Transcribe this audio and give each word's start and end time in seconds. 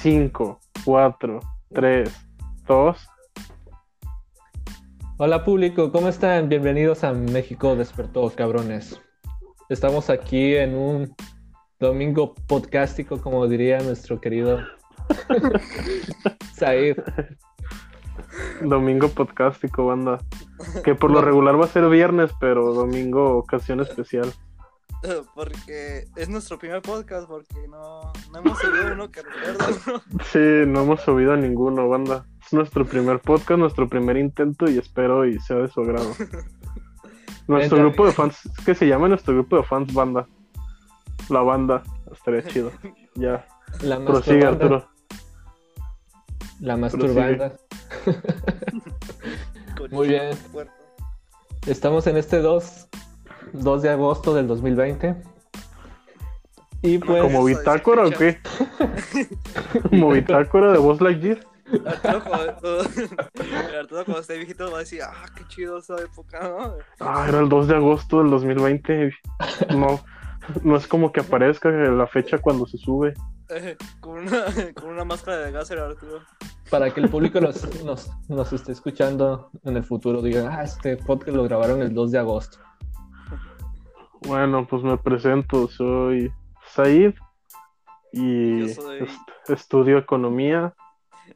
5, 0.00 0.60
4, 0.84 1.40
3, 1.74 2.26
2. 2.68 3.08
Hola 5.16 5.44
público, 5.44 5.90
¿cómo 5.90 6.06
están? 6.06 6.48
Bienvenidos 6.48 7.02
a 7.02 7.12
México 7.12 7.74
Despertó, 7.74 8.30
cabrones. 8.30 9.02
Estamos 9.68 10.08
aquí 10.08 10.54
en 10.54 10.76
un 10.76 11.16
domingo 11.80 12.36
podcástico, 12.46 13.20
como 13.20 13.48
diría 13.48 13.80
nuestro 13.80 14.20
querido 14.20 14.60
Said. 16.54 16.98
Domingo 18.62 19.08
podcástico, 19.08 19.86
banda. 19.86 20.18
Que 20.84 20.94
por 20.94 21.10
lo 21.10 21.22
regular 21.22 21.60
va 21.60 21.64
a 21.64 21.68
ser 21.68 21.88
viernes, 21.88 22.30
pero 22.38 22.72
domingo 22.72 23.36
ocasión 23.36 23.80
especial. 23.80 24.32
Porque 25.34 26.06
es 26.16 26.28
nuestro 26.28 26.58
primer 26.58 26.82
podcast, 26.82 27.28
porque 27.28 27.68
no, 27.68 28.12
no 28.32 28.38
hemos 28.38 28.58
subido 28.58 28.92
uno 28.92 29.10
que 29.10 29.22
recuerdo. 29.22 30.02
Sí, 30.24 30.66
no 30.66 30.82
hemos 30.82 31.00
subido 31.02 31.32
a 31.32 31.36
ninguno, 31.36 31.88
banda. 31.88 32.26
Es 32.44 32.52
nuestro 32.52 32.84
primer 32.84 33.20
podcast, 33.20 33.60
nuestro 33.60 33.88
primer 33.88 34.16
intento 34.16 34.68
y 34.68 34.78
espero 34.78 35.26
y 35.26 35.38
sea 35.40 35.56
de 35.56 35.68
su 35.68 35.80
agrado. 35.80 36.12
Nuestro 37.46 37.78
grupo 37.78 38.04
de 38.04 38.12
fans, 38.12 38.40
que 38.66 38.74
se 38.74 38.86
llama 38.86 39.08
nuestro 39.08 39.32
grupo 39.32 39.56
de 39.56 39.62
fans 39.62 39.94
banda. 39.94 40.28
La 41.30 41.40
banda, 41.40 41.82
estaría 42.12 42.42
chido. 42.42 42.70
Ya. 43.14 43.46
La 43.80 44.04
Prosigue, 44.04 44.44
masturbanda. 44.44 44.76
Arturo. 44.76 44.88
La 46.60 46.76
masturbanda. 46.76 47.56
Muy 49.90 50.08
bien. 50.08 50.36
Estamos 51.66 52.06
en 52.06 52.18
este 52.18 52.40
2, 52.40 52.88
2 53.52 53.82
de 53.82 53.90
agosto 53.90 54.34
del 54.34 54.46
2020. 54.46 55.16
Y 56.82 56.98
pues... 56.98 57.22
¿Como 57.22 57.44
bitácora 57.44 58.06
o 58.06 58.10
qué? 58.10 58.38
¿Como 59.90 60.10
bitácora 60.10 60.72
de 60.72 60.78
voz 60.78 61.00
Lightyear? 61.00 61.40
Arturo, 61.84 62.24
cuando, 62.24 62.80
Arturo, 63.78 64.04
cuando 64.04 64.20
esté 64.20 64.36
viejito, 64.36 64.70
va 64.70 64.78
a 64.78 64.80
decir, 64.80 65.02
ah, 65.02 65.26
qué 65.36 65.44
chido 65.48 65.78
esa 65.78 65.96
época, 65.96 66.40
¿no? 66.48 66.76
Ah, 67.00 67.26
era 67.28 67.40
el 67.40 67.48
2 67.48 67.68
de 67.68 67.76
agosto 67.76 68.18
del 68.18 68.30
2020. 68.30 69.12
No, 69.76 70.00
no 70.62 70.76
es 70.76 70.86
como 70.86 71.12
que 71.12 71.20
aparezca 71.20 71.68
la 71.68 72.06
fecha 72.06 72.38
cuando 72.38 72.66
se 72.66 72.78
sube. 72.78 73.14
Eh, 73.50 73.76
con, 74.00 74.18
una, 74.18 74.44
con 74.74 74.90
una 74.90 75.04
máscara 75.04 75.38
de 75.38 75.52
gas 75.52 75.70
era 75.70 75.86
Arturo. 75.86 76.20
para 76.70 76.92
que 76.92 77.00
el 77.00 77.08
público 77.08 77.40
nos, 77.40 77.82
nos, 77.82 78.10
nos 78.28 78.52
esté 78.52 78.72
escuchando 78.72 79.50
en 79.64 79.76
el 79.76 79.84
futuro, 79.84 80.22
digan, 80.22 80.48
ah, 80.48 80.62
este 80.62 80.96
podcast 80.96 81.36
lo 81.36 81.44
grabaron 81.44 81.82
el 81.82 81.92
2 81.92 82.12
de 82.12 82.18
agosto. 82.18 82.58
Bueno, 84.26 84.66
pues 84.66 84.82
me 84.82 84.96
presento, 84.98 85.68
soy 85.68 86.32
Said 86.74 87.14
y 88.12 88.68
Yo 88.68 88.74
soy- 88.74 88.98
est- 89.04 89.50
estudio 89.50 89.98
economía. 89.98 90.74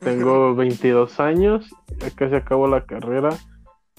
Tengo 0.01 0.55
22 0.57 1.21
años, 1.21 1.71
ya 1.99 2.11
casi 2.11 2.35
acabo 2.35 2.67
la 2.67 2.85
carrera 2.87 3.31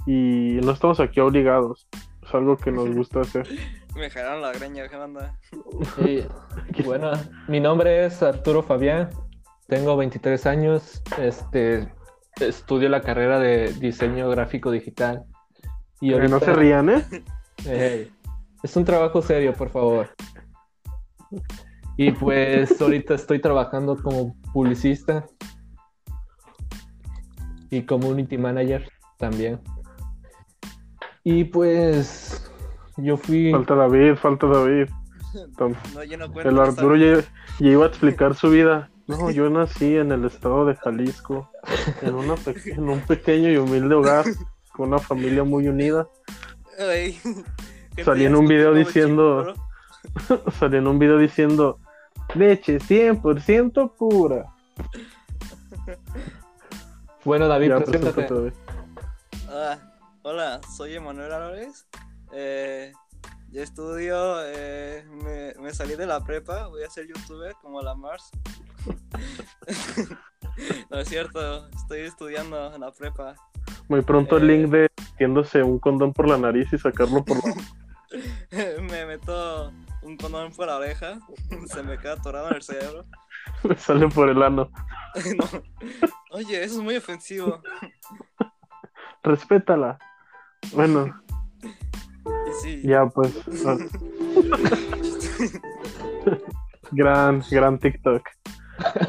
y 0.06 0.60
no 0.64 0.72
estamos 0.72 1.00
aquí 1.00 1.20
obligados. 1.20 1.88
Es 2.22 2.34
algo 2.34 2.58
que 2.58 2.72
nos 2.72 2.90
gusta 2.94 3.22
hacer. 3.22 3.48
Me 3.96 4.10
jalaron 4.10 4.42
la 4.42 4.52
greña, 4.52 4.88
¿qué 4.90 4.96
onda? 4.96 5.38
Y, 6.04 6.26
bueno, 6.84 7.12
mi 7.48 7.60
nombre 7.60 8.06
es 8.06 8.24
Arturo 8.24 8.64
Fabián, 8.64 9.10
tengo 9.68 9.96
23 9.98 10.46
años, 10.48 11.04
este, 11.20 11.94
estudio 12.40 12.90
la 12.90 13.02
carrera 13.02 13.40
de 13.40 13.72
diseño 13.74 14.30
gráfico 14.30 14.72
digital. 14.72 15.26
Y 16.02 16.10
Que 16.12 16.16
no 16.28 16.38
ahorita- 16.38 16.40
se 16.46 16.54
rían, 16.54 16.90
¿eh? 16.90 17.06
Ey, 17.68 18.12
es 18.64 18.76
un 18.76 18.86
trabajo 18.86 19.22
serio, 19.22 19.54
por 19.54 19.70
favor. 19.70 20.10
Y 21.98 22.12
pues 22.12 22.80
ahorita 22.82 23.14
estoy 23.16 23.40
trabajando 23.40 24.02
como 24.02 24.36
publicista 24.54 25.26
y 27.70 27.84
community 27.84 28.38
manager 28.38 28.90
también. 29.18 29.60
Y 31.24 31.46
pues 31.46 32.50
yo 32.98 33.18
fui... 33.18 33.52
Falta 33.52 33.76
David, 33.76 34.16
falta 34.16 34.48
David. 34.48 34.90
Tom- 35.58 35.74
No, 35.94 36.04
yo 36.04 36.18
no 36.18 36.32
cuento. 36.32 36.50
El 36.50 36.60
Arturo 36.60 36.96
ya, 36.96 37.24
ya 37.60 37.68
iba 37.70 37.86
a 37.86 37.88
explicar 37.88 38.36
su 38.36 38.50
vida. 38.50 38.90
No, 39.08 39.30
yo 39.32 39.50
nací 39.50 39.98
en 39.98 40.12
el 40.12 40.26
estado 40.26 40.66
de 40.66 40.76
Jalisco, 40.76 41.50
en, 42.02 42.14
una 42.14 42.36
pe- 42.36 42.56
en 42.72 42.90
un 42.90 43.00
pequeño 43.02 43.50
y 43.50 43.58
humilde 43.58 43.96
hogar, 43.96 44.26
con 44.74 44.90
una 44.90 45.00
familia 45.00 45.44
muy 45.44 45.68
unida. 45.68 46.08
Ay, 46.80 47.18
Salí 48.04 48.26
en 48.26 48.36
un 48.36 48.48
video 48.48 48.74
diciendo- 48.74 49.54
Salió 50.60 50.80
en 50.80 50.88
un 50.88 51.00
video 51.00 51.18
diciendo, 51.18 51.80
leche 52.36 52.80
100% 52.80 53.94
pura. 53.98 54.46
Bueno, 57.26 57.48
David, 57.48 57.70
Ya, 57.70 57.76
preséntate. 57.78 58.12
preséntate, 58.14 58.34
David. 58.34 58.54
Ah, 59.50 59.78
hola, 60.24 60.60
soy 60.76 60.96
Emanuel 60.96 61.32
Álvarez. 61.32 61.88
Eh, 62.34 62.92
yo 63.50 63.62
estudio, 63.64 64.44
eh, 64.46 65.06
me, 65.24 65.54
me 65.62 65.74
salí 65.74 65.96
de 65.96 66.06
la 66.06 66.20
prepa, 66.22 66.68
voy 66.68 66.84
a 66.84 66.90
ser 66.90 67.08
youtuber 67.08 67.56
como 67.62 67.82
la 67.82 67.96
Mars. 67.96 68.30
no 70.90 71.00
es 71.00 71.08
cierto, 71.08 71.70
estoy 71.70 72.02
estudiando 72.02 72.76
en 72.76 72.82
la 72.82 72.92
prepa. 72.92 73.36
Muy 73.88 74.02
pronto 74.02 74.36
el 74.36 74.50
Eh. 74.50 74.58
link 74.58 74.70
de 74.72 74.90
metiéndose 75.12 75.64
un 75.64 75.80
condón 75.80 76.12
por 76.12 76.28
la 76.28 76.38
nariz 76.38 76.74
y 76.74 76.78
sacarlo 76.78 77.24
por 77.24 77.38
la... 77.38 77.54
me 78.82 79.06
meto 79.06 79.72
un 80.02 80.18
condón 80.18 80.52
por 80.52 80.68
la 80.68 80.78
oreja, 80.78 81.20
se 81.68 81.84
me 81.84 81.98
queda 81.98 82.14
atorado 82.14 82.50
en 82.50 82.56
el 82.56 82.64
cerebro. 82.64 83.06
me 83.64 83.78
sale 83.78 84.08
por 84.10 84.30
el 84.30 84.42
ano. 84.42 84.70
No. 85.38 85.46
Oye, 86.32 86.64
eso 86.64 86.80
es 86.80 86.84
muy 86.84 86.96
ofensivo. 86.96 87.62
Respétala. 89.22 90.00
Bueno, 90.72 91.22
sí, 92.64 92.82
ya 92.84 93.06
pues. 93.06 93.32
ah. 93.68 93.78
gran, 96.92 97.44
gran 97.52 97.78
TikTok. 97.78 98.28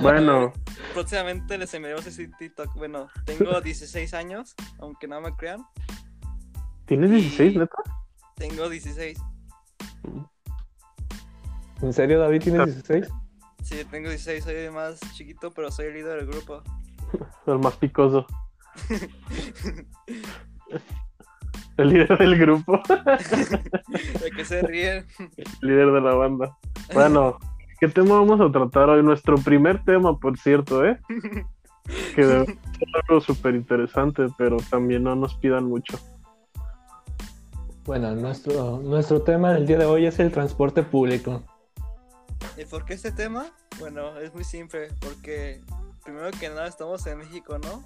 Bueno, 0.02 0.52
próximamente 0.92 1.56
les 1.56 1.72
enviaremos 1.72 2.06
ese 2.06 2.28
TikTok. 2.28 2.74
Bueno, 2.74 3.08
tengo 3.24 3.58
16 3.58 4.12
años, 4.12 4.54
aunque 4.78 5.08
no 5.08 5.22
me 5.22 5.34
crean. 5.34 5.64
¿tienes 6.86 7.10
16, 7.10 7.56
neta? 7.56 7.76
Tengo 8.36 8.68
16. 8.68 9.18
¿En 11.82 11.92
serio, 11.92 12.18
David, 12.18 12.42
tienes 12.42 12.66
16? 12.66 13.08
Sí, 13.62 13.84
tengo 13.90 14.08
16, 14.08 14.44
soy 14.44 14.54
el 14.54 14.72
más 14.72 15.00
chiquito, 15.14 15.50
pero 15.50 15.70
soy 15.70 15.86
el 15.86 15.94
líder 15.94 16.18
del 16.18 16.26
grupo. 16.26 16.62
El 17.46 17.58
más 17.58 17.76
picoso. 17.76 18.26
El 21.76 21.88
líder 21.88 22.18
del 22.18 22.38
grupo. 22.38 22.80
¿De 22.88 24.30
qué 24.30 24.44
se 24.44 24.62
ríen? 24.62 25.06
líder 25.60 25.92
de 25.92 26.00
la 26.00 26.14
banda. 26.14 26.56
Bueno, 26.92 27.38
¿qué 27.80 27.88
tema 27.88 28.16
vamos 28.16 28.40
a 28.40 28.50
tratar 28.52 28.88
hoy? 28.90 29.02
Nuestro 29.02 29.36
primer 29.36 29.84
tema, 29.84 30.18
por 30.18 30.38
cierto, 30.38 30.84
¿eh? 30.84 31.00
Que 32.14 32.24
debe 32.24 32.46
ser 32.46 32.58
algo 33.08 33.20
súper 33.20 33.54
interesante, 33.54 34.26
pero 34.38 34.56
también 34.70 35.02
no 35.02 35.16
nos 35.16 35.34
pidan 35.36 35.64
mucho. 35.64 35.98
Bueno, 37.84 38.14
nuestro, 38.14 38.80
nuestro 38.80 39.20
tema 39.20 39.52
del 39.52 39.66
día 39.66 39.76
de 39.76 39.84
hoy 39.84 40.06
es 40.06 40.18
el 40.18 40.32
transporte 40.32 40.82
público. 40.82 41.42
¿Y 42.56 42.64
por 42.64 42.86
qué 42.86 42.94
este 42.94 43.12
tema? 43.12 43.44
Bueno, 43.78 44.16
es 44.18 44.32
muy 44.32 44.44
simple, 44.44 44.88
porque 45.00 45.60
primero 46.02 46.30
que 46.30 46.48
nada 46.48 46.66
estamos 46.66 47.06
en 47.06 47.18
México, 47.18 47.58
¿no? 47.58 47.84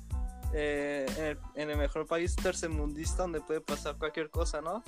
Eh, 0.55 1.05
en, 1.17 1.25
el, 1.25 1.39
en 1.57 1.71
el 1.71 1.79
mejor 1.79 2.07
país 2.07 2.37
tercermundista 2.37 3.23
donde 3.23 3.41
puede 3.41 3.61
pasar 3.61 3.97
cualquier 3.99 4.31
cosa, 4.31 4.61
¿no? 4.61 4.85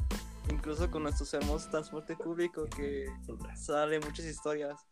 Incluso 0.48 0.88
con 0.88 1.02
nuestros 1.02 1.34
hermosos 1.34 1.68
transporte 1.70 2.14
público 2.14 2.66
que 2.76 3.06
sale 3.56 3.98
muchas 3.98 4.26
historias. 4.26 4.86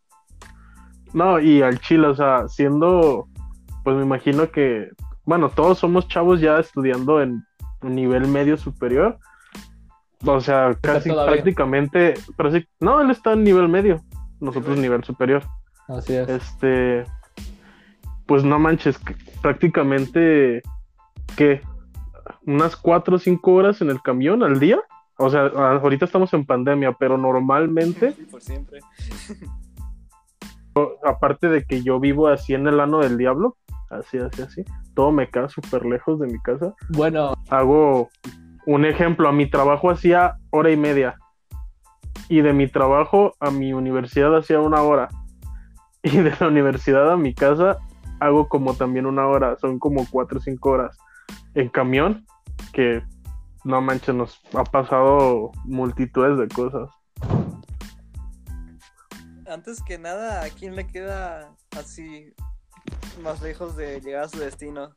No, 1.13 1.39
y 1.39 1.61
al 1.61 1.79
chile, 1.79 2.07
o 2.07 2.15
sea, 2.15 2.45
siendo, 2.49 3.29
pues 3.85 3.95
me 3.95 4.03
imagino 4.03 4.51
que, 4.51 4.89
bueno, 5.23 5.49
todos 5.49 5.79
somos 5.79 6.09
chavos 6.09 6.41
ya 6.41 6.59
estudiando 6.59 7.21
en 7.21 7.41
nivel 7.81 8.27
medio 8.27 8.57
superior. 8.57 9.17
O 10.25 10.41
sea, 10.41 10.77
casi 10.81 11.09
prácticamente, 11.11 12.13
pero 12.35 12.51
sí, 12.51 12.65
no, 12.79 12.99
él 13.01 13.09
está 13.11 13.33
en 13.33 13.43
nivel 13.43 13.69
medio, 13.69 14.01
nosotros 14.39 14.75
Nivel. 14.75 14.81
nivel 14.81 15.03
superior. 15.03 15.43
Así 15.87 16.13
es. 16.15 16.27
Este, 16.29 17.05
pues 18.25 18.43
no 18.43 18.59
manches, 18.59 18.97
que 18.99 19.15
prácticamente, 19.41 20.61
¿qué? 21.37 21.61
Unas 22.45 22.75
cuatro 22.75 23.15
o 23.15 23.19
cinco 23.19 23.53
horas 23.53 23.81
en 23.81 23.89
el 23.89 24.01
camión 24.01 24.43
al 24.43 24.59
día. 24.59 24.79
O 25.17 25.29
sea, 25.29 25.47
ahorita 25.47 26.05
estamos 26.05 26.33
en 26.33 26.45
pandemia, 26.45 26.93
pero 26.93 27.17
normalmente, 27.17 28.11
Sí, 28.13 28.23
por 28.29 28.41
siempre. 28.41 28.79
aparte 31.03 31.49
de 31.49 31.63
que 31.63 31.81
yo 31.83 31.99
vivo 31.99 32.27
así 32.27 32.53
en 32.53 32.67
el 32.67 32.79
ano 32.79 32.99
del 32.99 33.17
diablo, 33.17 33.57
así, 33.89 34.17
así, 34.17 34.41
así, 34.41 34.65
todo 34.95 35.11
me 35.11 35.29
queda 35.29 35.49
súper 35.49 35.85
lejos 35.85 36.19
de 36.19 36.27
mi 36.27 36.39
casa. 36.39 36.73
Bueno, 36.89 37.33
Hago 37.49 38.09
un 38.69 38.85
ejemplo, 38.85 39.27
a 39.27 39.31
mi 39.31 39.49
trabajo 39.49 39.89
hacía 39.89 40.37
hora 40.51 40.69
y 40.69 40.77
media. 40.77 41.17
Y 42.27 42.41
de 42.41 42.53
mi 42.53 42.67
trabajo 42.67 43.33
a 43.39 43.49
mi 43.49 43.73
universidad 43.73 44.35
hacía 44.37 44.59
una 44.59 44.83
hora. 44.83 45.09
Y 46.03 46.15
de 46.15 46.31
la 46.39 46.47
universidad 46.47 47.11
a 47.11 47.17
mi 47.17 47.33
casa 47.33 47.77
hago 48.19 48.47
como 48.47 48.75
también 48.75 49.05
una 49.05 49.27
hora, 49.27 49.57
son 49.59 49.79
como 49.79 50.07
cuatro 50.09 50.37
o 50.37 50.41
cinco 50.41 50.69
horas 50.69 50.97
en 51.55 51.67
camión, 51.67 52.25
que 52.71 53.03
no 53.65 53.81
manches, 53.81 54.15
nos 54.15 54.39
ha 54.53 54.63
pasado 54.63 55.51
multitudes 55.65 56.37
de 56.37 56.47
cosas. 56.47 56.89
Antes 59.45 59.83
que 59.83 59.97
nada, 59.97 60.43
¿a 60.43 60.49
quién 60.49 60.75
le 60.75 60.85
queda 60.87 61.53
así 61.77 62.33
más 63.21 63.41
lejos 63.41 63.75
de 63.75 63.99
llegar 63.99 64.25
a 64.25 64.29
su 64.29 64.39
destino? 64.39 64.93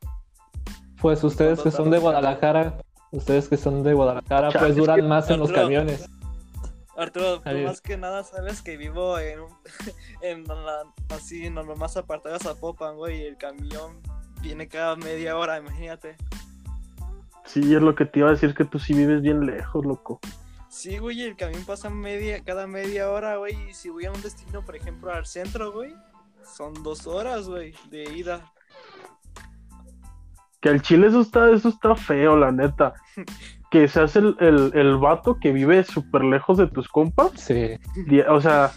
Pues 1.00 1.24
ustedes 1.24 1.60
que 1.62 1.70
son 1.72 1.90
de 1.90 1.98
Guadalajara, 1.98 2.76
ustedes 3.12 3.48
que 3.48 3.56
son 3.56 3.82
de 3.84 3.94
Guadalajara, 3.94 4.50
pues 4.50 4.74
duran 4.76 5.06
más 5.08 5.30
en 5.30 5.38
los 5.38 5.52
camiones. 5.52 6.08
Arturo, 6.96 7.40
tú 7.40 7.50
más 7.64 7.80
que 7.80 7.96
nada 7.96 8.22
sabes 8.22 8.60
que 8.60 8.76
vivo 8.76 9.18
en, 9.18 9.40
un- 9.40 9.56
en 10.22 10.44
la, 10.44 10.82
así, 11.08 11.46
en 11.46 11.54
lo 11.54 11.76
más 11.76 11.96
apartado 11.96 12.34
de 12.36 12.44
Zapopan, 12.44 12.96
güey, 12.96 13.22
y 13.22 13.24
el 13.24 13.36
camión 13.38 13.98
viene 14.42 14.68
cada 14.68 14.96
media 14.96 15.36
hora, 15.38 15.56
imagínate. 15.58 16.16
Sí, 17.46 17.74
es 17.74 17.80
lo 17.82 17.94
que 17.94 18.04
te 18.04 18.18
iba 18.20 18.28
a 18.28 18.32
decir, 18.32 18.54
que 18.54 18.64
tú 18.64 18.78
sí 18.78 18.92
vives 18.94 19.22
bien 19.22 19.46
lejos, 19.46 19.84
loco. 19.86 20.20
Sí, 20.68 20.98
güey, 20.98 21.22
el 21.22 21.36
camión 21.36 21.64
pasa 21.64 21.90
media, 21.90 22.42
cada 22.44 22.66
media 22.66 23.10
hora, 23.10 23.36
güey, 23.36 23.54
y 23.70 23.74
si 23.74 23.88
voy 23.88 24.04
a 24.06 24.12
un 24.12 24.20
destino, 24.22 24.64
por 24.64 24.76
ejemplo, 24.76 25.12
al 25.12 25.26
centro, 25.26 25.72
güey, 25.72 25.94
son 26.54 26.82
dos 26.82 27.06
horas, 27.06 27.48
güey, 27.48 27.74
de 27.90 28.04
ida. 28.04 28.52
Que 30.62 30.70
al 30.70 30.80
chile 30.80 31.08
eso 31.08 31.20
está, 31.20 31.50
eso 31.50 31.68
está 31.68 31.94
feo, 31.96 32.36
la 32.36 32.50
neta. 32.52 32.94
Que 33.70 33.88
seas 33.88 34.16
el, 34.16 34.36
el, 34.40 34.70
el 34.74 34.96
vato 34.96 35.38
que 35.40 35.52
vive 35.52 35.82
súper 35.84 36.24
lejos 36.24 36.56
de 36.56 36.68
tus 36.68 36.88
compas. 36.88 37.32
Sí. 37.36 37.78
O 38.28 38.40
sea, 38.40 38.70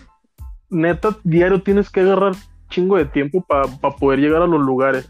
neta, 0.69 1.15
diario 1.23 1.61
tienes 1.61 1.89
que 1.89 2.01
agarrar 2.01 2.33
chingo 2.69 2.97
de 2.97 3.05
tiempo 3.05 3.41
para 3.47 3.67
poder 3.97 4.19
llegar 4.19 4.41
a 4.41 4.47
los 4.47 4.59
lugares. 4.59 5.09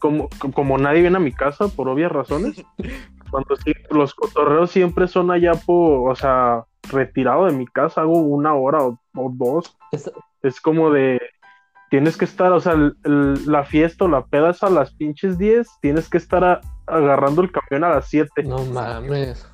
Como, 0.00 0.28
como 0.54 0.78
nadie 0.78 1.02
viene 1.02 1.18
a 1.18 1.20
mi 1.20 1.32
casa, 1.32 1.68
por 1.68 1.88
obvias 1.88 2.10
razones. 2.10 2.64
Cuando 3.30 3.54
sí, 3.56 3.72
los 3.90 4.14
cotorreos 4.14 4.70
siempre 4.70 5.06
son 5.08 5.30
allá 5.30 5.52
por, 5.54 6.10
o 6.10 6.14
sea, 6.14 6.64
retirado 6.90 7.46
de 7.46 7.52
mi 7.52 7.66
casa, 7.66 8.00
hago 8.02 8.18
una 8.20 8.54
hora 8.54 8.82
o, 8.82 8.98
o 9.14 9.30
dos. 9.32 9.76
Es- 9.92 10.10
Es 10.42 10.60
como 10.60 10.90
de, 10.90 11.20
tienes 11.92 12.16
que 12.16 12.24
estar, 12.24 12.50
o 12.52 12.58
sea, 12.58 12.72
el- 12.72 12.96
el- 13.04 13.44
la 13.52 13.64
fiesta 13.64 14.06
o 14.06 14.08
la 14.08 14.24
peda 14.24 14.48
es 14.52 14.62
a 14.62 14.70
las 14.70 14.94
pinches 14.94 15.36
10, 15.36 15.68
tienes 15.82 16.08
que 16.08 16.16
estar 16.16 16.42
a- 16.42 16.62
agarrando 16.86 17.42
el 17.42 17.52
camión 17.52 17.84
a 17.84 17.96
las 17.96 18.08
7. 18.08 18.44
No 18.44 18.64
mames. 18.64 19.46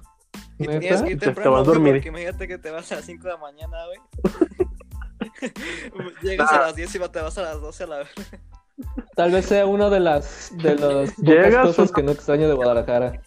Y 0.57 0.69
tienes 0.69 1.03
que 1.03 1.11
ir 1.11 1.19
Te- 1.19 1.27
te 1.27 1.27
temprano, 1.27 1.51
vas 1.51 1.63
a 1.63 1.65
dormir. 1.65 1.95
porque 1.95 2.11
imagínate 2.11 2.47
que 2.47 2.59
te 2.59 2.71
vas 2.71 2.93
a 2.93 2.95
las 2.95 3.05
5 3.07 3.25
de 3.27 3.33
la 3.33 3.39
mañana, 3.39 3.77
güey. 3.87 3.99
Llegas 6.23 6.53
a 6.53 6.61
las 6.61 6.77
10 6.77 6.95
y 6.95 6.99
te 7.09 7.21
vas 7.21 7.37
a 7.39 7.43
las 7.43 7.61
12 7.61 7.83
a 7.83 7.87
la 7.89 7.99
vez. 7.99 8.09
Tal 9.17 9.33
vez 9.33 9.47
sea 9.47 9.67
una 9.67 9.91
de 9.91 9.99
las 9.99 10.53
de 10.59 10.77
las 10.77 11.11
pocas 11.15 11.19
Llegas, 11.19 11.67
cosas 11.67 11.91
o- 11.91 11.93
que 11.93 12.05
no 12.05 12.13
extraño 12.13 12.47
de 12.47 12.55
Guadalajara. 12.55 13.21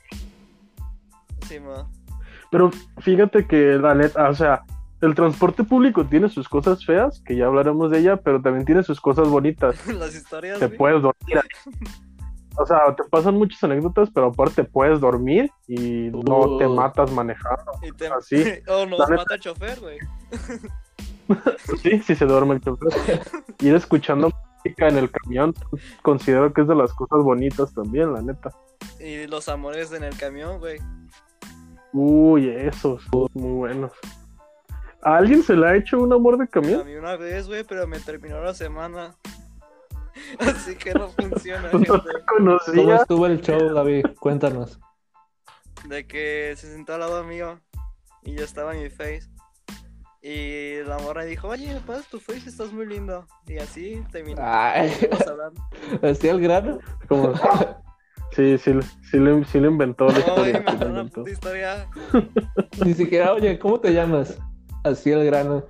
Sí, 1.50 1.60
ma. 1.60 1.92
Pero 2.50 2.72
fíjate 3.00 3.46
que 3.46 3.74
la 3.78 3.94
neta, 3.94 4.30
o 4.30 4.34
sea, 4.34 4.63
el 5.01 5.15
transporte 5.15 5.63
público 5.63 6.06
tiene 6.06 6.30
sus 6.30 6.48
cosas 6.48 6.86
feas, 6.86 7.21
que 7.25 7.36
ya 7.36 7.48
hablaremos 7.48 7.92
de 7.92 8.00
ella, 8.00 8.18
pero 8.18 8.42
también 8.42 8.65
tiene 8.65 8.83
sus 8.83 9.01
cosas 9.01 9.27
bonitas. 9.27 9.75
Las 9.88 10.15
historias, 10.15 10.59
Te 10.59 10.69
puedes 10.69 11.01
dormir. 11.01 11.39
O 12.57 12.65
sea, 12.65 12.94
te 12.95 13.03
pasan 13.06 13.36
muchas 13.36 13.63
anécdotas, 13.63 14.09
pero 14.13 14.27
aparte 14.27 14.63
puedes 14.63 15.00
dormir 15.00 15.50
y 15.68 16.12
no 16.12 16.57
te 16.57 16.68
matas 16.68 17.12
manejando. 17.12 17.71
Y 17.81 17.92
te... 17.94 18.07
así. 18.07 18.44
oh, 18.68 18.86
nos 18.86 19.00
La 19.00 19.06
neta. 19.07 19.21
mata 19.21 19.36
el 19.36 19.42
chofer, 19.42 19.80
güey. 19.80 19.98
Sí, 21.81 22.01
sí 22.01 22.13
se 22.13 22.25
duerme 22.25 22.56
el 22.56 22.62
chofer. 22.62 23.21
Ir 23.62 23.74
escuchando 23.74 24.30
música 24.57 24.89
en 24.89 24.98
el 24.98 25.09
camión, 25.09 25.53
considero 26.01 26.51
que 26.53 26.59
es 26.59 26.68
de 26.68 26.75
las 26.75 26.92
cosas 26.92 27.24
bonitas 27.24 27.74
también, 27.74 28.12
la 28.12 28.21
neta. 28.21 28.51
Y 29.00 29.27
los 29.27 29.48
amores 29.48 29.94
en 29.94 30.03
el 30.03 30.18
camión, 30.18 30.59
güey. 30.59 30.80
Uy, 31.94 32.50
esos, 32.50 33.01
muy 33.33 33.53
buenos. 33.53 33.94
¿A 35.03 35.18
alguien 35.18 35.42
se 35.44 35.56
le 35.56 35.68
ha 35.68 35.75
hecho 35.75 36.00
un 36.00 36.13
amor 36.13 36.38
de 36.38 36.44
A 36.44 36.48
camión? 36.48 36.86
mí 36.86 36.94
una 36.95 37.15
vez, 37.18 37.48
güey, 37.48 37.63
pero 37.63 37.88
me 37.88 38.00
terminó 38.00 38.42
la 38.42 38.53
semana. 38.53 39.15
Así 40.39 40.75
que 40.75 40.94
no 40.94 41.09
funciona, 41.09 41.69
No 41.74 41.80
gente. 41.80 41.92
te 41.92 42.25
¿Cómo 42.75 42.94
estuvo 42.94 43.25
el 43.25 43.42
show, 43.42 43.74
David? 43.74 44.06
Cuéntanos. 44.19 44.80
De 45.88 46.06
que 46.06 46.53
se 46.57 46.71
sentó 46.71 46.94
al 46.94 47.00
lado 47.00 47.24
mío 47.24 47.59
y 48.24 48.36
yo 48.36 48.44
estaba 48.44 48.75
en 48.75 48.83
mi 48.83 48.89
face. 48.89 49.24
Y 50.21 50.83
la 50.83 51.00
morra 51.00 51.24
dijo, 51.24 51.48
oye, 51.48 51.74
¿me 51.74 51.80
pasas 51.80 52.07
tu 52.07 52.19
face? 52.19 52.48
Estás 52.48 52.71
muy 52.71 52.86
lindo. 52.86 53.25
Y 53.48 53.57
así 53.57 54.03
hablando. 55.27 55.62
¿así 56.03 56.27
el 56.27 56.39
grano? 56.42 56.80
Como- 57.07 57.33
Sí, 58.33 58.57
sí, 58.59 58.74
le- 58.74 58.83
sí, 58.83 59.18
le, 59.19 59.44
sí 59.45 59.59
le 59.59 59.68
inventó 59.68 60.06
la 60.07 60.13
No, 60.13 60.19
historia. 60.19 60.44
me 60.44 60.45
sí 60.45 60.53
le 60.53 60.59
inventaron 60.59 60.92
una 60.92 61.01
inventó. 61.01 61.19
puta 61.21 61.31
historia. 61.31 61.88
Ni 62.86 62.94
siquiera, 62.94 63.33
oye, 63.33 63.59
¿cómo 63.59 63.80
te 63.80 63.92
llamas? 63.94 64.38
Así 64.83 65.12
el 65.12 65.25
grano. 65.25 65.66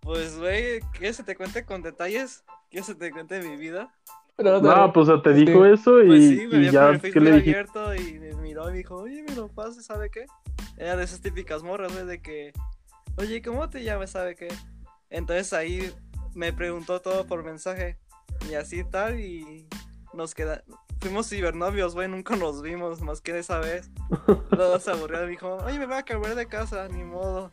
Pues, 0.00 0.38
güey, 0.38 0.80
¿quieres 0.92 1.18
que 1.18 1.22
te 1.22 1.36
cuente 1.36 1.64
con 1.64 1.82
detalles? 1.82 2.44
¿Quieres 2.70 2.88
que 2.88 2.94
te 2.94 3.10
cuente 3.12 3.40
mi 3.40 3.56
vida? 3.56 3.92
Pero, 4.36 4.60
No, 4.60 4.92
pues 4.92 5.08
o 5.08 5.12
sea, 5.14 5.22
te 5.22 5.34
Sí. 5.38 5.44
dijo 5.44 5.64
eso 5.66 6.02
y, 6.02 6.06
Pues 6.08 6.28
sí, 6.28 6.46
me 6.48 6.56
y 6.56 6.60
vio 6.60 6.64
con 6.66 6.72
ya, 6.72 6.88
el 6.90 7.00
¿qué 7.00 7.20
le 7.20 7.32
dijiste? 7.32 7.50
abierto 7.50 7.94
y 7.94 8.18
me 8.18 8.34
miró 8.36 8.68
y 8.68 8.72
me 8.72 8.78
dijo, 8.78 8.96
oye, 8.96 9.22
me 9.28 9.34
lo 9.34 9.48
pases, 9.48 9.84
¿sabe 9.86 10.10
qué? 10.10 10.26
Era 10.76 10.96
de 10.96 11.04
esas 11.04 11.20
típicas 11.20 11.62
morras, 11.62 11.92
güey, 11.92 12.06
de 12.06 12.20
que, 12.22 12.52
oye, 13.16 13.42
¿cómo 13.42 13.68
te 13.68 13.84
llamas, 13.84 14.10
sabe 14.10 14.34
qué? 14.34 14.48
Entonces 15.10 15.52
ahí 15.52 15.92
me 16.34 16.52
preguntó 16.52 17.00
todo 17.00 17.26
por 17.26 17.44
mensaje 17.44 17.98
y 18.50 18.54
así 18.54 18.82
tal 18.84 19.20
y 19.20 19.68
nos 20.14 20.34
queda... 20.34 20.64
Fuimos 21.00 21.28
cibernovios, 21.28 21.94
güey, 21.94 22.08
nunca 22.08 22.36
nos 22.36 22.62
vimos 22.62 23.02
más 23.02 23.20
que 23.20 23.36
esa 23.38 23.58
vez. 23.58 23.90
Luego 24.50 24.78
se 24.80 24.90
aburrió 24.92 25.18
y 25.22 25.24
me 25.26 25.30
dijo, 25.32 25.56
oye, 25.64 25.78
me 25.78 25.86
voy 25.86 25.96
a 25.96 26.04
cambiar 26.04 26.34
de 26.36 26.46
casa, 26.46 26.88
ni 26.88 27.04
modo. 27.04 27.50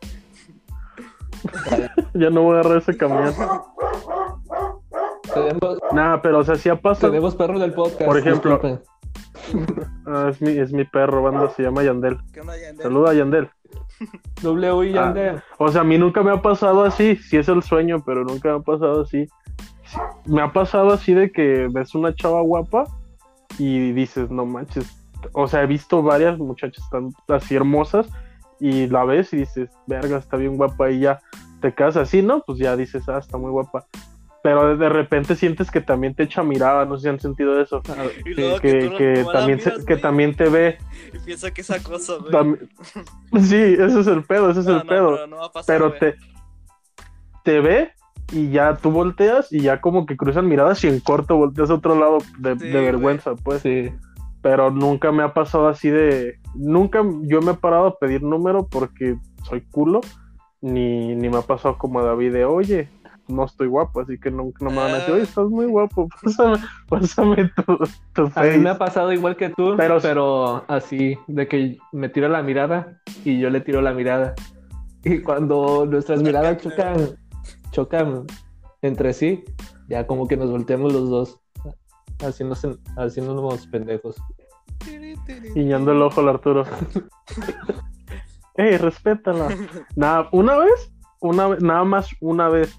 Ya 2.14 2.30
no 2.30 2.42
voy 2.42 2.56
a 2.56 2.60
agarrar 2.60 2.78
ese 2.78 2.96
camión. 2.96 3.32
tenemos, 5.32 5.78
Nada, 5.92 6.20
pero 6.22 6.38
o 6.40 6.44
sea, 6.44 6.56
sí 6.56 6.68
ha 6.68 6.76
pasado. 6.80 7.10
tenemos 7.12 7.34
perro 7.36 7.58
del 7.58 7.72
podcast. 7.72 8.04
Por 8.04 8.18
ejemplo. 8.18 8.60
Ah, 10.06 10.28
es, 10.30 10.40
mi, 10.40 10.50
es 10.50 10.72
mi 10.72 10.84
perro, 10.84 11.22
banda, 11.22 11.48
se 11.50 11.62
llama 11.62 11.82
Yandel. 11.82 12.18
¿Qué 12.32 12.40
onda, 12.40 12.56
Yandel? 12.56 12.82
Saluda 12.82 13.10
a 13.10 13.14
Yandel. 13.14 13.48
W 14.42 14.84
y 14.84 14.90
Ah. 14.90 15.06
Yandel. 15.06 15.42
O 15.58 15.68
sea, 15.68 15.80
a 15.80 15.84
mí 15.84 15.98
nunca 15.98 16.22
me 16.22 16.30
ha 16.30 16.40
pasado 16.42 16.84
así, 16.84 17.16
sí 17.16 17.36
es 17.36 17.48
el 17.48 17.62
sueño, 17.62 18.02
pero 18.04 18.22
nunca 18.24 18.50
me 18.50 18.56
ha 18.56 18.60
pasado 18.60 19.02
así. 19.02 19.26
Sí, 19.84 19.98
Me 20.26 20.42
ha 20.42 20.52
pasado 20.52 20.90
así 20.92 21.14
de 21.14 21.32
que 21.32 21.68
ves 21.72 21.94
una 21.96 22.14
chava 22.14 22.40
guapa 22.42 22.84
y 23.58 23.90
dices, 23.92 24.30
no 24.30 24.46
manches. 24.46 24.88
O 25.32 25.48
sea, 25.48 25.62
he 25.62 25.66
visto 25.66 26.02
varias 26.02 26.38
muchachas 26.38 26.88
tan 26.90 27.10
así 27.28 27.56
hermosas 27.56 28.08
y 28.60 28.86
la 28.88 29.04
ves 29.04 29.32
y 29.32 29.38
dices, 29.38 29.70
verga, 29.86 30.18
está 30.18 30.36
bien 30.36 30.56
guapa 30.56 30.90
y 30.90 31.00
ya 31.00 31.20
te 31.60 31.72
quedas 31.74 31.96
así, 31.96 32.22
¿no? 32.22 32.42
Pues 32.46 32.58
ya 32.58 32.76
dices, 32.76 33.08
ah, 33.08 33.18
está 33.18 33.36
muy 33.38 33.50
guapa. 33.50 33.86
Pero 34.42 34.74
de 34.76 34.88
repente 34.88 35.36
sientes 35.36 35.70
que 35.70 35.82
también 35.82 36.14
te 36.14 36.22
echa 36.22 36.42
mirada, 36.42 36.86
no 36.86 36.96
sé 36.96 37.02
si 37.02 37.08
han 37.10 37.20
sentido 37.20 37.60
eso. 37.60 37.82
Ah, 37.90 38.04
Y 38.20 38.22
sí. 38.22 38.34
luego 38.40 38.58
Que, 38.60 38.90
que 38.96 39.26
también, 39.30 39.60
se- 39.60 39.84
que 39.84 39.96
también 39.98 40.34
te 40.34 40.48
ve. 40.48 40.78
Y 41.12 41.18
piensa 41.18 41.50
que 41.50 41.60
es 41.60 41.70
acoso, 41.70 42.20
güey. 42.20 42.32
Tam- 42.32 42.58
Sí, 43.42 43.56
ese 43.78 44.00
es 44.00 44.06
el 44.06 44.24
pedo, 44.24 44.50
ese 44.50 44.60
es 44.60 44.66
No, 44.66 44.72
el 44.72 44.78
no, 44.78 44.86
pedo. 44.86 45.10
pero 45.14 45.26
no 45.26 45.36
va 45.36 45.46
a 45.46 45.52
pasar, 45.52 45.66
pero 45.74 45.88
güey. 45.88 45.98
te, 46.00 46.14
te 47.44 47.60
ve 47.60 47.90
y 48.32 48.50
ya 48.50 48.76
tú 48.76 48.90
volteas 48.90 49.52
y 49.52 49.60
ya 49.60 49.80
como 49.80 50.06
que 50.06 50.16
cruzan 50.16 50.48
miradas 50.48 50.82
y 50.84 50.88
en 50.88 51.00
corto 51.00 51.36
volteas 51.36 51.68
a 51.70 51.74
otro 51.74 51.98
lado 51.98 52.18
de, 52.38 52.54
Sí, 52.58 52.64
de 52.66 52.70
güey. 52.72 52.84
vergüenza, 52.84 53.34
pues. 53.34 53.60
Sí. 53.62 53.90
Pero 54.42 54.70
nunca 54.70 55.12
me 55.12 55.22
ha 55.22 55.34
pasado 55.34 55.68
así 55.68 55.90
de... 55.90 56.38
Nunca 56.54 57.02
yo 57.22 57.42
me 57.42 57.52
he 57.52 57.54
parado 57.54 57.86
a 57.86 57.98
pedir 57.98 58.22
número 58.22 58.66
porque 58.68 59.16
soy 59.44 59.60
culo, 59.70 60.00
ni, 60.62 61.14
ni 61.14 61.28
me 61.28 61.38
ha 61.38 61.42
pasado 61.42 61.76
como 61.78 62.00
a 62.00 62.04
David 62.04 62.32
de, 62.32 62.44
oye, 62.44 62.88
no 63.28 63.44
estoy 63.44 63.68
guapo, 63.68 64.00
así 64.00 64.18
que 64.18 64.30
no, 64.30 64.50
no 64.60 64.70
me 64.70 64.76
van 64.76 64.90
a 64.90 64.94
decir, 64.96 65.14
oye, 65.14 65.22
estás 65.22 65.46
muy 65.48 65.66
guapo, 65.66 66.08
pásame, 66.22 66.58
pásame 66.88 67.50
tu, 67.54 67.76
tu 68.14 68.22
A 68.22 68.24
mí 68.24 68.30
face". 68.32 68.58
me 68.58 68.70
ha 68.70 68.78
pasado 68.78 69.12
igual 69.12 69.36
que 69.36 69.50
tú, 69.50 69.74
Pero- 69.76 69.98
pero, 70.00 70.64
así, 70.68 71.16
de 71.28 71.46
que 71.46 71.78
me 71.92 72.08
tira 72.08 72.28
la 72.28 72.42
mirada 72.42 72.98
y 73.24 73.38
yo 73.38 73.50
le 73.50 73.60
tiro 73.60 73.80
la 73.82 73.92
mirada. 73.92 74.34
Y 75.04 75.20
cuando 75.20 75.86
nuestras 75.86 76.22
miradas 76.22 76.58
chocan, 76.58 76.96
chocan 77.70 78.24
entre 78.82 79.12
sí, 79.12 79.44
ya 79.88 80.06
como 80.06 80.26
que 80.28 80.36
nos 80.36 80.50
volteamos 80.50 80.92
los 80.92 81.08
dos, 81.08 81.39
haciéndose, 82.20 82.76
haciéndonos 82.96 83.66
pendejos. 83.66 84.16
guiñando 85.54 85.92
el 85.92 86.02
ojo 86.02 86.20
al 86.20 86.28
Arturo. 86.28 86.64
¡Ey, 88.56 88.76
respétala! 88.76 89.48
Nada, 89.96 90.28
una 90.32 90.56
vez, 90.58 90.92
una 91.20 91.48
vez, 91.48 91.62
nada 91.62 91.84
más 91.84 92.10
una 92.20 92.48
vez, 92.48 92.78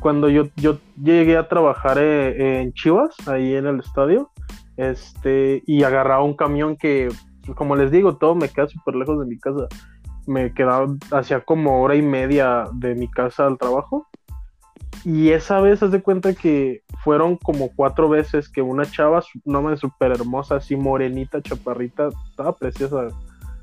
cuando 0.00 0.28
yo, 0.28 0.44
yo 0.56 0.78
llegué 1.02 1.36
a 1.36 1.48
trabajar 1.48 1.98
eh, 1.98 2.60
en 2.60 2.72
Chivas, 2.72 3.14
ahí 3.26 3.54
en 3.54 3.66
el 3.66 3.80
estadio, 3.80 4.30
este, 4.76 5.62
y 5.66 5.82
agarraba 5.82 6.22
un 6.22 6.34
camión 6.34 6.76
que, 6.76 7.08
pues, 7.44 7.56
como 7.56 7.76
les 7.76 7.90
digo, 7.90 8.16
todo 8.16 8.34
me 8.34 8.48
queda 8.48 8.68
súper 8.68 8.96
lejos 8.96 9.18
de 9.20 9.26
mi 9.26 9.38
casa. 9.38 9.66
Me 10.26 10.52
quedaba, 10.54 10.86
hacía 11.10 11.40
como 11.40 11.82
hora 11.82 11.96
y 11.96 12.02
media 12.02 12.64
de 12.74 12.94
mi 12.94 13.10
casa 13.10 13.46
al 13.46 13.58
trabajo. 13.58 14.08
Y 15.04 15.30
esa 15.30 15.60
vez, 15.60 15.82
haz 15.82 15.90
de 15.90 16.02
cuenta 16.02 16.34
que 16.34 16.82
fueron 17.02 17.36
como 17.36 17.70
cuatro 17.74 18.08
veces 18.08 18.48
que 18.48 18.62
una 18.62 18.84
chava, 18.84 19.22
no 19.44 19.62
me 19.62 19.76
súper 19.76 20.12
hermosa, 20.12 20.56
así 20.56 20.76
morenita, 20.76 21.42
chaparrita, 21.42 22.08
estaba 22.28 22.54
preciosa, 22.56 23.08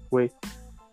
güey. 0.10 0.32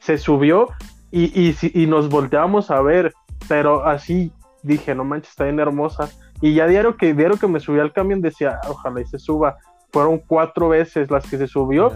Se 0.01 0.19
subió 0.19 0.69
y, 1.11 1.25
y, 1.49 1.57
y 1.75 1.87
nos 1.87 2.09
volteábamos 2.09 2.71
a 2.71 2.81
ver, 2.81 3.13
pero 3.49 3.85
así 3.87 4.33
dije, 4.63 4.95
no 4.95 5.05
manches, 5.05 5.31
está 5.31 5.45
bien 5.45 5.59
hermosa. 5.61 6.11
Y 6.41 6.55
ya 6.55 6.67
diario 6.67 6.97
que, 6.97 7.15
diario 7.15 7.37
que 7.39 7.49
me 7.49 7.61
subí 7.61 7.81
al 7.81 7.93
camión 7.93 8.21
decía, 8.21 8.61
"Ah, 8.63 8.69
ojalá 8.71 9.01
y 9.01 9.07
se 9.07 9.19
suba. 9.19 9.57
Fueron 9.93 10.19
cuatro 10.19 10.69
veces 10.69 11.11
las 11.11 11.29
que 11.29 11.39
se 11.39 11.47
subió 11.47 11.93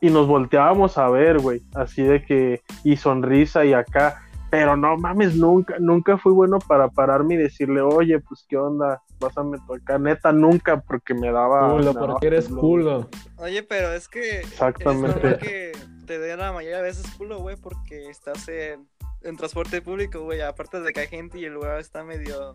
y 0.00 0.10
nos 0.10 0.26
volteábamos 0.26 0.98
a 0.98 1.08
ver, 1.08 1.38
güey, 1.38 1.62
así 1.74 2.02
de 2.02 2.24
que, 2.24 2.62
y 2.82 2.96
sonrisa 2.96 3.64
y 3.64 3.72
acá, 3.72 4.22
pero 4.52 4.76
no 4.76 4.98
mames, 4.98 5.34
nunca, 5.34 5.78
nunca 5.78 6.18
fui 6.18 6.30
bueno 6.30 6.58
para 6.58 6.90
pararme 6.90 7.36
y 7.36 7.38
decirle, 7.38 7.80
oye, 7.80 8.20
pues 8.20 8.44
qué 8.46 8.58
onda, 8.58 9.02
pásame 9.18 9.56
tu 9.66 9.72
acá, 9.72 9.98
neta, 9.98 10.30
nunca, 10.30 10.82
porque 10.82 11.14
me 11.14 11.32
daba... 11.32 11.70
Culo, 11.70 11.78
me 11.78 11.84
daba 11.94 12.06
porque 12.08 12.26
eres 12.26 12.48
culo. 12.48 12.60
culo. 12.60 13.08
Oye, 13.38 13.62
pero 13.62 13.94
es 13.94 14.08
que 14.08 14.40
Exactamente. 14.40 15.26
es 15.26 15.38
que 15.38 15.72
te 16.06 16.18
den 16.18 16.38
la 16.40 16.52
mayoría 16.52 16.76
de 16.76 16.82
veces 16.82 17.10
culo, 17.16 17.38
güey, 17.38 17.56
porque 17.56 18.10
estás 18.10 18.46
en, 18.48 18.86
en 19.22 19.38
transporte 19.38 19.80
público, 19.80 20.20
güey. 20.20 20.42
Aparte 20.42 20.80
de 20.80 20.92
que 20.92 21.00
hay 21.00 21.08
gente 21.08 21.38
y 21.38 21.46
el 21.46 21.54
lugar 21.54 21.80
está 21.80 22.04
medio, 22.04 22.54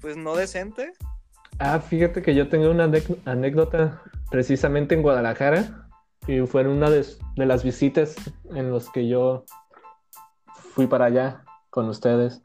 pues 0.00 0.16
no 0.16 0.34
decente. 0.34 0.94
Ah, 1.60 1.78
fíjate 1.78 2.22
que 2.22 2.34
yo 2.34 2.48
tengo 2.48 2.72
una 2.72 2.90
anécdota 3.24 4.02
precisamente 4.32 4.96
en 4.96 5.02
Guadalajara 5.02 5.86
y 6.26 6.40
fue 6.40 6.62
en 6.62 6.70
una 6.70 6.90
de, 6.90 7.06
de 7.36 7.46
las 7.46 7.62
visitas 7.62 8.16
en 8.52 8.72
los 8.72 8.90
que 8.90 9.06
yo 9.06 9.44
fui 10.80 10.86
para 10.86 11.04
allá 11.04 11.44
con 11.68 11.90
ustedes. 11.90 12.40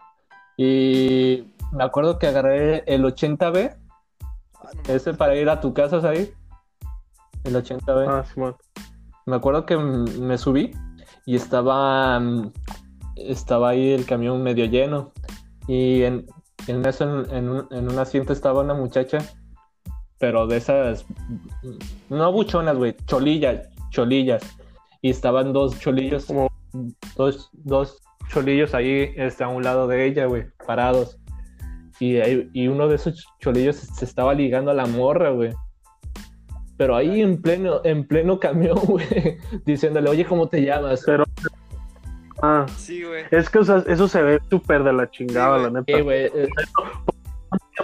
Y 0.57 1.53
me 1.71 1.85
acuerdo 1.85 2.19
que 2.19 2.27
agarré 2.27 2.83
el 2.85 3.05
80B, 3.05 3.77
Ah, 4.57 4.69
ese 4.89 5.13
para 5.13 5.35
ir 5.37 5.47
a 5.49 5.61
tu 5.61 5.73
casa, 5.73 6.01
¿sabes? 6.01 6.33
El 7.45 7.55
80B. 7.55 8.07
Ah, 8.09 8.25
Simón. 8.25 8.57
Me 9.25 9.37
acuerdo 9.37 9.65
que 9.65 9.77
me 9.77 10.37
subí 10.37 10.71
y 11.25 11.35
estaba, 11.37 12.21
estaba 13.15 13.69
ahí 13.69 13.91
el 13.93 14.05
camión 14.05 14.43
medio 14.43 14.65
lleno. 14.65 15.13
Y 15.67 16.03
en, 16.03 16.25
en 16.67 16.85
eso, 16.85 17.03
en, 17.05 17.33
en 17.33 17.49
un, 17.49 17.67
en 17.71 17.89
un 17.89 17.99
asiento 17.99 18.33
estaba 18.33 18.61
una 18.61 18.73
muchacha, 18.73 19.19
pero 20.19 20.45
de 20.47 20.57
esas, 20.57 21.05
no 22.09 22.31
buchonas, 22.33 22.75
güey, 22.75 22.97
cholillas, 23.05 23.69
cholillas. 23.91 24.43
Y 25.01 25.09
estaban 25.11 25.53
dos 25.53 25.79
cholillos, 25.79 26.25
Como- 26.25 26.51
dos, 27.15 27.49
dos 27.53 28.01
cholillos 28.29 28.73
ahí 28.73 29.13
este, 29.15 29.43
a 29.43 29.47
un 29.47 29.63
lado 29.63 29.87
de 29.87 30.05
ella, 30.05 30.25
güey, 30.25 30.45
parados. 30.65 31.19
Y, 31.99 32.17
ahí- 32.17 32.49
y 32.53 32.67
uno 32.67 32.87
de 32.87 32.95
esos 32.95 33.25
cholillos 33.39 33.75
se 33.77 34.03
estaba 34.05 34.33
ligando 34.33 34.71
a 34.71 34.73
la 34.73 34.85
morra, 34.85 35.29
güey. 35.29 35.53
Pero 36.77 36.95
ahí 36.95 37.21
en 37.21 37.41
pleno, 37.41 37.79
en 37.85 38.05
pleno 38.05 38.39
camión, 38.39 38.77
güey, 38.87 39.37
diciéndole, 39.65 40.09
oye, 40.09 40.25
¿cómo 40.25 40.47
te 40.49 40.61
llamas? 40.61 41.03
Pero, 41.05 41.23
ah, 42.41 42.65
Sí, 42.75 43.03
güey. 43.03 43.23
es 43.31 43.49
que 43.49 43.59
o 43.59 43.63
sea, 43.63 43.83
eso 43.87 44.07
se 44.09 44.21
ve 44.21 44.39
súper 44.49 44.83
de 44.83 44.91
la 44.93 45.09
chingada, 45.09 45.57
Sí, 45.57 45.63
la 45.63 45.69
neta. 45.79 45.95
Sí, 45.97 46.01
güey, 46.03 46.25
eh, 46.25 46.49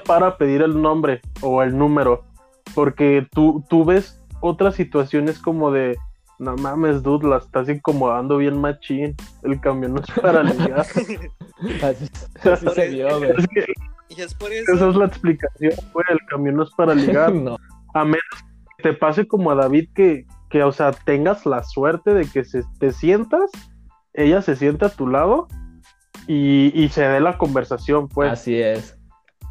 para 0.05 0.38
pedir 0.38 0.62
el 0.62 0.81
nombre 0.81 1.21
o 1.41 1.62
el 1.63 1.77
número, 1.77 2.25
porque 2.75 3.27
tú, 3.31 3.63
tú 3.69 3.86
ves 3.86 4.21
otras 4.41 4.75
situaciones 4.75 5.39
como 5.39 5.71
de, 5.71 5.98
no 6.41 6.55
mames, 6.55 7.03
dude, 7.03 7.27
la 7.29 7.38
estás 7.38 7.69
incomodando 7.69 8.38
bien 8.38 8.60
machín, 8.60 9.15
el 9.43 9.60
camión 9.62 9.93
no 9.93 10.01
es 10.01 10.12
para 10.21 10.41
ligar. 10.43 10.79
así, 10.79 12.10
así 12.43 12.67
se 12.74 12.88
vio, 12.89 13.19
güey. 13.19 13.31
es 13.38 13.48
que 13.48 13.65
Y 14.10 14.21
es 14.21 14.33
por 14.33 14.51
esa 14.51 14.74
eso. 14.74 14.89
es 14.89 14.95
la 14.95 15.05
explicación, 15.05 15.74
güey, 15.93 16.05
el 16.10 16.19
camión 16.27 16.55
no 16.55 16.63
es 16.63 16.71
para 16.71 16.95
ligar, 16.95 17.31
No, 17.36 17.57
a 17.93 18.03
menos 18.03 18.24
que 18.77 18.83
te 18.83 18.93
pase 18.93 19.27
como 19.27 19.51
a 19.51 19.55
David 19.55 19.89
que, 19.93 20.25
que 20.50 20.63
o 20.63 20.71
sea, 20.71 20.91
tengas 20.91 21.45
la 21.45 21.63
suerte 21.63 22.13
de 22.13 22.25
que 22.25 22.43
se, 22.43 22.63
te 22.79 22.91
sientas, 22.91 23.51
ella 24.13 24.41
se 24.41 24.55
sienta 24.55 24.88
a 24.88 24.89
tu 24.89 25.07
lado 25.07 25.48
y, 26.27 26.71
y 26.74 26.89
se 26.89 27.03
dé 27.03 27.19
la 27.19 27.38
conversación, 27.38 28.10
pues. 28.10 28.31
así 28.31 28.60
es. 28.60 28.98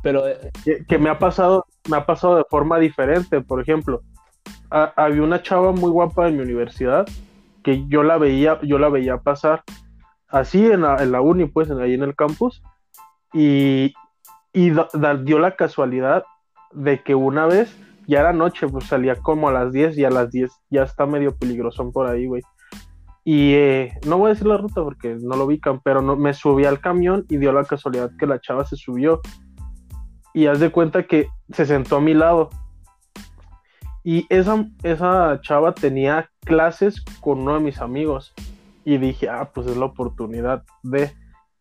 Pero 0.03 0.27
eh, 0.27 0.51
que, 0.65 0.85
que 0.87 0.99
me 0.99 1.09
ha 1.11 1.19
pasado, 1.19 1.67
me 1.89 1.97
ha 1.99 2.07
pasado 2.07 2.37
de 2.37 2.45
forma 2.51 2.79
diferente. 2.79 3.41
Por 3.43 3.61
ejemplo, 3.61 4.03
ha- 4.71 4.93
había 4.97 5.23
una 5.23 5.43
chava 5.43 5.73
muy 5.73 5.91
guapa 5.91 6.29
en 6.29 6.37
mi 6.37 6.43
universidad 6.43 7.07
que 7.63 7.87
yo 7.89 8.03
la 8.03 8.19
veía, 8.19 8.59
yo 8.63 8.79
la 8.79 8.89
veía 8.89 9.19
pasar 9.19 9.63
así 10.29 10.65
en 10.65 10.83
la, 10.83 10.97
en 11.03 11.13
la 11.13 11.21
uni, 11.21 11.47
pues, 11.47 11.69
en- 11.71 11.81
ahí 11.81 11.95
en 11.95 12.03
el 12.03 12.15
campus, 12.17 12.63
y, 13.33 13.93
y 14.53 14.71
da- 14.71 14.89
da- 14.95 15.17
dio 15.17 15.39
la 15.39 15.57
casualidad 15.57 16.25
de 16.73 17.03
que 17.03 17.15
una 17.15 17.47
vez, 17.47 17.77
ya 18.07 18.21
era 18.21 18.33
noche, 18.33 18.67
pues 18.69 18.85
salía 18.85 19.17
como 19.17 19.49
a 19.49 19.53
las 19.53 19.73
10 19.73 19.97
y 19.99 20.05
a 20.05 20.11
las 20.11 20.31
10 20.31 20.51
ya 20.71 20.83
está 20.85 21.07
medio 21.07 21.37
peligrosón 21.37 21.93
por 21.93 22.07
ahí, 22.07 22.27
güey. 22.27 22.43
Y 23.25 23.53
eh, 23.55 23.93
no 24.07 24.19
voy 24.19 24.27
a 24.31 24.35
decir 24.35 24.47
la 24.47 24.57
ruta 24.57 24.83
porque 24.83 25.17
no 25.21 25.37
lo 25.37 25.45
ubican, 25.45 25.81
pero 25.85 26.01
no, 26.01 26.17
me 26.17 26.33
subí 26.33 26.65
al 26.65 26.81
camión 26.81 27.27
y 27.29 27.37
dio 27.37 27.53
la 27.53 27.65
casualidad 27.65 28.11
que 28.19 28.27
la 28.27 28.41
chava 28.41 28.65
se 28.65 28.77
subió 28.77 29.21
y 30.33 30.47
haz 30.47 30.59
de 30.59 30.71
cuenta 30.71 31.03
que 31.07 31.29
se 31.53 31.67
sentó 31.67 31.97
a 31.97 32.01
mi 32.01 32.15
lado. 32.15 32.49
Y 34.13 34.27
esa, 34.29 34.65
esa 34.83 35.39
chava 35.41 35.73
tenía 35.73 36.29
clases 36.45 37.01
con 37.21 37.43
uno 37.43 37.55
de 37.55 37.61
mis 37.61 37.79
amigos. 37.81 38.33
Y 38.85 38.99
dije, 38.99 39.29
ah, 39.29 39.51
pues 39.55 39.69
es 39.69 39.77
la 39.77 39.85
oportunidad 39.85 40.65
de. 40.83 41.13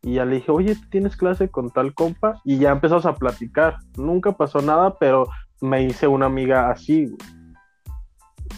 Y 0.01 0.15
ya 0.15 0.25
le 0.25 0.37
dije, 0.37 0.51
oye, 0.51 0.73
¿tú 0.73 0.89
tienes 0.89 1.15
clase 1.15 1.49
con 1.49 1.69
tal 1.69 1.93
compa? 1.93 2.41
Y 2.43 2.57
ya 2.57 2.71
empezamos 2.71 3.05
a 3.05 3.13
platicar. 3.13 3.77
Nunca 3.97 4.31
pasó 4.31 4.61
nada, 4.63 4.97
pero 4.97 5.27
me 5.61 5.83
hice 5.83 6.07
una 6.07 6.25
amiga 6.25 6.71
así. 6.71 7.05
güey. 7.05 7.17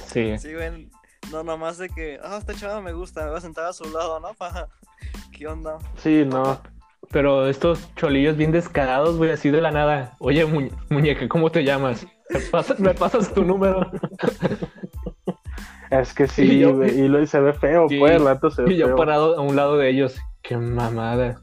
sí. 0.06 0.38
Sí, 0.38 0.54
güey. 0.54 0.90
No, 1.32 1.44
nomás 1.44 1.78
de 1.78 1.90
que, 1.90 2.18
ah, 2.24 2.38
esta 2.38 2.54
chava 2.54 2.80
me 2.82 2.94
gusta, 2.94 3.24
me 3.24 3.30
voy 3.30 3.40
a 3.40 3.42
sentar 3.42 3.66
a 3.66 3.74
su 3.74 3.84
lado, 3.92 4.20
¿no? 4.22 4.34
Pa- 4.38 4.70
¿Qué 5.38 5.48
onda? 5.48 5.80
Sí, 5.98 6.24
no. 6.26 6.60
Pero 7.10 7.48
estos 7.50 7.94
cholillos 7.96 8.38
bien 8.38 8.52
descarados, 8.54 9.18
güey, 9.18 9.32
así 9.32 9.50
de 9.50 9.60
la 9.60 9.72
nada. 9.72 10.16
Oye, 10.20 10.46
mu- 10.46 10.70
muñeca, 10.90 11.28
¿cómo 11.28 11.50
te 11.52 11.64
llamas? 11.66 12.08
¿Me 12.34 12.40
pasas, 12.40 12.80
me 12.80 12.94
pasas 12.94 13.34
tu 13.34 13.44
número? 13.44 13.90
Es 15.90 16.14
que 16.14 16.24
Y 16.24 16.28
sí, 16.28 16.60
yo- 16.60 16.84
y, 16.86 17.08
lo, 17.08 17.22
y 17.22 17.28
se 17.28 17.40
ve 17.42 17.54
feo, 17.54 17.88
Sí. 17.90 18.00
pues, 18.00 18.14
el 18.14 18.24
rato 18.26 18.50
se 18.50 18.64
ve 18.64 18.74
Y 18.74 18.78
yo 18.78 18.88
feo. 18.88 18.96
parado 18.96 19.38
a 19.38 19.42
un 19.42 19.56
lado 19.56 19.78
de 19.78 19.90
ellos. 19.90 20.18
Qué 20.42 20.56
mamada. 20.58 21.42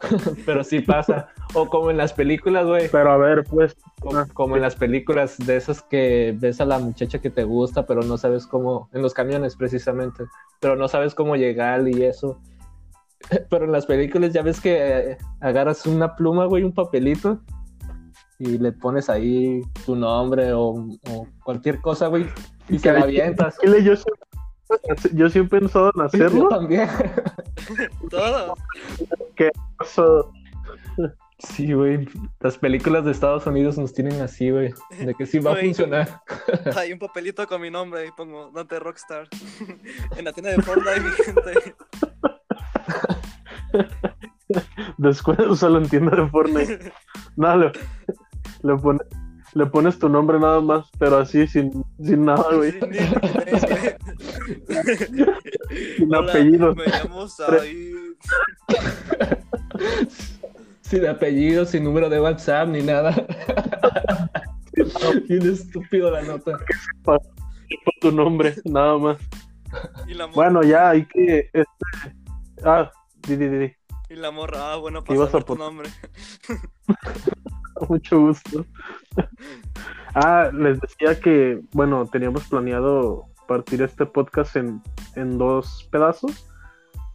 Pero 0.46 0.64
sí 0.64 0.80
pasa. 0.80 1.28
O 1.52 1.66
como 1.68 1.90
en 1.90 1.98
las 1.98 2.14
películas, 2.14 2.64
güey. 2.66 2.88
Pero 2.90 3.10
a 3.12 3.18
ver, 3.18 3.44
pues, 3.44 3.76
Como, 4.00 4.26
como 4.32 4.56
en 4.56 4.62
las 4.62 4.74
películas 4.76 5.36
de 5.38 5.56
esas 5.56 5.82
que 5.82 6.34
ves 6.38 6.60
a 6.62 6.64
la 6.64 6.78
muchacha 6.78 7.18
que 7.18 7.28
te 7.28 7.44
gusta, 7.44 7.84
pero 7.84 8.00
no 8.02 8.16
sabes 8.16 8.46
cómo, 8.46 8.88
en 8.94 9.02
los 9.02 9.12
camiones 9.12 9.56
precisamente, 9.56 10.24
pero 10.58 10.74
no 10.76 10.88
sabes 10.88 11.14
cómo 11.14 11.36
llegar 11.36 11.86
y 11.86 12.02
eso. 12.04 12.38
Pero 13.50 13.66
en 13.66 13.72
las 13.72 13.84
películas 13.84 14.32
ya 14.32 14.40
ves 14.40 14.62
que 14.62 14.78
eh, 15.12 15.18
agarras 15.40 15.84
una 15.84 16.16
pluma, 16.16 16.46
güey, 16.46 16.64
un 16.64 16.72
papelito 16.72 17.40
y 18.40 18.58
le 18.58 18.72
pones 18.72 19.08
ahí 19.08 19.60
tu 19.86 19.94
nombre 19.94 20.52
o, 20.52 20.70
o 21.10 21.26
cualquier 21.44 21.80
cosa, 21.80 22.08
güey, 22.08 22.26
y 22.68 22.78
se 22.78 22.92
la 22.92 23.02
avientas. 23.02 23.56
Chile, 23.60 23.84
yo 23.84 23.94
yo 25.14 25.28
siempre 25.30 25.58
he 25.58 25.60
pensado 25.60 25.86
en 25.94 26.00
Yo 26.00 26.04
hacerlo. 26.04 26.48
también. 26.48 26.88
Todo. 28.10 28.54
Eso- 29.80 30.32
Sí, 31.42 31.72
güey. 31.72 32.06
Las 32.40 32.58
películas 32.58 33.02
de 33.06 33.12
Estados 33.12 33.46
Unidos 33.46 33.78
nos 33.78 33.94
tienen 33.94 34.20
así, 34.20 34.50
güey. 34.50 34.74
De 34.98 35.14
que 35.14 35.24
sí 35.24 35.38
va 35.38 35.52
a 35.52 35.56
funcionar. 35.56 36.20
Hay 36.76 36.92
un 36.92 36.98
papelito 36.98 37.46
con 37.46 37.62
mi 37.62 37.70
nombre 37.70 38.06
y 38.06 38.10
pongo 38.12 38.50
Dante 38.50 38.78
Rockstar. 38.78 39.26
en 40.18 40.24
la 40.26 40.32
tienda 40.34 40.50
de 40.50 40.60
Fortnite, 40.60 41.00
mi 41.00 41.10
gente. 41.24 41.74
Después 44.98 45.38
solo 45.58 45.78
entiendo 45.78 46.10
de 46.14 46.28
Fortnite. 46.28 46.92
No, 47.36 47.72
le, 48.62 48.76
pone- 48.76 49.04
le 49.54 49.66
pones 49.66 49.98
tu 49.98 50.08
nombre 50.08 50.38
nada 50.38 50.60
más, 50.60 50.88
pero 50.98 51.18
así 51.18 51.46
sin, 51.46 51.84
sin 52.02 52.24
nada, 52.24 52.44
güey. 52.54 52.72
Sin 55.96 56.14
Hola, 56.14 56.30
apellido. 56.30 56.74
Me 56.74 56.84
llamo 56.86 57.28
Said. 57.28 57.62
Sin 60.82 61.06
apellido, 61.06 61.64
sin 61.64 61.84
número 61.84 62.08
de 62.08 62.20
WhatsApp 62.20 62.68
ni 62.68 62.82
nada. 62.82 63.14
Bien 65.28 65.48
estúpido 65.48 66.10
la 66.10 66.22
nota. 66.22 66.58
Por 67.04 67.20
tu 68.00 68.10
nombre, 68.10 68.56
nada 68.64 68.98
más. 68.98 69.18
Y 70.08 70.14
la. 70.14 70.26
Bueno, 70.26 70.62
ya 70.62 70.90
hay 70.90 71.06
que. 71.06 71.50
Este... 71.52 71.66
Ah, 72.64 72.90
di, 73.26 73.36
di, 73.36 73.48
di. 73.48 73.72
Y 74.08 74.16
la 74.16 74.32
morra, 74.32 74.72
ah, 74.72 74.76
bueno, 74.76 75.02
¿Qué 75.02 75.08
para 75.08 75.16
ibas 75.16 75.28
a 75.28 75.32
saber 75.32 75.44
tu 75.44 75.56
nombre. 75.56 75.88
Mucho 77.88 78.20
gusto. 78.20 78.64
Ah, 80.14 80.50
les 80.52 80.80
decía 80.80 81.18
que, 81.20 81.60
bueno, 81.72 82.06
teníamos 82.06 82.46
planeado 82.48 83.26
partir 83.46 83.82
este 83.82 84.06
podcast 84.06 84.56
en, 84.56 84.82
en 85.16 85.38
dos 85.38 85.88
pedazos, 85.90 86.48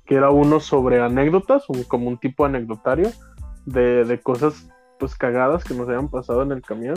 que 0.06 0.16
era 0.16 0.30
uno 0.30 0.60
sobre 0.60 1.02
anécdotas, 1.02 1.70
un- 1.70 1.84
como 1.84 2.08
un 2.10 2.18
tipo 2.18 2.46
anecdotario 2.46 3.10
de, 3.66 4.04
de 4.06 4.20
cosas 4.20 4.70
pues 5.00 5.16
cagadas 5.16 5.64
que 5.64 5.74
nos 5.74 5.90
hayan 5.90 6.10
pasado 6.10 6.42
en 6.44 6.52
el 6.52 6.62
camión, 6.62 6.96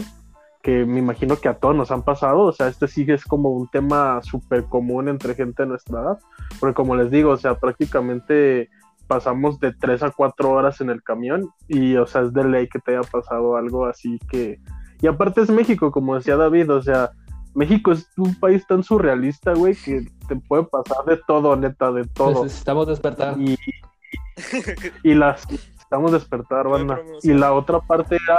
que 0.62 0.84
me 0.84 0.98
imagino 0.98 1.36
que 1.36 1.48
a 1.48 1.54
todos 1.58 1.74
nos 1.74 1.90
han 1.90 2.02
pasado, 2.02 2.40
o 2.42 2.52
sea, 2.52 2.68
este 2.68 2.86
sí 2.88 3.04
es 3.08 3.24
como 3.24 3.50
un 3.50 3.68
tema 3.68 4.20
súper 4.22 4.64
común 4.64 5.08
entre 5.08 5.34
gente 5.34 5.62
de 5.62 5.68
nuestra 5.70 6.00
edad, 6.00 6.18
porque 6.60 6.74
como 6.74 6.94
les 6.96 7.10
digo, 7.10 7.30
o 7.30 7.36
sea, 7.36 7.58
prácticamente 7.58 8.70
pasamos 9.08 9.58
de 9.58 9.72
tres 9.72 10.02
a 10.02 10.10
cuatro 10.10 10.50
horas 10.50 10.80
en 10.80 10.90
el 10.90 11.02
camión 11.02 11.50
y, 11.66 11.96
o 11.96 12.06
sea, 12.06 12.22
es 12.22 12.32
de 12.32 12.44
ley 12.44 12.68
que 12.68 12.78
te 12.78 12.96
haya 12.96 13.08
pasado 13.10 13.56
algo 13.56 13.86
así 13.86 14.18
que... 14.30 14.60
Y 15.00 15.06
aparte 15.06 15.40
es 15.40 15.50
México, 15.50 15.90
como 15.90 16.14
decía 16.16 16.36
David, 16.36 16.70
o 16.72 16.82
sea, 16.82 17.10
México 17.54 17.92
es 17.92 18.08
un 18.16 18.38
país 18.38 18.66
tan 18.66 18.82
surrealista, 18.82 19.52
güey, 19.54 19.74
que 19.74 20.06
te 20.28 20.36
puede 20.36 20.64
pasar 20.64 21.04
de 21.06 21.16
todo, 21.26 21.56
neta, 21.56 21.90
de 21.92 22.04
todo. 22.04 22.44
Necesitamos 22.44 22.86
despertar. 22.86 23.36
Y, 23.38 23.56
y 25.02 25.14
las 25.14 25.46
estamos 25.78 26.12
despertar, 26.12 26.68
banda. 26.68 27.00
Y 27.22 27.32
la 27.32 27.52
otra 27.52 27.80
parte 27.80 28.16
era 28.16 28.38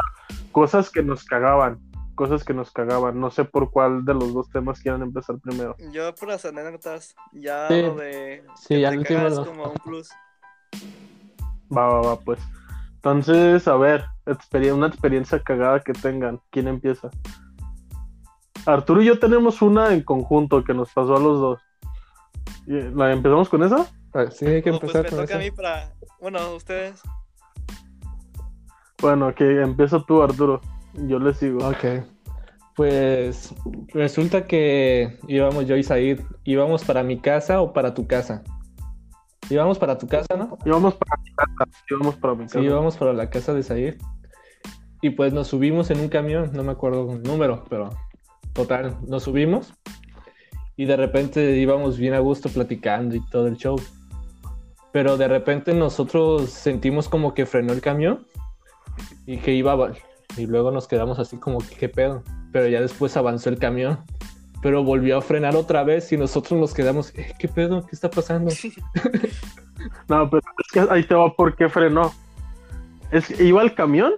cosas 0.52 0.90
que 0.90 1.02
nos 1.02 1.24
cagaban, 1.24 1.80
cosas 2.16 2.44
que 2.44 2.54
nos 2.54 2.72
cagaban. 2.72 3.20
No 3.20 3.32
sé 3.32 3.46
por 3.46 3.72
cuál 3.72 4.06
de 4.06 4.14
los 4.14 4.34
dos 4.34 4.50
temas 4.50 4.82
quieran 4.82 5.02
empezar 5.02 5.38
primero. 5.40 5.76
Yo 5.92 6.14
por 6.16 6.30
las 6.30 6.46
anécdotas, 6.46 7.16
ya 7.34 7.68
Sí. 7.68 7.82
lo 7.82 7.96
de 7.96 8.44
Sí, 8.56 8.68
que 8.76 8.82
ya 8.82 8.92
te 8.92 9.04
cagas 9.04 9.36
no. 9.36 9.46
como 9.46 9.64
un 9.72 9.78
plus. 9.84 10.10
Va, 11.76 11.88
va, 11.88 12.02
va, 12.02 12.20
pues. 12.20 12.40
Entonces, 12.96 13.68
a 13.68 13.76
ver, 13.78 14.06
una 14.74 14.88
experiencia 14.88 15.42
cagada 15.42 15.80
que 15.80 15.94
tengan. 15.94 16.40
¿Quién 16.50 16.68
empieza? 16.68 17.10
Arturo 18.66 19.02
y 19.02 19.06
yo 19.06 19.20
tenemos 19.20 19.62
una 19.62 19.94
en 19.94 20.04
conjunto 20.04 20.64
que 20.64 20.74
nos 20.74 20.92
pasó 20.92 21.16
a 21.16 21.20
los 21.20 21.40
dos. 21.40 21.62
Y- 22.68 22.94
¿La 22.96 23.12
empezamos 23.12 23.50
con 23.50 23.64
esa? 23.64 23.88
Ah, 24.14 24.26
Sí, 24.32 24.46
hay 24.46 24.62
que 24.62 24.72
pues 24.72 24.82
empezar 24.84 25.04
me 25.04 25.10
con 25.10 25.20
toca 25.20 25.34
a 25.36 25.38
eso. 25.42 25.46
mí 25.46 25.52
para. 25.56 25.94
Bueno, 26.20 26.56
ustedes. 26.56 27.02
Bueno, 29.02 29.34
que 29.34 29.62
empieza 29.62 30.00
tú, 30.06 30.22
Arturo. 30.22 30.62
Yo 30.94 31.20
le 31.20 31.34
sigo. 31.34 31.66
Ok. 31.68 32.04
Pues 32.76 33.54
resulta 33.90 34.46
que 34.46 35.20
íbamos 35.28 35.66
yo 35.68 35.76
y 35.76 35.84
Said, 35.84 36.22
íbamos 36.44 36.84
para 36.84 37.04
mi 37.04 37.20
casa 37.20 37.62
o 37.62 37.74
para 37.74 37.94
tu 37.94 38.08
casa. 38.08 38.44
Íbamos 39.50 39.80
para 39.80 39.98
tu 39.98 40.08
casa, 40.08 40.36
¿no? 40.38 40.58
Íbamos 40.66 40.96
para 40.96 41.22
mi 41.22 41.32
casa. 41.34 41.52
Para 42.20 42.36
mi 42.36 42.44
casa. 42.46 42.60
Sí, 42.60 42.98
para 43.00 43.14
la 43.14 43.30
casa 43.30 43.54
de. 43.54 43.98
Y 45.02 45.12
pues 45.12 45.34
nos 45.34 45.48
subimos 45.48 45.90
en 45.92 46.02
un 46.02 46.10
camión, 46.10 46.52
no 46.54 46.64
me 46.64 46.72
acuerdo 46.72 47.12
el 47.14 47.24
número, 47.24 47.64
pero 47.70 47.90
total, 48.54 48.98
nos 49.08 49.24
subimos 49.24 49.74
y 50.80 50.86
de 50.86 50.96
repente 50.96 51.58
íbamos 51.58 51.98
bien 51.98 52.14
a 52.14 52.20
gusto 52.20 52.48
platicando 52.50 53.16
y 53.16 53.26
todo 53.26 53.48
el 53.48 53.58
show. 53.58 53.76
Pero 54.92 55.18
de 55.18 55.28
repente 55.28 55.74
nosotros 55.74 56.50
sentimos 56.50 57.10
como 57.10 57.34
que 57.34 57.46
frenó 57.46 57.74
el 57.74 57.82
camión 57.82 58.26
y 59.26 59.40
que 59.40 59.54
iba 59.54 59.74
a... 59.74 59.94
Y 60.38 60.46
luego 60.46 60.72
nos 60.72 60.88
quedamos 60.88 61.20
así 61.20 61.38
como 61.38 61.60
que 61.60 61.76
qué 61.76 61.90
pedo. 61.90 62.24
Pero 62.52 62.68
ya 62.68 62.80
después 62.80 63.18
avanzó 63.18 63.50
el 63.50 63.60
camión. 63.60 64.00
Pero 64.62 64.84
volvió 64.84 65.18
a 65.18 65.22
frenar 65.22 65.56
otra 65.56 65.84
vez 65.84 66.12
y 66.12 66.18
nosotros 66.18 66.60
nos 66.60 66.74
quedamos, 66.74 67.14
"Eh, 67.16 67.34
¿qué 67.40 67.48
pedo? 67.48 67.86
¿Qué 67.86 67.96
está 67.96 68.10
pasando? 68.10 68.52
No, 70.10 70.30
pero 70.30 70.42
es 70.60 70.72
que 70.74 70.94
ahí 70.94 71.04
te 71.04 71.16
va 71.16 71.34
por 71.34 71.56
qué 71.56 71.70
frenó. 71.70 72.12
Es 73.12 73.28
que 73.28 73.44
iba 73.44 73.62
el 73.62 73.74
camión 73.74 74.14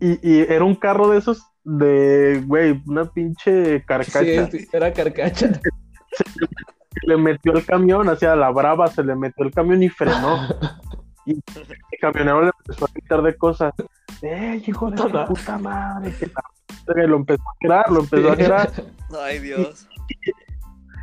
y, 0.00 0.18
y 0.26 0.40
era 0.40 0.64
un 0.64 0.74
carro 0.74 1.10
de 1.10 1.18
esos 1.18 1.42
de, 1.64 2.42
güey, 2.46 2.82
una 2.86 3.04
pinche 3.04 3.84
carcacha. 3.84 4.50
Sí, 4.50 4.66
era 4.72 4.92
carcacha. 4.92 5.60
le 7.02 7.16
metió 7.16 7.52
el 7.52 7.64
camión 7.64 8.08
hacia 8.08 8.34
la 8.34 8.50
brava, 8.50 8.88
se 8.88 9.04
le 9.04 9.14
metió 9.14 9.44
el 9.44 9.52
camión 9.52 9.82
y 9.82 9.88
frenó. 9.88 10.38
Y 11.26 11.32
el 11.32 12.00
camionero 12.00 12.40
le 12.40 12.50
empezó 12.58 12.86
a 12.86 12.88
gritar 12.90 13.20
de 13.20 13.36
cosas. 13.36 13.74
¡Eh, 14.22 14.62
hijo 14.66 14.90
de 14.90 14.96
tu 14.96 15.24
puta 15.26 15.58
madre! 15.58 16.12
que 16.18 16.26
la 16.26 16.42
verga", 16.86 17.04
y 17.04 17.06
lo 17.08 17.16
empezó 17.16 17.42
a 17.42 17.52
girar, 17.60 17.90
lo 17.90 18.00
empezó 18.00 18.32
a 18.32 18.36
girar. 18.36 18.70
Ay, 19.22 19.38
Dios. 19.40 19.88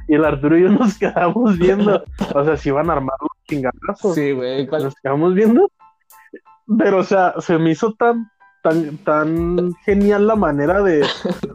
Y 0.08 0.13
el 0.16 0.24
Arturo 0.26 0.58
y 0.58 0.63
yo 0.63 0.70
nos 0.70 0.98
quedamos 0.98 1.58
viendo. 1.58 2.04
O 2.36 2.44
sea, 2.44 2.58
si 2.58 2.70
iban 2.70 2.89
a 2.89 2.94
armar 2.94 3.16
los 3.22 3.30
chingadazos. 3.48 4.16
Sí, 4.16 4.32
güey. 4.32 4.68
¿cuál- 4.68 4.84
Nos 4.84 4.96
quedamos 4.96 5.34
viendo. 5.34 5.72
Pero, 6.78 7.00
o 7.00 7.04
sea, 7.04 7.34
se 7.39 7.58
me 7.58 7.72
hizo 7.72 7.94
tan, 7.94 8.30
tan, 8.63 8.98
tan 8.98 9.74
genial 9.86 10.28
la 10.28 10.36
manera 10.36 10.82
de, 10.82 11.06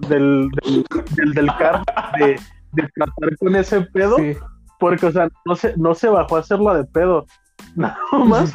del, 0.09 0.49
del, 0.63 0.87
del, 1.17 1.35
del 1.35 1.47
carro 1.57 1.83
de, 2.19 2.41
de 2.73 2.89
tratar 2.95 3.37
con 3.39 3.57
ese 3.57 3.81
pedo. 3.83 4.17
Sí. 4.17 4.37
Porque, 4.79 5.07
o 5.07 5.13
sea, 5.13 5.29
no 5.45 5.57
se, 5.57 5.77
no 5.77 5.95
se 5.95 6.09
bajó 6.09 6.37
a 6.37 6.41
hacerla 6.41 6.75
de 6.75 6.85
pedo. 6.85 7.27
Nada 7.77 7.97
más 8.27 8.55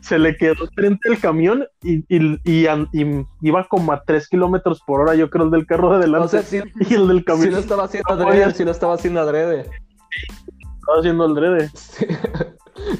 se 0.00 0.18
le 0.18 0.36
quedó 0.36 0.66
frente 0.74 1.08
al 1.08 1.18
camión 1.18 1.66
y, 1.82 1.98
y, 2.08 2.40
y 2.44 2.66
y 2.92 3.26
iba 3.42 3.66
como 3.68 3.92
a 3.92 4.02
3 4.04 4.28
kilómetros 4.28 4.82
por 4.86 5.00
hora, 5.00 5.14
yo 5.14 5.30
creo, 5.30 5.44
el 5.44 5.50
del 5.50 5.66
carro 5.66 5.90
de 5.90 5.96
adelante. 5.96 6.26
O 6.26 6.28
sea, 6.28 6.42
sí, 6.42 6.60
y 6.90 6.94
el 6.94 7.08
del 7.08 7.24
camión 7.24 7.52
lo 7.52 7.58
estaba 7.58 7.84
haciendo 7.84 8.16
No 8.16 8.28
adrede, 8.28 8.52
sí 8.52 8.64
lo 8.64 8.70
estaba 8.70 8.94
haciendo 8.94 9.20
adrede. 9.20 9.60
estaba 9.60 10.98
haciendo 10.98 11.26
el 11.26 11.34
drede. 11.34 11.70
Sí. 11.74 12.06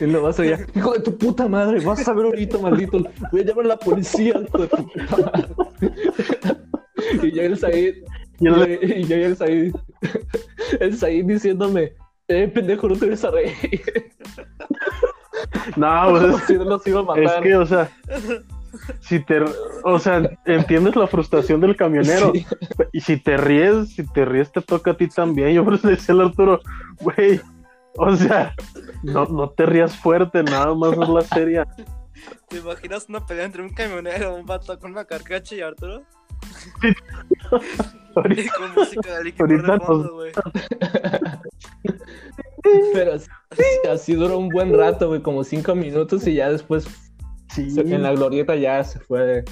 Y 0.00 0.06
lo 0.06 0.22
vas 0.22 0.40
a 0.40 0.44
hijo 0.44 0.92
de 0.94 1.00
tu 1.00 1.16
puta 1.16 1.48
madre, 1.48 1.80
vas 1.80 2.06
a 2.08 2.12
ver 2.14 2.24
ahorita, 2.26 2.58
maldito. 2.58 2.98
Voy 3.30 3.42
a 3.42 3.44
llamar 3.44 3.66
a 3.66 3.68
la 3.68 3.76
policía, 3.76 4.34
hijo 4.42 4.58
de 4.58 4.68
tu 4.68 4.76
puta 4.76 5.16
madre. 5.16 5.48
Y 7.22 7.30
yo 7.30 7.42
el 7.42 7.56
Said, 7.58 7.94
Y 8.40 8.48
y 8.48 8.50
yo, 8.50 8.64
el, 8.64 8.98
y 9.00 9.04
yo 9.04 9.16
el 9.16 9.36
Said, 9.36 9.74
el 10.80 10.96
Said 10.96 11.24
diciéndome, 11.24 11.92
eh, 12.26 12.48
pendejo, 12.48 12.88
no 12.88 12.96
te 12.96 13.10
vas 13.10 13.24
a 13.24 13.30
reír. 13.30 13.82
no, 15.76 16.06
pues, 16.10 16.50
nos 16.60 16.86
iba 16.86 17.00
a 17.00 17.02
es 17.18 17.24
matar. 17.24 17.42
que, 17.42 17.56
o 17.56 17.66
sea, 17.66 17.90
si 19.00 19.20
te, 19.24 19.42
o 19.84 19.98
sea, 19.98 20.30
entiendes 20.44 20.96
la 20.96 21.06
frustración 21.06 21.60
del 21.60 21.76
camionero. 21.76 22.32
Sí. 22.34 22.46
Y 22.92 23.00
si 23.00 23.16
te 23.18 23.36
ríes, 23.36 23.94
si 23.94 24.06
te 24.12 24.24
ríes, 24.24 24.52
te 24.52 24.60
toca 24.60 24.92
a 24.92 24.96
ti 24.96 25.08
también. 25.08 25.52
Yo 25.52 25.64
por 25.64 25.74
eso 25.74 25.88
le 25.88 25.94
decía 25.96 26.14
al 26.14 26.22
Arturo, 26.22 26.60
güey, 27.00 27.40
o 27.96 28.14
sea, 28.16 28.54
no, 29.02 29.24
no 29.26 29.50
te 29.50 29.66
rías 29.66 29.96
fuerte, 29.96 30.42
nada 30.42 30.74
más 30.74 30.92
es 30.92 31.08
la 31.08 31.20
seria. 31.22 31.66
¿Te 32.48 32.58
imaginas 32.58 33.06
una 33.08 33.24
pelea 33.24 33.44
entre 33.44 33.62
un 33.62 33.70
camionero, 33.70 34.34
un 34.34 34.46
vato 34.46 34.78
con 34.78 34.92
una 34.92 35.04
carcacha 35.04 35.54
y 35.54 35.60
Arturo? 35.60 36.02
Ahorita- 38.14 38.42
Y 38.42 38.48
con 38.48 38.74
música 38.74 39.18
de 39.18 39.24
Linkin 39.24 39.42
Ahorita 39.42 39.78
fondo, 39.80 40.14
güey. 40.14 40.32
Pero 42.92 43.12
así, 43.90 44.14
duró 44.14 44.38
un 44.38 44.48
buen 44.48 44.76
rato, 44.76 45.08
güey, 45.08 45.22
como 45.22 45.44
cinco 45.44 45.74
minutos 45.74 46.26
y 46.26 46.34
ya 46.34 46.50
después 46.50 46.86
Sí, 47.54 47.70
en 47.76 48.02
la 48.02 48.12
glorieta 48.12 48.54
ya 48.56 48.82
se 48.84 48.98
fue 49.00 49.44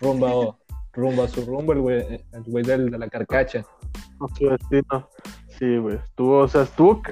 rumbo, 0.00 0.58
rumbo 0.92 1.22
a 1.22 1.28
su 1.28 1.44
rumbo 1.44 1.72
el 1.72 1.80
güey, 1.80 2.20
el 2.32 2.42
güey 2.46 2.64
del- 2.64 2.90
de 2.90 2.98
la 2.98 3.08
carcacha. 3.08 3.64
Sí, 5.58 5.76
güey, 5.76 5.96
estuvo, 5.96 6.38
o 6.38 6.48
sea, 6.48 6.62
estuvo 6.62 7.02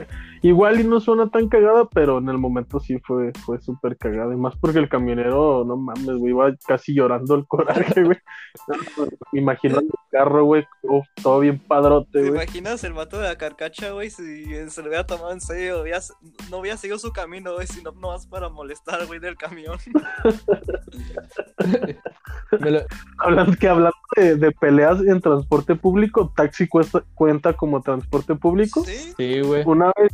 igual 0.42 0.80
y 0.80 0.84
no 0.84 1.00
suena 1.00 1.28
tan 1.30 1.48
cagada, 1.48 1.86
pero 1.88 2.18
en 2.18 2.28
el 2.28 2.38
momento 2.38 2.80
sí 2.80 2.98
fue, 3.06 3.32
fue 3.44 3.60
súper 3.60 3.96
cagada. 3.96 4.32
Y 4.32 4.36
más 4.36 4.56
porque 4.56 4.78
el 4.78 4.88
camionero, 4.88 5.64
no 5.66 5.76
mames, 5.76 6.16
güey, 6.16 6.30
iba 6.30 6.54
casi 6.66 6.94
llorando 6.94 7.34
el 7.34 7.46
coraje, 7.46 8.04
güey. 8.04 8.18
Me 9.32 9.40
imagino 9.40 9.78
el 9.80 9.88
carro, 10.10 10.44
güey, 10.44 10.64
uf, 10.82 11.06
todo 11.22 11.40
bien 11.40 11.58
padrote, 11.58 12.10
¿Te 12.12 12.20
güey. 12.30 12.42
imaginas 12.42 12.82
el 12.84 12.92
vato 12.94 13.18
de 13.18 13.28
la 13.28 13.36
carcacha, 13.38 13.90
güey? 13.92 14.10
Si 14.10 14.44
se 14.70 14.82
lo 14.82 14.88
hubiera 14.88 15.06
tomado 15.06 15.32
en 15.32 15.40
serio, 15.40 15.84
no 16.50 16.58
hubiera 16.58 16.76
seguido 16.76 16.98
su 16.98 17.12
camino, 17.12 17.54
güey, 17.54 17.66
sino 17.66 17.92
nomás 17.92 18.26
para 18.26 18.48
molestar, 18.48 19.06
güey, 19.06 19.20
del 19.20 19.36
camión. 19.36 19.78
Lo- 22.58 22.80
Hablando 23.18 23.56
que 23.56 23.68
hablando 23.68 23.96
de, 24.16 24.36
de 24.36 24.50
peleas 24.52 25.00
en 25.02 25.20
transporte 25.20 25.74
público, 25.76 26.32
taxi 26.34 26.66
cuesta, 26.66 27.04
cuenta 27.14 27.52
como 27.52 27.80
transporte 27.82 28.34
público. 28.34 28.84
¿Sí? 28.84 29.12
Sí, 29.16 29.40
güey. 29.40 29.62
Una 29.66 29.92
vez 29.96 30.10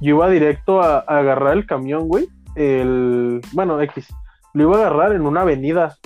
yo 0.00 0.16
iba 0.16 0.28
directo 0.28 0.80
a, 0.82 0.98
a 0.98 1.18
agarrar 1.18 1.54
el 1.54 1.66
camión, 1.66 2.08
güey. 2.08 2.28
El, 2.54 3.40
bueno, 3.52 3.80
X. 3.82 4.08
Lo 4.54 4.62
iba 4.64 4.76
a 4.76 4.80
agarrar 4.80 5.12
en 5.12 5.22
una 5.26 5.42
avenida. 5.42 5.96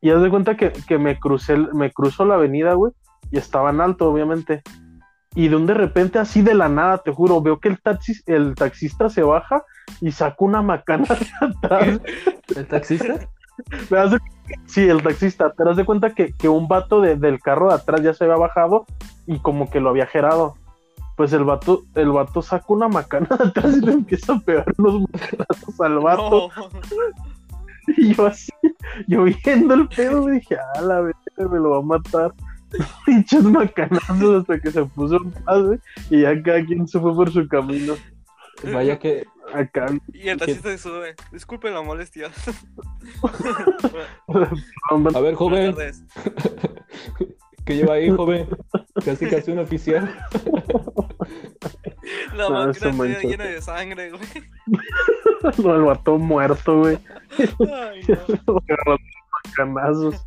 Y 0.00 0.10
haz 0.10 0.22
de 0.22 0.30
cuenta 0.30 0.56
que, 0.56 0.72
que 0.86 0.98
me 0.98 1.18
crucé, 1.18 1.56
me 1.56 1.90
cruzó 1.92 2.24
la 2.24 2.34
avenida, 2.34 2.74
güey. 2.74 2.92
Y 3.30 3.38
estaba 3.38 3.70
en 3.70 3.80
alto, 3.80 4.10
obviamente. 4.10 4.62
Y 5.34 5.48
de 5.48 5.56
un 5.56 5.66
de 5.66 5.74
repente, 5.74 6.18
así 6.18 6.42
de 6.42 6.54
la 6.54 6.68
nada, 6.68 6.98
te 6.98 7.12
juro, 7.12 7.40
veo 7.42 7.58
que 7.60 7.68
el 7.68 7.80
taxi, 7.80 8.14
el 8.26 8.54
taxista 8.54 9.08
se 9.08 9.22
baja 9.22 9.62
y 10.00 10.10
saca 10.12 10.36
una 10.38 10.62
macana 10.62 11.04
de 11.04 11.46
atrás. 11.46 12.00
¿El 12.56 12.66
taxista? 12.66 13.14
Me 13.90 13.96
das 13.98 14.12
de- 14.12 14.18
Sí, 14.66 14.88
el 14.88 15.02
taxista. 15.02 15.52
Te 15.52 15.64
das 15.64 15.76
de 15.76 15.84
cuenta 15.84 16.10
que, 16.14 16.32
que 16.32 16.48
un 16.48 16.68
vato 16.68 17.00
de- 17.00 17.16
del 17.16 17.40
carro 17.40 17.68
de 17.68 17.74
atrás 17.74 18.00
ya 18.02 18.14
se 18.14 18.24
había 18.24 18.36
bajado 18.36 18.86
y 19.26 19.38
como 19.40 19.68
que 19.68 19.80
lo 19.80 19.90
había 19.90 20.06
gerado. 20.06 20.54
Pues 21.18 21.32
el 21.32 21.42
vato, 21.42 21.84
el 21.96 22.12
vato 22.12 22.40
saca 22.40 22.64
una 22.68 22.86
macana 22.86 23.26
de 23.36 23.44
atrás 23.48 23.76
y 23.76 23.80
le 23.84 23.92
empieza 23.92 24.34
a 24.34 24.38
pegar 24.38 24.72
unos 24.78 25.02
macanazos 25.12 25.80
al 25.80 25.98
vato. 25.98 26.50
No. 26.56 26.68
Y 27.96 28.14
yo 28.14 28.26
así, 28.26 28.52
yo 29.06 29.24
viendo 29.24 29.72
el 29.72 29.88
pedo, 29.88 30.22
me 30.22 30.32
dije, 30.32 30.56
ah, 30.56 30.82
la 30.82 31.00
verga, 31.00 31.48
me 31.50 31.58
lo 31.58 31.70
va 31.70 31.78
a 31.78 31.80
matar. 31.80 32.34
Pinches 33.06 33.42
macanazos 33.42 34.42
hasta 34.42 34.60
que 34.60 34.70
se 34.70 34.84
puso 34.84 35.16
en 35.16 35.30
paz, 35.30 35.80
y 36.10 36.20
ya 36.20 36.40
cada 36.42 36.62
quien 36.66 36.86
se 36.86 37.00
fue 37.00 37.14
por 37.14 37.32
su 37.32 37.48
camino. 37.48 37.94
Vaya 38.62 38.98
que. 38.98 39.26
Acá. 39.54 39.86
Y 40.12 40.28
el 40.28 40.38
taxista 40.38 40.68
se 40.68 40.76
sube. 40.76 41.14
Disculpe 41.32 41.70
la 41.70 41.80
molestia. 41.80 42.30
A 45.14 45.20
ver, 45.20 45.34
joven, 45.34 45.74
¿qué 47.68 47.76
lleva 47.76 47.94
ahí, 47.94 48.08
joven? 48.08 48.48
Casi 49.04 49.28
casi 49.28 49.50
un 49.52 49.58
oficial. 49.58 50.10
La 52.34 52.48
No, 52.48 52.66
máquina 52.66 53.06
está 53.06 53.28
llena 53.28 53.44
de 53.44 53.62
sangre, 53.62 54.10
güey. 54.10 54.22
No, 55.62 55.74
el 55.76 55.82
vato 55.82 56.18
muerto, 56.18 56.80
güey. 56.80 56.98
Ay, 57.38 58.02
no. 58.46 58.58
Canazos. 59.56 60.26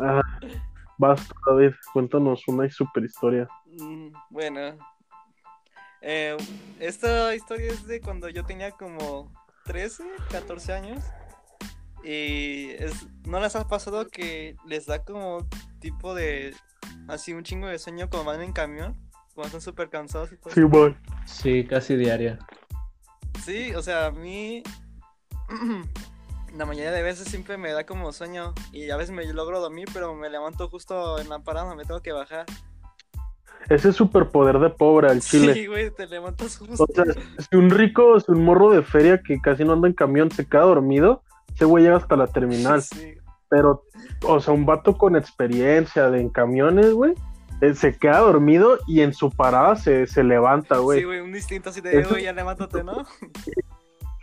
Ah, 0.00 0.20
basta, 0.98 1.32
David. 1.46 1.72
Cuéntanos 1.92 2.42
una 2.48 2.68
super 2.68 3.04
historia. 3.04 3.48
Mm, 3.66 4.08
Bueno, 4.30 4.76
eh, 6.00 6.36
esta 6.80 7.32
historia 7.34 7.70
es 7.70 7.86
de 7.86 8.00
cuando 8.00 8.28
yo 8.28 8.44
tenía 8.44 8.72
como 8.72 9.32
13, 9.66 10.02
14 10.32 10.72
años. 10.72 11.04
Y 12.02 12.70
es, 12.70 13.06
¿no 13.24 13.38
les 13.40 13.54
ha 13.54 13.68
pasado 13.68 14.08
que 14.08 14.56
les 14.66 14.86
da 14.86 15.04
como 15.04 15.46
tipo 15.78 16.12
de, 16.14 16.54
así 17.08 17.32
un 17.32 17.42
chingo 17.42 17.66
de 17.66 17.78
sueño 17.78 18.08
cuando 18.10 18.30
van 18.30 18.42
en 18.42 18.52
camión? 18.52 18.96
Cuando 19.34 19.46
están 19.46 19.60
súper 19.60 19.90
cansados 19.90 20.32
y 20.32 20.36
todo. 20.36 20.52
Sí, 20.52 20.62
boy. 20.62 20.96
Sí, 21.24 21.64
casi 21.64 21.96
diaria. 21.96 22.38
Sí, 23.44 23.74
o 23.74 23.82
sea, 23.82 24.06
a 24.06 24.10
mí 24.10 24.62
la 26.56 26.66
mayoría 26.66 26.92
de 26.92 27.02
veces 27.02 27.28
siempre 27.28 27.56
me 27.56 27.72
da 27.72 27.84
como 27.84 28.12
sueño 28.12 28.54
y 28.72 28.90
a 28.90 28.96
veces 28.96 29.14
me 29.14 29.24
logro 29.32 29.60
dormir, 29.60 29.88
pero 29.92 30.14
me 30.14 30.28
levanto 30.30 30.68
justo 30.68 31.18
en 31.18 31.28
la 31.28 31.40
parada, 31.40 31.74
me 31.74 31.84
tengo 31.84 32.00
que 32.00 32.12
bajar. 32.12 32.46
Ese 33.68 33.92
superpoder 33.92 34.58
de 34.58 34.70
pobre 34.70 35.10
al 35.10 35.20
chile. 35.20 35.54
Sí, 35.54 35.66
güey, 35.66 35.90
te 35.90 36.06
levantas 36.06 36.56
justo. 36.56 36.84
O 36.84 36.86
sea, 36.92 37.04
si 37.38 37.56
un 37.56 37.70
rico, 37.70 38.18
si 38.18 38.32
un 38.32 38.44
morro 38.44 38.70
de 38.70 38.82
feria 38.82 39.20
que 39.22 39.40
casi 39.40 39.64
no 39.64 39.74
anda 39.74 39.86
en 39.86 39.94
camión 39.94 40.30
se 40.30 40.46
queda 40.46 40.62
dormido, 40.62 41.22
ese 41.54 41.66
güey 41.66 41.84
llega 41.84 41.96
hasta 41.96 42.16
la 42.16 42.26
terminal. 42.26 42.82
Sí. 42.90 43.14
Pero, 43.50 43.84
o 44.26 44.40
sea, 44.40 44.54
un 44.54 44.64
vato 44.64 44.96
con 44.96 45.16
experiencia 45.16 46.08
de 46.08 46.20
en 46.20 46.30
camiones, 46.30 46.92
güey, 46.94 47.14
eh, 47.60 47.74
se 47.74 47.98
queda 47.98 48.18
dormido 48.20 48.78
y 48.86 49.02
en 49.02 49.12
su 49.12 49.30
parada 49.30 49.76
se, 49.76 50.06
se 50.06 50.22
levanta, 50.24 50.76
Sí, 50.76 50.80
güey. 50.80 51.04
güey, 51.04 51.20
un 51.20 51.34
instinto 51.36 51.68
así 51.70 51.80
de, 51.82 52.00
Eso- 52.00 52.10
güey, 52.10 52.22
ya 52.24 52.32
levántate, 52.32 52.82
¿no? 52.84 53.04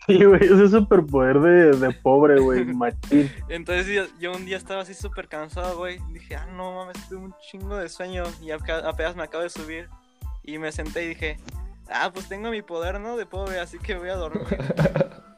Sí, 0.07 0.23
güey, 0.23 0.41
ese 0.41 0.69
superpoder 0.69 1.39
de, 1.41 1.71
de 1.77 1.91
pobre, 1.91 2.39
güey, 2.39 2.63
machín. 2.73 3.29
Entonces 3.49 3.87
yo, 3.87 4.03
yo 4.19 4.31
un 4.31 4.45
día 4.45 4.55
estaba 4.55 4.81
así 4.83 4.93
súper 4.93 5.27
cansado, 5.27 5.77
güey. 5.77 5.99
Dije, 6.13 6.35
ah, 6.37 6.47
no 6.55 6.73
mames, 6.75 7.09
tuve 7.09 7.17
un 7.25 7.35
chingo 7.51 7.75
de 7.75 7.89
sueño 7.89 8.23
y 8.41 8.51
apenas 8.51 9.15
me 9.17 9.23
acabo 9.23 9.43
de 9.43 9.49
subir. 9.49 9.89
Y 10.43 10.59
me 10.59 10.71
senté 10.71 11.03
y 11.03 11.09
dije, 11.09 11.37
ah, 11.91 12.09
pues 12.13 12.29
tengo 12.29 12.49
mi 12.51 12.61
poder, 12.61 13.01
¿no? 13.01 13.17
De 13.17 13.25
pobre, 13.25 13.59
así 13.59 13.77
que 13.79 13.95
voy 13.97 14.07
a 14.07 14.15
dormir. 14.15 14.47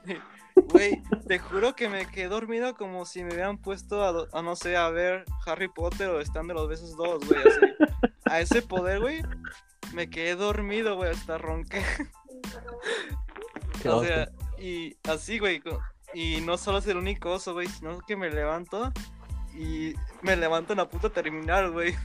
Güey, 0.67 1.01
te 1.27 1.39
juro 1.39 1.75
que 1.75 1.89
me 1.89 2.05
quedé 2.07 2.27
dormido 2.27 2.75
como 2.75 3.05
si 3.05 3.23
me 3.23 3.33
hubieran 3.33 3.57
puesto 3.57 4.27
a, 4.31 4.41
no 4.41 4.55
sé, 4.55 4.77
a 4.77 4.89
ver 4.89 5.25
Harry 5.45 5.67
Potter 5.67 6.09
o 6.09 6.19
Están 6.19 6.47
de 6.47 6.53
los 6.53 6.67
Besos 6.67 6.95
2, 6.95 7.27
güey, 7.27 7.39
así. 7.39 8.13
A 8.25 8.39
ese 8.41 8.61
poder, 8.61 8.99
güey, 8.99 9.23
me 9.93 10.09
quedé 10.09 10.35
dormido, 10.35 10.95
güey, 10.95 11.11
hasta 11.11 11.37
ronqué. 11.37 11.83
Qué 13.81 13.89
O 13.89 14.03
sea, 14.03 14.29
y 14.59 14.95
así, 15.09 15.39
güey. 15.39 15.61
Y 16.13 16.41
no 16.41 16.57
solo 16.57 16.79
es 16.79 16.87
el 16.87 16.97
único 16.97 17.31
oso, 17.31 17.53
güey, 17.53 17.67
sino 17.67 17.99
que 18.01 18.15
me 18.15 18.29
levanto 18.29 18.91
y 19.55 19.93
me 20.21 20.35
levanto 20.35 20.73
en 20.73 20.77
la 20.77 20.89
puta 20.89 21.09
terminal, 21.09 21.71
güey. 21.71 21.95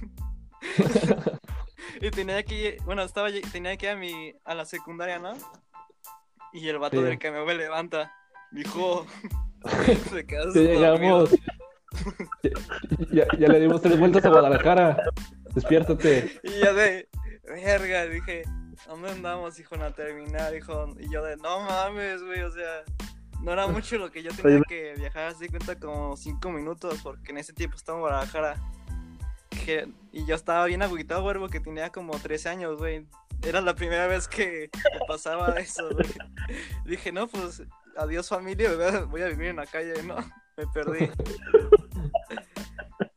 y 2.00 2.10
tenía 2.10 2.42
que, 2.42 2.78
bueno, 2.84 3.02
estaba, 3.02 3.28
tenía 3.52 3.76
que 3.76 3.86
ir 3.86 3.92
a, 3.92 3.96
mi, 3.96 4.34
a 4.44 4.54
la 4.54 4.64
secundaria, 4.64 5.18
¿no? 5.18 5.34
Y 6.52 6.68
el 6.68 6.78
vato 6.78 6.98
Sí. 6.98 7.02
del 7.02 7.18
camión 7.18 7.46
me 7.46 7.54
levanta. 7.54 8.12
Dijo, 8.54 9.06
se 10.10 10.24
queda 10.24 10.44
Ya 10.54 10.60
llegamos. 10.60 11.30
Ya, 13.12 13.26
ya 13.38 13.48
le 13.48 13.60
dimos 13.60 13.82
tres 13.82 13.98
vueltas 13.98 14.24
a 14.24 14.28
Guadalajara. 14.28 15.02
Despiértate. 15.54 16.40
Y 16.42 16.64
yo 16.64 16.74
de, 16.74 17.08
verga, 17.44 18.06
dije, 18.06 18.42
¿dónde 18.86 19.10
andamos, 19.10 19.58
hijo, 19.58 19.74
en 19.74 19.82
la 19.82 19.92
terminal, 19.92 20.56
hijo? 20.56 20.88
Y 20.98 21.12
yo 21.12 21.22
de, 21.22 21.36
no 21.36 21.60
mames, 21.60 22.22
güey, 22.22 22.42
o 22.42 22.50
sea, 22.50 22.82
no 23.42 23.52
era 23.52 23.66
mucho 23.66 23.98
lo 23.98 24.10
que 24.10 24.22
yo 24.22 24.30
tenía 24.32 24.62
que 24.68 24.94
viajar, 24.96 25.28
así 25.28 25.48
cuenta 25.48 25.78
como 25.78 26.16
cinco 26.16 26.50
minutos, 26.50 27.00
porque 27.02 27.32
en 27.32 27.38
ese 27.38 27.52
tiempo 27.52 27.76
estaba 27.76 27.98
en 27.98 28.02
Guadalajara. 28.02 28.56
Que- 29.50 29.88
y 30.12 30.26
yo 30.26 30.34
estaba 30.34 30.64
bien 30.66 30.82
agüitado, 30.82 31.22
güey, 31.22 31.38
porque 31.38 31.60
tenía 31.60 31.90
como 31.90 32.18
13 32.18 32.48
años, 32.48 32.78
güey. 32.78 33.06
Era 33.42 33.60
la 33.60 33.74
primera 33.74 34.06
vez 34.06 34.26
que 34.26 34.70
me 34.92 35.06
pasaba 35.06 35.50
eso, 35.58 35.88
güey. 35.90 36.06
Dije, 36.84 37.12
no, 37.12 37.28
pues, 37.28 37.62
adiós 37.96 38.28
familia, 38.28 38.70
voy 39.10 39.22
a, 39.22 39.26
vivir 39.26 39.48
en 39.48 39.56
la 39.56 39.66
calle, 39.66 40.02
¿no? 40.02 40.16
Me 40.56 40.66
perdí. 40.66 41.10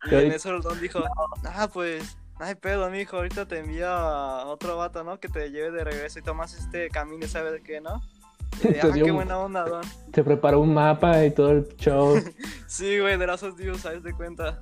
Y 0.10 0.16
en 0.16 0.32
eso 0.32 0.56
el 0.56 0.62
don 0.62 0.80
dijo, 0.80 1.04
ah, 1.44 1.68
pues, 1.68 2.18
hay 2.40 2.56
pedo, 2.56 2.90
mijo, 2.90 3.18
ahorita 3.18 3.46
te 3.46 3.60
envío 3.60 3.90
a 3.90 4.46
otro 4.46 4.78
vato, 4.78 5.04
¿no? 5.04 5.20
Que 5.20 5.28
te 5.28 5.52
lleve 5.52 5.70
de 5.70 5.84
regreso 5.84 6.20
y 6.20 6.22
tomas 6.22 6.54
este 6.54 6.90
camino 6.90 7.28
sabes 7.28 7.62
qué, 7.62 7.82
¿no? 7.82 8.02
Ah, 8.82 8.90
qué 8.94 9.12
buena 9.12 9.38
onda, 9.38 9.66
don. 9.66 9.84
Te 10.14 10.24
preparó 10.24 10.62
un 10.62 10.74
mapa 10.74 11.26
y 11.26 11.32
todo 11.32 11.52
el 11.52 11.68
show. 11.76 12.18
Sí, 12.68 13.00
güey, 13.00 13.18
de 13.18 13.28
lazos 13.28 13.58
Dios, 13.58 13.82
¿sabes 13.82 14.02
de 14.02 14.14
cuenta? 14.14 14.62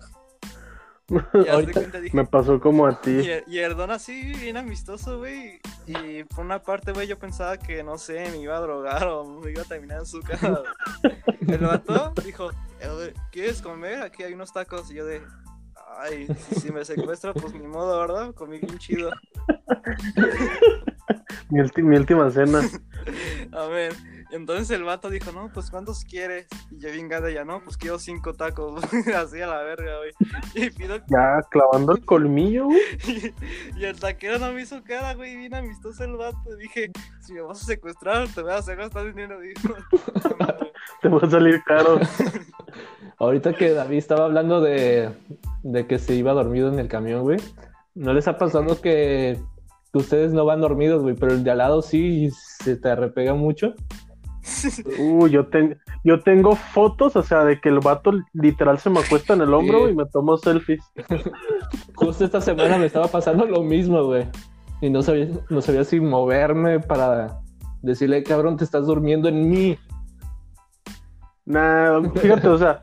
Ahorita 1.51 1.79
cuenta, 1.79 1.99
dije, 1.99 2.15
Me 2.17 2.25
pasó 2.25 2.59
como 2.59 2.87
a 2.87 2.99
ti. 2.99 3.21
y 3.47 3.57
el 3.59 3.75
don 3.75 3.91
así, 3.91 4.33
bien 4.39 4.57
amistoso, 4.57 5.19
güey. 5.19 5.59
Y 5.85 6.23
por 6.23 6.43
una 6.45 6.63
parte, 6.63 6.91
güey, 6.93 7.07
yo 7.07 7.19
pensaba 7.19 7.57
que, 7.57 7.83
no 7.83 7.97
sé, 7.97 8.29
me 8.31 8.37
iba 8.39 8.57
a 8.57 8.61
drogar 8.61 9.07
o 9.07 9.23
me 9.39 9.51
iba 9.51 9.61
a 9.61 9.65
terminar 9.65 9.99
en 9.99 10.05
su 10.05 10.19
casa. 10.21 10.63
El 11.47 11.59
vato 11.59 12.13
dijo, 12.25 12.49
"Eh, 12.79 13.13
¿quieres 13.31 13.61
comer? 13.61 14.01
Aquí 14.01 14.23
hay 14.23 14.33
unos 14.33 14.51
tacos. 14.51 14.89
Y 14.89 14.95
yo 14.95 15.05
de, 15.05 15.21
ay, 15.99 16.27
si 16.59 16.71
me 16.71 16.83
secuestra, 16.83 17.33
pues 17.33 17.53
ni 17.53 17.67
modo, 17.67 17.99
¿verdad? 17.99 18.33
Comí 18.33 18.57
bien 18.57 18.77
chido. 18.79 19.11
Mi, 21.49 21.61
mi 21.83 21.97
última 21.97 22.29
cena. 22.31 22.61
A 23.51 23.65
ver, 23.67 23.93
entonces 24.35 24.69
el 24.71 24.83
vato 24.83 25.09
dijo, 25.09 25.31
no, 25.31 25.49
pues 25.53 25.71
¿cuántos 25.71 26.03
quieres? 26.03 26.47
Y 26.71 26.79
yo 26.79 26.91
bien 26.91 27.07
gana 27.07 27.29
ya, 27.29 27.45
no, 27.45 27.61
pues 27.63 27.77
quiero 27.77 27.97
cinco 27.99 28.33
tacos, 28.33 28.83
así 29.15 29.41
a 29.41 29.47
la 29.47 29.63
verga, 29.63 29.97
güey. 29.97 30.11
Y 30.53 30.69
pido, 30.71 30.97
Ya 31.07 31.41
clavando 31.49 31.93
el 31.93 32.05
colmillo, 32.05 32.65
güey. 32.65 32.81
y 33.77 33.85
el 33.85 33.99
taquero 33.99 34.37
no 34.39 34.51
me 34.51 34.61
hizo 34.61 34.83
cara, 34.83 35.13
güey, 35.15 35.37
bien 35.37 35.55
amistoso 35.55 36.03
el 36.03 36.17
vato. 36.17 36.55
Dije, 36.57 36.91
si 37.21 37.33
me 37.33 37.41
vas 37.41 37.61
a 37.61 37.65
secuestrar, 37.65 38.27
te 38.27 38.41
voy 38.41 38.51
a 38.51 38.57
hacer 38.57 38.77
gastar 38.77 39.05
dinero, 39.05 39.39
dijo. 39.39 39.73
Te 41.01 41.09
va 41.09 41.19
a 41.21 41.29
salir 41.29 41.61
caro. 41.63 41.99
Ahorita 43.17 43.53
que 43.53 43.71
David 43.71 43.97
estaba 43.97 44.25
hablando 44.25 44.61
de, 44.61 45.11
de 45.63 45.87
que 45.87 45.97
se 45.97 46.13
iba 46.13 46.33
dormido 46.33 46.71
en 46.71 46.79
el 46.79 46.87
camión, 46.87 47.21
güey. 47.21 47.39
¿No 47.95 48.13
les 48.13 48.27
ha 48.27 48.37
pasado 48.37 48.81
que, 48.81 49.39
que 49.91 49.97
ustedes 49.97 50.33
no 50.33 50.45
van 50.45 50.61
dormidos, 50.61 51.01
güey, 51.01 51.15
pero 51.15 51.33
el 51.33 51.43
de 51.43 51.51
al 51.51 51.59
lado 51.59 51.81
sí 51.81 52.25
y 52.25 52.31
se 52.31 52.75
te 52.75 52.95
repega 52.95 53.33
mucho? 53.33 53.73
Uh, 54.99 55.27
yo, 55.27 55.47
ten- 55.47 55.79
yo 56.03 56.19
tengo 56.21 56.55
fotos, 56.55 57.15
o 57.15 57.23
sea, 57.23 57.43
de 57.45 57.59
que 57.59 57.69
el 57.69 57.79
vato 57.79 58.11
literal 58.33 58.77
se 58.79 58.89
me 58.89 58.99
acuesta 58.99 59.33
en 59.33 59.41
el 59.41 59.53
hombro 59.53 59.85
Sí. 59.85 59.91
y 59.91 59.95
me 59.95 60.05
tomo 60.05 60.37
selfies. 60.37 60.83
Justo 61.95 62.25
esta 62.25 62.41
semana 62.41 62.77
me 62.77 62.85
estaba 62.85 63.07
pasando 63.07 63.45
lo 63.45 63.63
mismo, 63.63 64.03
güey. 64.03 64.27
Y 64.81 64.89
no 64.89 65.01
sabía, 65.01 65.29
no 65.49 65.61
sabía 65.61 65.83
si 65.83 65.99
moverme 65.99 66.79
para 66.79 67.39
decirle, 67.81 68.23
cabrón, 68.23 68.57
te 68.57 68.63
estás 68.65 68.85
durmiendo 68.85 69.29
en 69.29 69.49
mí. 69.49 69.77
Nah, 71.45 72.01
fíjate, 72.15 72.47
o 72.47 72.57
sea, 72.57 72.81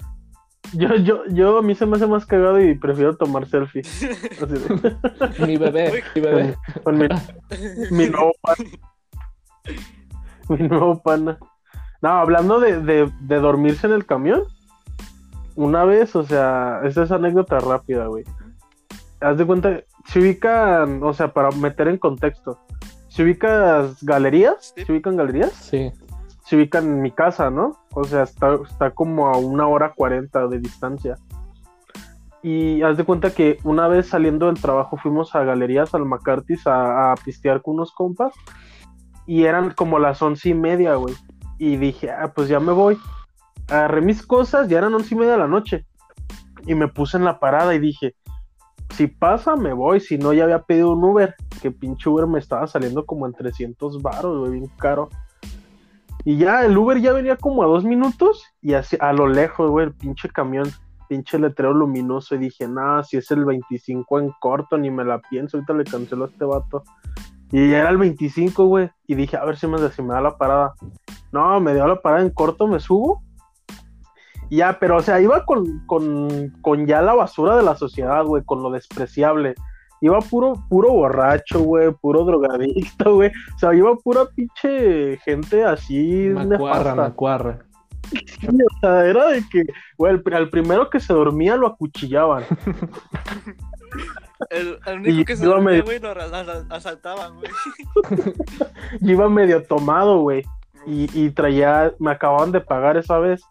yo, 0.72 0.94
yo, 0.96 1.22
yo 1.28 1.58
a 1.58 1.62
mí 1.62 1.74
se 1.74 1.84
me 1.86 1.96
hace 1.96 2.06
más 2.06 2.24
cagado 2.26 2.60
y 2.60 2.76
prefiero 2.78 3.16
tomar 3.16 3.46
selfies. 3.46 4.02
Así 4.40 4.46
de- 4.46 5.46
Mi 5.46 5.56
bebé, 5.56 6.02
mi 6.14 6.20
bebé. 6.20 6.56
con 6.82 6.98
mi, 6.98 7.06
mi 7.90 8.06
nuevo 8.08 8.32
pana. 8.40 8.70
Mi 10.48 10.68
nuevo 10.68 11.00
pana. 11.02 11.38
No, 12.02 12.08
hablando 12.10 12.58
de, 12.60 12.80
de, 12.80 13.10
de 13.20 13.36
dormirse 13.38 13.86
en 13.86 13.92
el 13.92 14.04
camión, 14.04 14.42
una 15.54 15.84
vez, 15.84 16.16
o 16.16 16.24
sea, 16.24 16.80
esa 16.84 17.04
es 17.04 17.12
anécdota 17.12 17.58
rápida, 17.60 18.06
güey. 18.06 18.24
Haz 19.20 19.38
de 19.38 19.46
cuenta, 19.46 19.80
se 20.06 20.18
ubican, 20.18 21.02
o 21.02 21.12
sea, 21.14 21.32
para 21.32 21.50
meter 21.52 21.86
en 21.88 21.98
contexto, 21.98 22.58
se 23.08 23.22
ubicas 23.22 24.02
galerías, 24.02 24.74
se 24.74 24.90
ubican 24.90 25.16
galerías, 25.16 25.52
Sí. 25.52 25.92
se 26.44 26.56
ubican 26.56 26.84
en 26.84 27.02
mi 27.02 27.12
casa, 27.12 27.50
¿no? 27.50 27.76
O 27.94 28.02
sea, 28.04 28.22
está, 28.24 28.58
está 28.68 28.90
como 28.90 29.28
a 29.28 29.36
una 29.36 29.68
hora 29.68 29.92
cuarenta 29.94 30.48
de 30.48 30.58
distancia. 30.58 31.16
Y 32.42 32.82
haz 32.82 32.96
de 32.96 33.04
cuenta 33.04 33.30
que 33.30 33.58
una 33.62 33.86
vez 33.86 34.08
saliendo 34.08 34.46
del 34.46 34.60
trabajo 34.60 34.96
fuimos 34.96 35.32
a 35.36 35.44
Galerías 35.44 35.94
al 35.94 36.04
McCarthy's 36.06 36.66
a, 36.66 37.12
a 37.12 37.14
pistear 37.14 37.62
con 37.62 37.74
unos 37.74 37.92
compas. 37.92 38.34
Y 39.26 39.44
eran 39.44 39.70
como 39.70 40.00
las 40.00 40.20
once 40.22 40.48
y 40.48 40.54
media, 40.54 40.96
güey. 40.96 41.14
Y 41.62 41.76
dije, 41.76 42.10
ah, 42.10 42.32
pues 42.34 42.48
ya 42.48 42.58
me 42.58 42.72
voy. 42.72 42.98
Agarré 43.68 44.00
mis 44.00 44.26
cosas, 44.26 44.66
ya 44.66 44.78
eran 44.78 44.94
once 44.94 45.14
y 45.14 45.16
media 45.16 45.34
de 45.34 45.38
la 45.38 45.46
noche. 45.46 45.86
Y 46.66 46.74
me 46.74 46.88
puse 46.88 47.18
en 47.18 47.24
la 47.24 47.38
parada 47.38 47.72
y 47.72 47.78
dije, 47.78 48.16
si 48.96 49.06
pasa, 49.06 49.54
me 49.54 49.72
voy. 49.72 50.00
Si 50.00 50.18
no, 50.18 50.32
ya 50.32 50.42
había 50.42 50.62
pedido 50.62 50.90
un 50.90 51.04
Uber. 51.04 51.36
Que 51.60 51.70
pinche 51.70 52.10
Uber 52.10 52.26
me 52.26 52.40
estaba 52.40 52.66
saliendo 52.66 53.06
como 53.06 53.28
en 53.28 53.32
300 53.32 54.02
baros, 54.02 54.40
güey, 54.40 54.58
bien 54.58 54.72
caro. 54.76 55.08
Y 56.24 56.36
ya 56.36 56.64
el 56.64 56.76
Uber 56.76 57.00
ya 57.00 57.12
venía 57.12 57.36
como 57.36 57.62
a 57.62 57.66
dos 57.66 57.84
minutos 57.84 58.44
y 58.60 58.74
así, 58.74 58.96
a 58.98 59.12
lo 59.12 59.28
lejos, 59.28 59.70
güey, 59.70 59.86
el 59.86 59.94
pinche 59.94 60.30
camión, 60.30 60.68
pinche 61.08 61.38
letrero 61.38 61.74
luminoso. 61.74 62.34
Y 62.34 62.38
dije, 62.38 62.66
nada, 62.66 63.04
si 63.04 63.18
es 63.18 63.30
el 63.30 63.44
25 63.44 64.18
en 64.18 64.32
corto, 64.40 64.78
ni 64.78 64.90
me 64.90 65.04
la 65.04 65.20
pienso. 65.20 65.58
Ahorita 65.58 65.74
le 65.74 65.84
cancelo 65.84 66.24
a 66.24 66.26
este 66.26 66.44
vato. 66.44 66.82
Y 67.52 67.70
ya 67.70 67.78
era 67.78 67.90
el 67.90 67.98
25, 67.98 68.64
güey. 68.64 68.90
Y 69.06 69.14
dije, 69.14 69.36
a 69.36 69.44
ver 69.44 69.56
si 69.56 69.68
me, 69.68 69.78
si 69.90 70.02
me 70.02 70.14
da 70.14 70.20
la 70.20 70.36
parada. 70.36 70.74
No, 71.32 71.60
me 71.60 71.74
dio 71.74 71.86
la 71.86 72.00
parada 72.00 72.22
en 72.22 72.30
corto, 72.30 72.66
me 72.66 72.78
subo. 72.80 73.22
Y 74.50 74.56
ya, 74.58 74.78
pero 74.78 74.96
o 74.98 75.02
sea, 75.02 75.20
iba 75.20 75.44
con, 75.46 75.86
con, 75.86 76.50
con 76.60 76.86
ya 76.86 77.00
la 77.00 77.14
basura 77.14 77.56
de 77.56 77.62
la 77.62 77.74
sociedad, 77.74 78.24
güey, 78.24 78.42
con 78.44 78.62
lo 78.62 78.70
despreciable. 78.70 79.54
Iba 80.02 80.18
puro, 80.20 80.54
puro 80.68 80.90
borracho, 80.92 81.60
güey, 81.60 81.90
puro 81.92 82.24
drogadicto, 82.24 83.14
güey. 83.14 83.30
O 83.54 83.58
sea, 83.58 83.72
iba 83.72 83.94
pura 83.96 84.26
pinche 84.34 85.16
gente 85.18 85.64
así 85.64 86.28
Macuarra, 86.34 86.58
nefasta. 86.58 86.94
macuarra. 86.96 87.58
Sí, 88.10 88.46
o 88.48 88.80
sea, 88.80 89.06
era 89.06 89.28
de 89.28 89.42
que, 89.48 89.64
güey, 89.96 90.12
el- 90.26 90.34
al 90.34 90.50
primero 90.50 90.90
que 90.90 91.00
se 91.00 91.14
dormía 91.14 91.56
lo 91.56 91.68
acuchillaban. 91.68 92.44
El, 94.50 94.78
el 94.86 94.96
único 94.98 95.20
Y 95.20 95.24
que 95.24 95.36
se 95.36 95.46
dormía, 95.46 95.82
güey, 95.82 96.00
lo 96.00 96.10
asaltaban, 96.74 97.36
güey. 97.36 97.50
Yo 99.00 99.12
iba 99.12 99.28
medio 99.28 99.62
tomado, 99.62 100.20
güey. 100.20 100.44
Y, 100.86 101.08
y 101.18 101.30
traía, 101.30 101.92
me 101.98 102.12
acababan 102.12 102.52
de 102.52 102.60
pagar 102.60 102.96
esa 102.96 103.18
vez. 103.18 103.42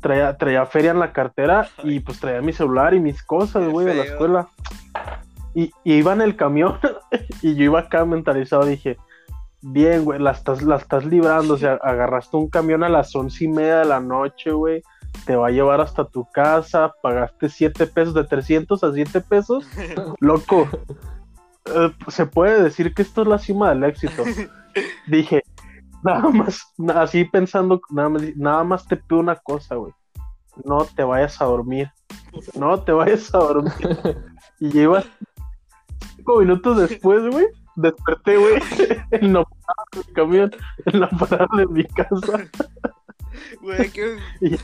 Traía, 0.00 0.36
traía 0.36 0.66
feria 0.66 0.90
en 0.90 0.98
la 0.98 1.12
cartera 1.12 1.68
y 1.84 2.00
pues 2.00 2.18
traía 2.18 2.42
mi 2.42 2.52
celular 2.52 2.92
y 2.92 3.00
mis 3.00 3.22
cosas, 3.22 3.68
güey, 3.68 3.86
de 3.86 3.94
la 3.94 4.04
escuela. 4.04 4.48
Y, 5.54 5.70
y 5.84 5.94
iba 5.94 6.12
en 6.12 6.22
el 6.22 6.34
camión 6.34 6.78
y 7.42 7.54
yo 7.54 7.64
iba 7.64 7.80
acá 7.80 8.04
mentalizado, 8.04 8.64
dije, 8.64 8.96
bien, 9.62 10.04
güey, 10.04 10.18
la 10.18 10.32
estás, 10.32 10.62
la 10.62 10.76
estás 10.76 11.04
librando, 11.04 11.54
o 11.54 11.58
sea, 11.58 11.74
agarraste 11.74 12.36
un 12.36 12.48
camión 12.48 12.82
a 12.82 12.88
las 12.88 13.14
once 13.14 13.44
y 13.44 13.48
media 13.48 13.78
de 13.78 13.84
la 13.84 14.00
noche, 14.00 14.50
güey, 14.50 14.82
te 15.24 15.36
va 15.36 15.48
a 15.48 15.50
llevar 15.50 15.80
hasta 15.80 16.04
tu 16.04 16.24
casa, 16.30 16.92
pagaste 17.00 17.48
siete 17.48 17.86
pesos, 17.86 18.14
de 18.14 18.24
300 18.24 18.82
a 18.82 18.92
7 18.92 19.20
pesos, 19.20 19.66
loco, 20.20 20.68
eh, 21.66 21.92
se 22.08 22.26
puede 22.26 22.62
decir 22.62 22.92
que 22.92 23.02
esto 23.02 23.22
es 23.22 23.28
la 23.28 23.38
cima 23.38 23.70
del 23.70 23.84
éxito. 23.84 24.24
Dije, 25.06 25.42
nada 26.04 26.28
más, 26.30 26.60
así 26.94 27.24
pensando, 27.24 27.80
nada 27.90 28.08
más, 28.08 28.22
nada 28.36 28.64
más 28.64 28.86
te 28.86 28.96
pido 28.96 29.20
una 29.20 29.36
cosa, 29.36 29.76
güey, 29.76 29.92
no 30.64 30.84
te 30.84 31.04
vayas 31.04 31.40
a 31.40 31.44
dormir, 31.44 31.90
no 32.54 32.80
te 32.80 32.92
vayas 32.92 33.34
a 33.34 33.38
dormir. 33.38 33.72
Y 34.60 34.70
llevas 34.70 35.06
cinco 36.16 36.40
minutos 36.40 36.78
después, 36.78 37.22
güey, 37.30 37.46
desperté, 37.76 38.36
güey, 38.36 38.54
en 39.10 39.32
la 39.32 39.44
parada 39.44 39.84
de 39.92 39.98
mi 39.98 40.12
camión, 40.12 40.50
en 40.86 41.00
la 41.00 41.08
parada 41.08 41.48
de 41.56 41.66
mi 41.66 41.84
casa. 41.84 42.48
Güey, 43.60 43.90
qué... 43.90 44.18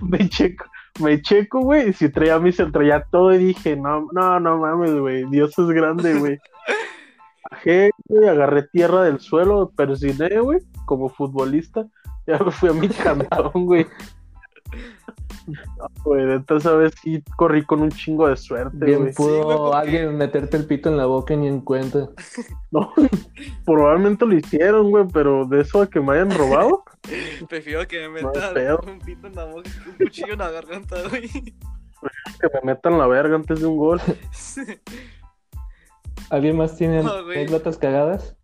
Me 0.00 0.26
checo, 0.28 0.64
me 1.00 1.20
checo, 1.20 1.60
güey, 1.60 1.90
y 1.90 1.92
si 1.92 2.08
traía 2.08 2.38
mi 2.38 2.50
cel, 2.50 2.72
traía 2.72 3.04
todo 3.10 3.34
y 3.34 3.38
dije, 3.38 3.76
no, 3.76 4.08
no, 4.12 4.40
no 4.40 4.58
mames, 4.58 4.94
güey, 4.94 5.26
Dios 5.26 5.58
es 5.58 5.66
grande, 5.68 6.14
güey. 6.14 6.38
Bajé, 7.50 7.90
güey, 8.08 8.28
agarré 8.28 8.62
tierra 8.64 9.02
del 9.02 9.20
suelo, 9.20 9.70
persiné, 9.76 10.38
güey, 10.40 10.60
como 10.86 11.08
futbolista, 11.08 11.86
ya 12.26 12.38
me 12.38 12.50
fui 12.50 12.68
a 12.70 12.72
mi 12.72 12.88
cantón, 12.88 13.66
güey. 13.66 13.86
No, 15.46 15.86
Güey, 16.04 16.24
de 16.24 16.36
esta 16.36 16.72
vez 16.76 16.94
sí 17.02 17.22
corrí 17.36 17.64
con 17.64 17.82
un 17.82 17.90
chingo 17.90 18.28
de 18.28 18.36
suerte, 18.36 18.84
Bien 18.86 19.00
güey. 19.00 19.12
pudo 19.12 19.36
Sí, 19.38 19.42
güey, 19.42 19.56
porque- 19.58 19.76
alguien 19.76 20.16
meterte 20.16 20.56
el 20.56 20.66
pito 20.66 20.88
en 20.88 20.96
la 20.96 21.06
boca 21.06 21.34
y 21.34 21.36
ni 21.36 21.48
en 21.48 21.60
cuenta. 21.60 22.08
No, 22.70 22.90
probablemente 23.66 24.24
lo 24.24 24.34
hicieron, 24.34 24.90
güey, 24.90 25.04
pero 25.12 25.44
de 25.44 25.60
eso 25.60 25.82
a 25.82 25.90
que 25.90 26.00
me 26.00 26.12
hayan 26.14 26.30
robado, 26.30 26.84
Prefiero 27.48 27.86
que 27.88 28.08
me 28.08 28.22
metan 28.22 28.88
un 28.88 28.98
pito 29.00 29.26
en 29.26 29.34
la 29.34 29.44
boca 29.44 29.62
que 29.84 29.90
un 29.90 29.96
cuchillo 29.96 30.32
en 30.34 30.38
la 30.38 30.50
garganta, 30.50 30.96
güey. 31.10 31.28
que 31.28 32.48
me 32.54 32.60
metan 32.72 32.96
la 32.98 33.06
verga 33.08 33.34
antes 33.34 33.60
de 33.60 33.66
un 33.66 33.76
gol. 33.76 34.00
¿Alguien 36.32 36.56
más 36.56 36.76
tiene 36.76 37.02
No, 37.02 37.12
anécdotas 37.12 37.76
cagadas? 37.76 38.34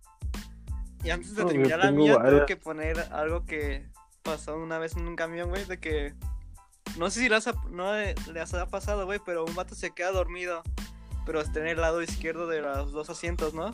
Y 1.03 1.09
antes 1.09 1.35
de 1.35 1.42
No, 1.42 1.48
terminar 1.48 1.79
la 1.79 1.90
mía, 1.90 2.18
tengo 2.22 2.44
que 2.44 2.57
poner 2.59 2.98
algo 3.12 3.46
que 3.46 3.88
pasó 4.22 4.57
una 4.59 4.79
vez 4.79 4.94
en 4.94 5.09
un 5.09 5.16
camión, 5.16 5.48
güey, 5.48 5.64
de 5.64 5.79
que... 5.81 6.14
No 6.98 7.09
sé 7.09 7.20
si 7.20 7.29
les 7.31 7.46
ha, 7.48 7.55
no 7.70 7.94
le- 7.94 8.14
les 8.33 8.53
ha 8.53 8.66
pasado, 8.66 9.07
güey, 9.07 9.20
pero 9.24 9.44
un 9.44 9.55
vato 9.55 9.74
se 9.74 9.92
queda 9.92 10.11
dormido, 10.12 10.62
pero 11.24 11.40
está 11.40 11.61
en 11.61 11.68
el 11.68 11.81
lado 11.81 12.03
izquierdo 12.03 12.46
de 12.46 12.61
los 12.61 12.92
dos 12.92 13.09
asientos, 13.09 13.55
¿no? 13.55 13.70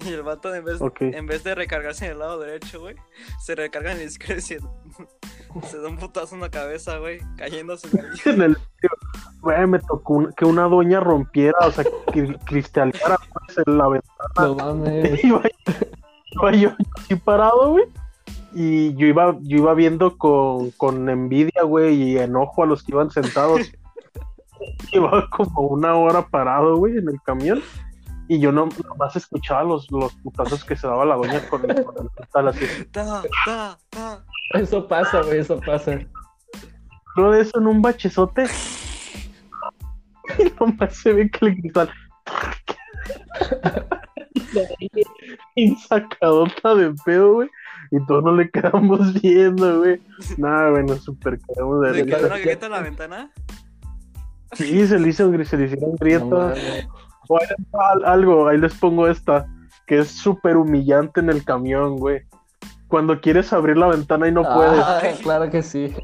Y 0.04 0.12
el 0.12 0.22
vato, 0.22 0.54
en 0.54 0.64
vez, 0.64 0.80
en 1.00 1.26
vez 1.26 1.44
de 1.44 1.54
recargarse 1.54 2.06
en 2.06 2.12
el 2.12 2.18
lado 2.20 2.38
derecho, 2.38 2.80
güey, 2.80 2.96
se 3.38 3.54
recarga 3.54 3.92
en 3.92 3.98
el 3.98 4.06
izquierdo 4.06 4.38
y 4.38 4.42
se, 4.42 4.58
se 5.68 5.78
da 5.78 5.88
un 5.88 5.98
putazo 5.98 6.34
en 6.36 6.40
la 6.42 6.50
cabeza, 6.50 6.98
güey, 6.98 7.20
cayéndose. 7.36 7.88
En 8.24 8.42
el 8.42 8.56
güey, 9.40 9.66
me 9.66 9.78
tocó 9.78 10.14
un- 10.14 10.32
que 10.32 10.44
una 10.44 10.64
doña 10.64 11.00
rompiera, 11.00 11.58
o 11.62 11.70
sea, 11.70 11.84
que 12.12 12.36
cristaleara 12.46 13.16
pues, 13.46 13.58
en 13.66 13.78
la 13.78 13.88
ventana. 13.88 14.28
No 14.38 14.54
mames. 14.54 15.24
iba, 15.24 15.42
iba 16.32 16.52
yo 16.52 16.70
así 16.98 17.14
parado, 17.16 17.72
güey. 17.72 17.84
Y 18.52 18.94
yo 18.96 19.06
iba, 19.06 19.36
yo 19.42 19.58
iba 19.58 19.74
viendo 19.74 20.18
con, 20.18 20.72
con 20.72 21.08
envidia, 21.08 21.62
güey, 21.62 21.94
y 21.94 22.18
enojo 22.18 22.64
a 22.64 22.66
los 22.66 22.82
que 22.82 22.92
iban 22.92 23.10
sentados. 23.10 23.60
Llevaba 24.92 25.28
como 25.30 25.62
una 25.68 25.94
hora 25.94 26.26
parado, 26.26 26.76
güey, 26.76 26.98
en 26.98 27.08
el 27.08 27.20
camión. 27.22 27.62
Y 28.30 28.38
yo 28.38 28.52
no, 28.52 28.68
nomás 28.88 29.16
escuchaba 29.16 29.64
los, 29.64 29.90
los 29.90 30.14
putazos 30.22 30.64
que 30.64 30.76
se 30.76 30.86
daba 30.86 31.04
la 31.04 31.16
doña 31.16 31.40
con, 31.48 31.62
con 31.62 31.70
el 31.72 32.10
cristal 32.14 32.46
así. 32.46 32.64
Ta, 32.92 33.24
ta, 33.44 33.76
ta. 33.90 34.24
Eso 34.54 34.86
pasa, 34.86 35.22
güey, 35.22 35.40
eso 35.40 35.58
pasa. 35.58 35.90
De 35.90 37.40
eso 37.40 37.58
en 37.58 37.66
un 37.66 37.82
bachezote. 37.82 38.44
Y 40.38 40.44
nomás 40.60 40.94
se 40.94 41.12
ve 41.12 41.28
que 41.28 41.46
el 41.46 41.60
cristal. 41.60 41.90
Y 45.56 45.74
sacadota 45.76 46.74
de 46.76 46.94
pedo, 47.04 47.34
güey. 47.34 47.48
Y 47.90 48.04
todos 48.06 48.22
no 48.22 48.36
le 48.36 48.48
quedamos 48.50 49.20
viendo, 49.20 49.80
güey. 49.80 50.00
Nada, 50.38 50.70
bueno, 50.70 50.96
súper 50.96 51.40
quedamos 51.40 51.80
de 51.82 51.92
¿Le 51.92 52.06
quedó 52.06 52.26
una 52.26 52.38
grieta 52.38 52.66
en 52.66 52.72
la 52.72 52.80
ventana? 52.80 53.30
Sí, 54.52 54.86
se 54.86 55.00
le 55.00 55.08
hizo, 55.08 55.30
se 55.44 55.56
le 55.56 55.64
hicieron 55.64 55.90
No 55.90 55.96
grietas. 55.98 56.30
mames. 56.30 56.88
O 57.30 57.38
ahí 57.40 57.46
les 57.46 58.04
algo, 58.04 58.48
ahí 58.48 58.58
les 58.58 58.74
pongo 58.74 59.06
esta, 59.06 59.46
que 59.86 60.00
es 60.00 60.08
súper 60.08 60.56
humillante 60.56 61.20
en 61.20 61.30
el 61.30 61.44
camión, 61.44 61.94
güey. 61.96 62.22
Cuando 62.88 63.20
quieres 63.20 63.52
abrir 63.52 63.76
la 63.76 63.86
ventana 63.86 64.26
y 64.26 64.32
no 64.32 64.42
puedes. 64.42 64.82
Ah, 64.84 65.00
claro 65.22 65.48
que 65.48 65.62
sí. 65.62 65.94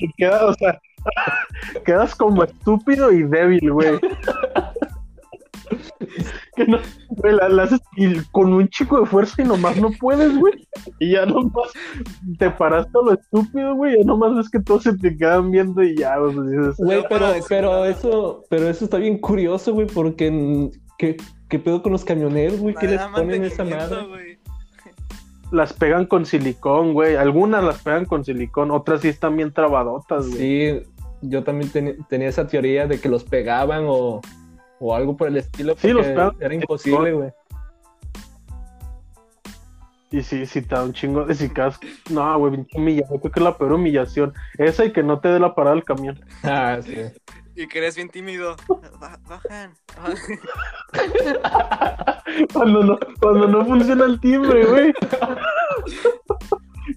Y 0.00 0.12
quedas, 0.14 0.42
o 0.42 0.54
sea, 0.54 0.80
quedas 1.86 2.12
como 2.16 2.42
estúpido 2.42 3.12
y 3.12 3.22
débil, 3.22 3.70
güey. 3.72 4.00
Que 6.58 6.66
no, 6.66 6.78
güey, 7.10 7.34
la, 7.34 7.48
la 7.48 7.62
haces 7.62 7.80
y 7.96 8.14
con 8.32 8.52
un 8.52 8.68
chico 8.68 9.00
de 9.00 9.06
fuerza 9.06 9.40
y 9.40 9.44
nomás 9.46 9.76
no 9.76 9.90
puedes, 10.00 10.36
güey. 10.38 10.54
Y 10.98 11.12
ya 11.12 11.24
nomás 11.24 11.70
te 12.38 12.50
paraste 12.50 12.90
a 12.98 13.02
lo 13.04 13.12
estúpido, 13.12 13.74
güey. 13.76 13.96
Ya 13.98 14.04
nomás 14.04 14.34
ves 14.34 14.50
que 14.50 14.60
todos 14.60 14.82
se 14.82 14.96
te 14.98 15.16
quedan 15.16 15.50
viendo 15.50 15.82
y 15.82 15.96
ya, 15.96 16.16
pues 16.18 16.34
dices, 16.50 16.76
Güey, 16.78 17.02
pero, 17.08 17.20
para 17.26 17.34
pero 17.48 17.84
eso, 17.84 18.44
pero 18.50 18.68
eso 18.68 18.84
está 18.84 18.96
bien 18.98 19.18
curioso, 19.18 19.72
güey, 19.72 19.86
porque 19.86 20.70
¿qué, 20.98 21.16
qué 21.48 21.58
pedo 21.58 21.82
con 21.82 21.92
los 21.92 22.04
camioneros, 22.04 22.58
güey? 22.60 22.74
¿Qué 22.74 22.88
les 22.88 23.00
ponen 23.02 23.44
esa 23.44 23.64
madre? 23.64 24.06
güey. 24.08 24.38
las 25.52 25.72
pegan 25.72 26.06
con 26.06 26.26
silicón, 26.26 26.92
güey. 26.92 27.16
Algunas 27.16 27.64
las 27.64 27.82
pegan 27.82 28.04
con 28.04 28.24
silicón, 28.24 28.70
otras 28.70 29.00
sí 29.02 29.08
están 29.08 29.36
bien 29.36 29.52
trabadotas, 29.52 30.28
güey. 30.28 30.38
Sí, 30.38 30.82
yo 31.22 31.42
también 31.42 31.70
teni- 31.72 32.06
tenía 32.08 32.28
esa 32.28 32.46
teoría 32.46 32.86
de 32.86 33.00
que 33.00 33.08
los 33.08 33.24
pegaban 33.24 33.84
o, 33.86 34.20
o 34.80 34.94
algo 34.94 35.16
por 35.16 35.28
el 35.28 35.36
estilo, 35.36 35.74
Sí, 35.76 35.90
los 35.90 36.06
pegan. 36.06 36.32
era 36.40 36.54
imposible, 36.54 37.12
güey. 37.12 37.30
Y 40.10 40.22
sí, 40.22 40.46
sí 40.46 40.62
te 40.62 40.74
da 40.74 40.84
un 40.84 40.94
chingo 40.94 41.26
de 41.26 41.34
sicas. 41.34 41.78
No, 42.10 42.38
güey, 42.38 42.52
pinche 42.54 42.78
humillación. 42.78 43.18
Creo 43.18 43.30
que 43.32 43.40
es 43.40 43.44
la 43.44 43.58
peor 43.58 43.72
humillación. 43.74 44.32
Esa 44.56 44.86
y 44.86 44.92
que 44.92 45.02
no 45.02 45.20
te 45.20 45.28
dé 45.28 45.38
la 45.38 45.54
parada 45.54 45.74
del 45.74 45.84
camión. 45.84 46.18
Ah, 46.42 46.78
sí. 46.82 46.96
Y 47.54 47.66
que 47.66 47.78
eres 47.78 47.96
bien 47.96 48.08
tímido. 48.08 48.56
Ba- 49.00 49.18
Bajan. 49.28 49.74
Cuando 52.52 52.84
no, 52.84 52.98
cuando 53.20 53.48
no 53.48 53.64
funciona 53.66 54.04
el 54.04 54.20
timbre, 54.20 54.64
güey. 54.64 54.92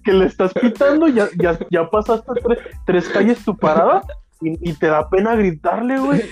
Que 0.04 0.12
le 0.12 0.26
estás 0.26 0.52
pitando, 0.54 1.08
ya, 1.08 1.28
ya, 1.36 1.58
ya 1.70 1.90
pasaste 1.90 2.32
tres, 2.44 2.58
tres 2.86 3.08
calles 3.08 3.44
tu 3.44 3.56
parada 3.56 4.02
y, 4.42 4.70
y 4.70 4.72
te 4.74 4.86
da 4.86 5.08
pena 5.08 5.34
gritarle, 5.34 5.98
güey. 5.98 6.22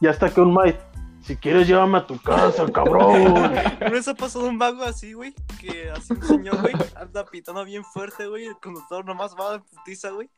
Y 0.00 0.06
hasta 0.06 0.30
que 0.30 0.40
un 0.40 0.54
Mike, 0.54 0.78
si 1.22 1.36
quieres 1.36 1.68
llévame 1.68 1.98
a 1.98 2.06
tu 2.06 2.18
casa, 2.20 2.66
cabrón. 2.72 3.24
¿No 3.80 3.88
les 3.88 4.08
ha 4.08 4.14
pasado 4.14 4.48
un 4.48 4.58
vago 4.58 4.82
así, 4.82 5.12
güey? 5.12 5.34
Que 5.60 5.90
así 5.90 6.12
un 6.12 6.22
señor, 6.22 6.60
güey, 6.60 6.74
anda 6.96 7.24
pitando 7.24 7.64
bien 7.64 7.84
fuerte, 7.84 8.26
güey. 8.26 8.46
El 8.46 8.56
conductor 8.58 9.04
nomás 9.04 9.36
va 9.38 9.52
de 9.52 9.60
putiza, 9.60 10.10
güey. 10.10 10.28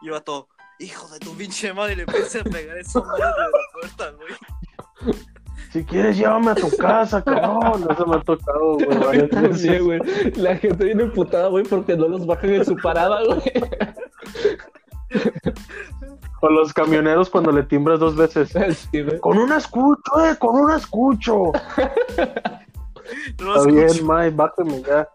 Y 0.00 0.08
va 0.08 0.20
todo, 0.20 0.48
hijo 0.80 1.08
de 1.08 1.20
tu 1.20 1.36
pinche 1.36 1.72
madre, 1.72 1.92
y 1.92 1.96
le 1.96 2.02
empieza 2.02 2.40
a 2.40 2.44
pegar 2.44 2.76
esa 2.76 3.00
madre 3.00 3.22
de 3.22 3.30
la 3.30 3.48
puerta, 3.72 4.10
güey. 4.10 5.16
Si 5.72 5.84
quieres, 5.84 6.18
llévame 6.18 6.50
a 6.50 6.54
tu 6.56 6.68
casa, 6.76 7.22
cabrón. 7.22 7.86
Eso 7.88 8.06
me 8.06 8.16
ha 8.16 8.20
tocado, 8.20 8.78
güey. 8.78 9.78
güey. 9.80 10.00
La 10.34 10.56
gente 10.56 10.84
viene 10.84 11.04
emputada, 11.04 11.48
güey, 11.48 11.64
porque 11.64 11.96
no 11.96 12.08
los 12.08 12.26
bajan 12.26 12.50
en 12.50 12.64
su 12.64 12.76
parada, 12.76 13.22
güey. 13.24 13.42
O 16.44 16.50
los 16.50 16.72
camioneros 16.74 17.30
cuando 17.30 17.50
le 17.52 17.62
timbras 17.62 17.98
dos 18.00 18.16
veces. 18.16 18.52
Sí. 18.92 19.04
Con 19.20 19.38
una 19.38 19.56
escucho, 19.58 20.02
eh, 20.24 20.36
con 20.38 20.56
una 20.60 20.76
escucho. 20.76 21.52
No 23.40 23.56
Está 23.56 23.66
bien, 23.70 24.06
Mike, 24.06 24.30
bájeme 24.36 24.82
ya. 24.82 25.08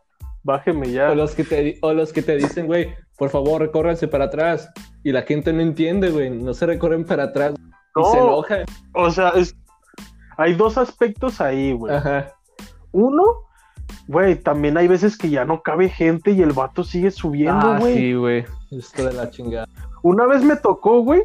Bájeme 0.44 0.92
ya. 0.92 1.12
O 1.12 1.16
los 1.16 1.34
que 1.36 1.44
te, 1.44 1.78
o 1.82 1.94
los 1.94 2.14
que 2.14 2.22
te 2.22 2.36
dicen, 2.38 2.68
güey, 2.68 2.94
por 3.18 3.30
favor, 3.30 3.62
recórranse 3.62 4.08
para 4.08 4.26
atrás. 4.26 4.70
Y 5.04 5.12
la 5.12 5.24
gente 5.24 5.52
no 5.54 5.62
entiende, 5.62 6.10
güey. 6.12 6.30
No 6.30 6.54
se 6.54 6.66
recorren 6.66 7.06
para 7.06 7.24
atrás. 7.24 7.54
Y 7.54 8.04
se 8.12 8.18
No, 8.18 8.24
enoja. 8.28 8.58
o 8.94 9.10
sea, 9.12 9.30
es... 9.30 9.56
hay 10.38 10.54
dos 10.54 10.78
aspectos 10.78 11.42
ahí, 11.42 11.74
güey. 11.74 11.94
Ajá. 11.96 12.32
Uno, 12.92 13.24
güey, 14.08 14.36
también 14.36 14.78
hay 14.78 14.88
veces 14.88 15.18
que 15.18 15.30
ya 15.30 15.44
no 15.46 15.62
cabe 15.62 15.90
gente 15.90 16.32
y 16.32 16.42
el 16.42 16.54
vato 16.54 16.84
sigue 16.84 17.12
subiendo, 17.12 17.68
Ah, 17.74 17.80
güey. 17.80 17.96
sí, 17.96 18.14
güey. 18.14 18.46
Esto 18.72 19.06
de 19.06 19.14
la 19.14 19.30
chingada. 19.30 19.68
Una 20.08 20.26
vez 20.26 20.44
me 20.44 20.56
tocó, 20.56 21.02
güey, 21.02 21.22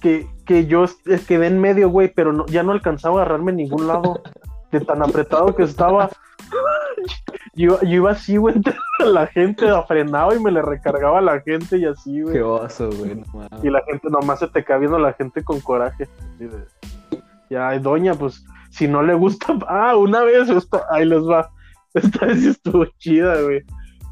que, 0.00 0.26
que 0.46 0.66
yo 0.66 0.84
quedé 1.26 1.46
en 1.48 1.60
medio, 1.60 1.88
güey, 1.90 2.08
pero 2.14 2.32
no- 2.32 2.46
ya 2.46 2.62
no 2.62 2.72
alcanzaba 2.72 3.18
a 3.20 3.22
agarrarme 3.24 3.50
en 3.50 3.56
ningún 3.58 3.86
lado 3.88 4.22
de 4.70 4.80
tan 4.80 5.02
apretado 5.02 5.54
que 5.56 5.64
estaba. 5.64 6.08
Yo, 7.54 7.80
yo 7.82 7.88
iba 7.88 8.10
así, 8.12 8.36
güey, 8.36 8.54
entre 8.56 8.74
la 9.04 9.26
gente 9.26 9.66
frenaba 9.86 10.34
y 10.34 10.40
me 10.40 10.50
le 10.50 10.62
recargaba 10.62 11.18
a 11.18 11.22
la 11.22 11.40
gente 11.40 11.76
y 11.78 11.84
así, 11.84 12.22
güey. 12.22 12.34
Qué 12.34 12.42
oso, 12.42 12.88
güey. 12.96 13.14
no. 13.16 13.48
Y 13.62 13.70
la 13.70 13.82
gente 13.90 14.08
nomás 14.08 14.38
se 14.38 14.48
te 14.48 14.64
cae 14.64 14.78
viendo 14.78 14.98
la 14.98 15.12
gente 15.14 15.42
con 15.44 15.60
coraje. 15.60 16.08
ya, 17.50 17.78
doña, 17.78 18.14
pues, 18.14 18.44
si 18.70 18.88
no 18.88 19.02
le 19.02 19.14
gusta. 19.14 19.46
Ah, 19.68 19.96
una 19.96 20.22
vez, 20.22 20.48
esto, 20.48 20.80
ahí 20.90 21.04
les 21.04 21.22
va. 21.28 21.50
Esta 21.94 22.24
vez 22.26 22.44
estuvo 22.44 22.86
chida, 22.98 23.40
güey. 23.42 23.62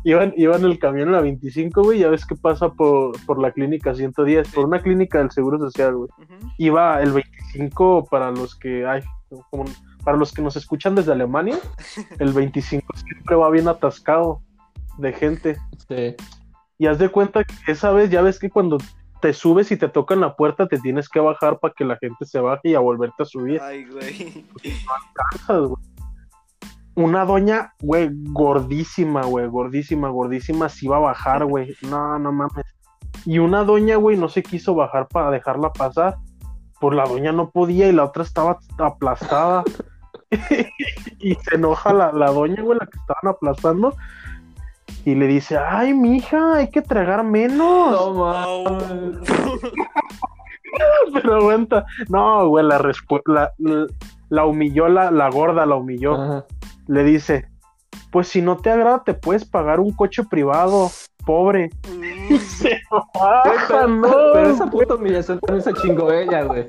Iban, 0.04 0.32
iban 0.36 0.60
en 0.64 0.70
el 0.70 0.78
camión 0.78 1.08
en 1.08 1.12
la 1.14 1.20
25, 1.20 1.82
güey, 1.82 1.98
ya 1.98 2.08
ves 2.08 2.24
que 2.24 2.34
pasa 2.34 2.70
por, 2.70 3.12
por 3.26 3.38
la 3.38 3.50
clínica 3.52 3.94
110, 3.94 4.48
por 4.52 4.64
una 4.64 4.80
clínica 4.80 5.18
del 5.18 5.30
Seguro 5.30 5.58
Social, 5.58 5.94
güey. 5.94 6.10
Iba 6.58 7.02
el 7.02 7.12
25 7.12 8.06
para 8.10 8.30
los 8.30 8.56
que 8.56 8.86
hay, 8.86 9.02
como- 9.50 9.64
para 10.02 10.16
los 10.16 10.32
que 10.32 10.40
nos 10.40 10.56
escuchan 10.56 10.94
desde 10.94 11.12
Alemania, 11.12 11.58
el 12.18 12.32
25 12.32 12.86
siempre 12.96 13.36
va 13.36 13.50
bien 13.50 13.68
atascado 13.68 14.40
de 14.96 15.12
gente. 15.12 15.56
Sí. 15.88 16.14
Y 16.78 16.86
haz 16.86 16.98
de 16.98 17.10
cuenta 17.10 17.44
que 17.44 17.72
esa 17.72 17.90
vez, 17.92 18.08
ya 18.10 18.22
ves 18.22 18.38
que 18.38 18.48
cuando 18.48 18.78
te 19.20 19.34
subes 19.34 19.70
y 19.70 19.76
te 19.76 19.90
tocan 19.90 20.20
la 20.20 20.34
puerta, 20.34 20.66
te 20.66 20.78
tienes 20.78 21.10
que 21.10 21.20
bajar 21.20 21.58
para 21.58 21.74
que 21.76 21.84
la 21.84 21.98
gente 21.98 22.24
se 22.24 22.40
baje 22.40 22.70
y 22.70 22.74
a 22.74 22.80
volverte 22.80 23.22
a 23.22 23.26
subir. 23.26 23.60
Ay, 23.60 23.84
güey. 23.84 24.46
Cansas, 25.12 25.60
güey. 25.68 25.89
Una 27.00 27.24
doña, 27.24 27.72
güey, 27.80 28.10
gordísima, 28.12 29.22
güey, 29.22 29.46
gordísima, 29.46 30.10
gordísima, 30.10 30.68
se 30.68 30.84
iba 30.84 30.98
a 30.98 31.00
bajar, 31.00 31.46
güey. 31.46 31.74
No, 31.88 32.18
no 32.18 32.30
mames. 32.30 32.66
Y 33.24 33.38
una 33.38 33.64
doña, 33.64 33.96
güey, 33.96 34.18
no 34.18 34.28
se 34.28 34.42
quiso 34.42 34.74
bajar 34.74 35.08
para 35.08 35.30
dejarla 35.30 35.72
pasar. 35.72 36.16
Pues 36.78 36.94
la 36.94 37.04
doña 37.04 37.32
no 37.32 37.48
podía 37.48 37.88
y 37.88 37.92
la 37.92 38.04
otra 38.04 38.22
estaba 38.22 38.58
aplastada. 38.78 39.64
y 41.20 41.34
se 41.36 41.54
enoja 41.54 41.94
la, 41.94 42.12
la 42.12 42.32
doña, 42.32 42.62
güey, 42.62 42.78
la 42.78 42.84
que 42.84 42.98
estaban 42.98 43.34
aplastando. 43.34 43.94
Y 45.06 45.14
le 45.14 45.26
dice, 45.26 45.56
ay, 45.56 45.94
mija, 45.94 46.56
hay 46.56 46.68
que 46.68 46.82
tragar 46.82 47.24
menos. 47.24 47.92
No 47.92 48.12
mames. 48.12 49.16
Pero 51.14 51.34
aguanta. 51.36 51.86
No, 52.10 52.46
güey, 52.48 52.66
la, 52.66 52.78
la, 52.78 53.52
la, 53.56 53.86
la 54.28 54.44
humilló, 54.44 54.86
la, 54.88 55.10
la 55.10 55.30
gorda 55.30 55.64
la 55.64 55.76
humilló. 55.76 56.14
Ajá. 56.14 56.44
Le 56.90 57.04
dice, 57.04 57.46
pues 58.10 58.26
si 58.28 58.42
no 58.42 58.56
te 58.56 58.70
agrada, 58.70 59.04
te 59.04 59.14
puedes 59.14 59.44
pagar 59.44 59.78
un 59.78 59.92
coche 59.92 60.24
privado, 60.24 60.90
pobre. 61.24 61.70
Mm. 61.88 62.36
Se 62.38 62.80
baja, 62.90 63.42
pero, 63.68 63.88
no. 63.88 64.10
pero 64.32 64.50
esa 64.50 64.66
puta 64.68 64.94
humillación 64.96 65.38
también 65.40 65.62
se 65.64 65.72
chingó 65.80 66.10
ella, 66.12 66.42
güey. 66.42 66.66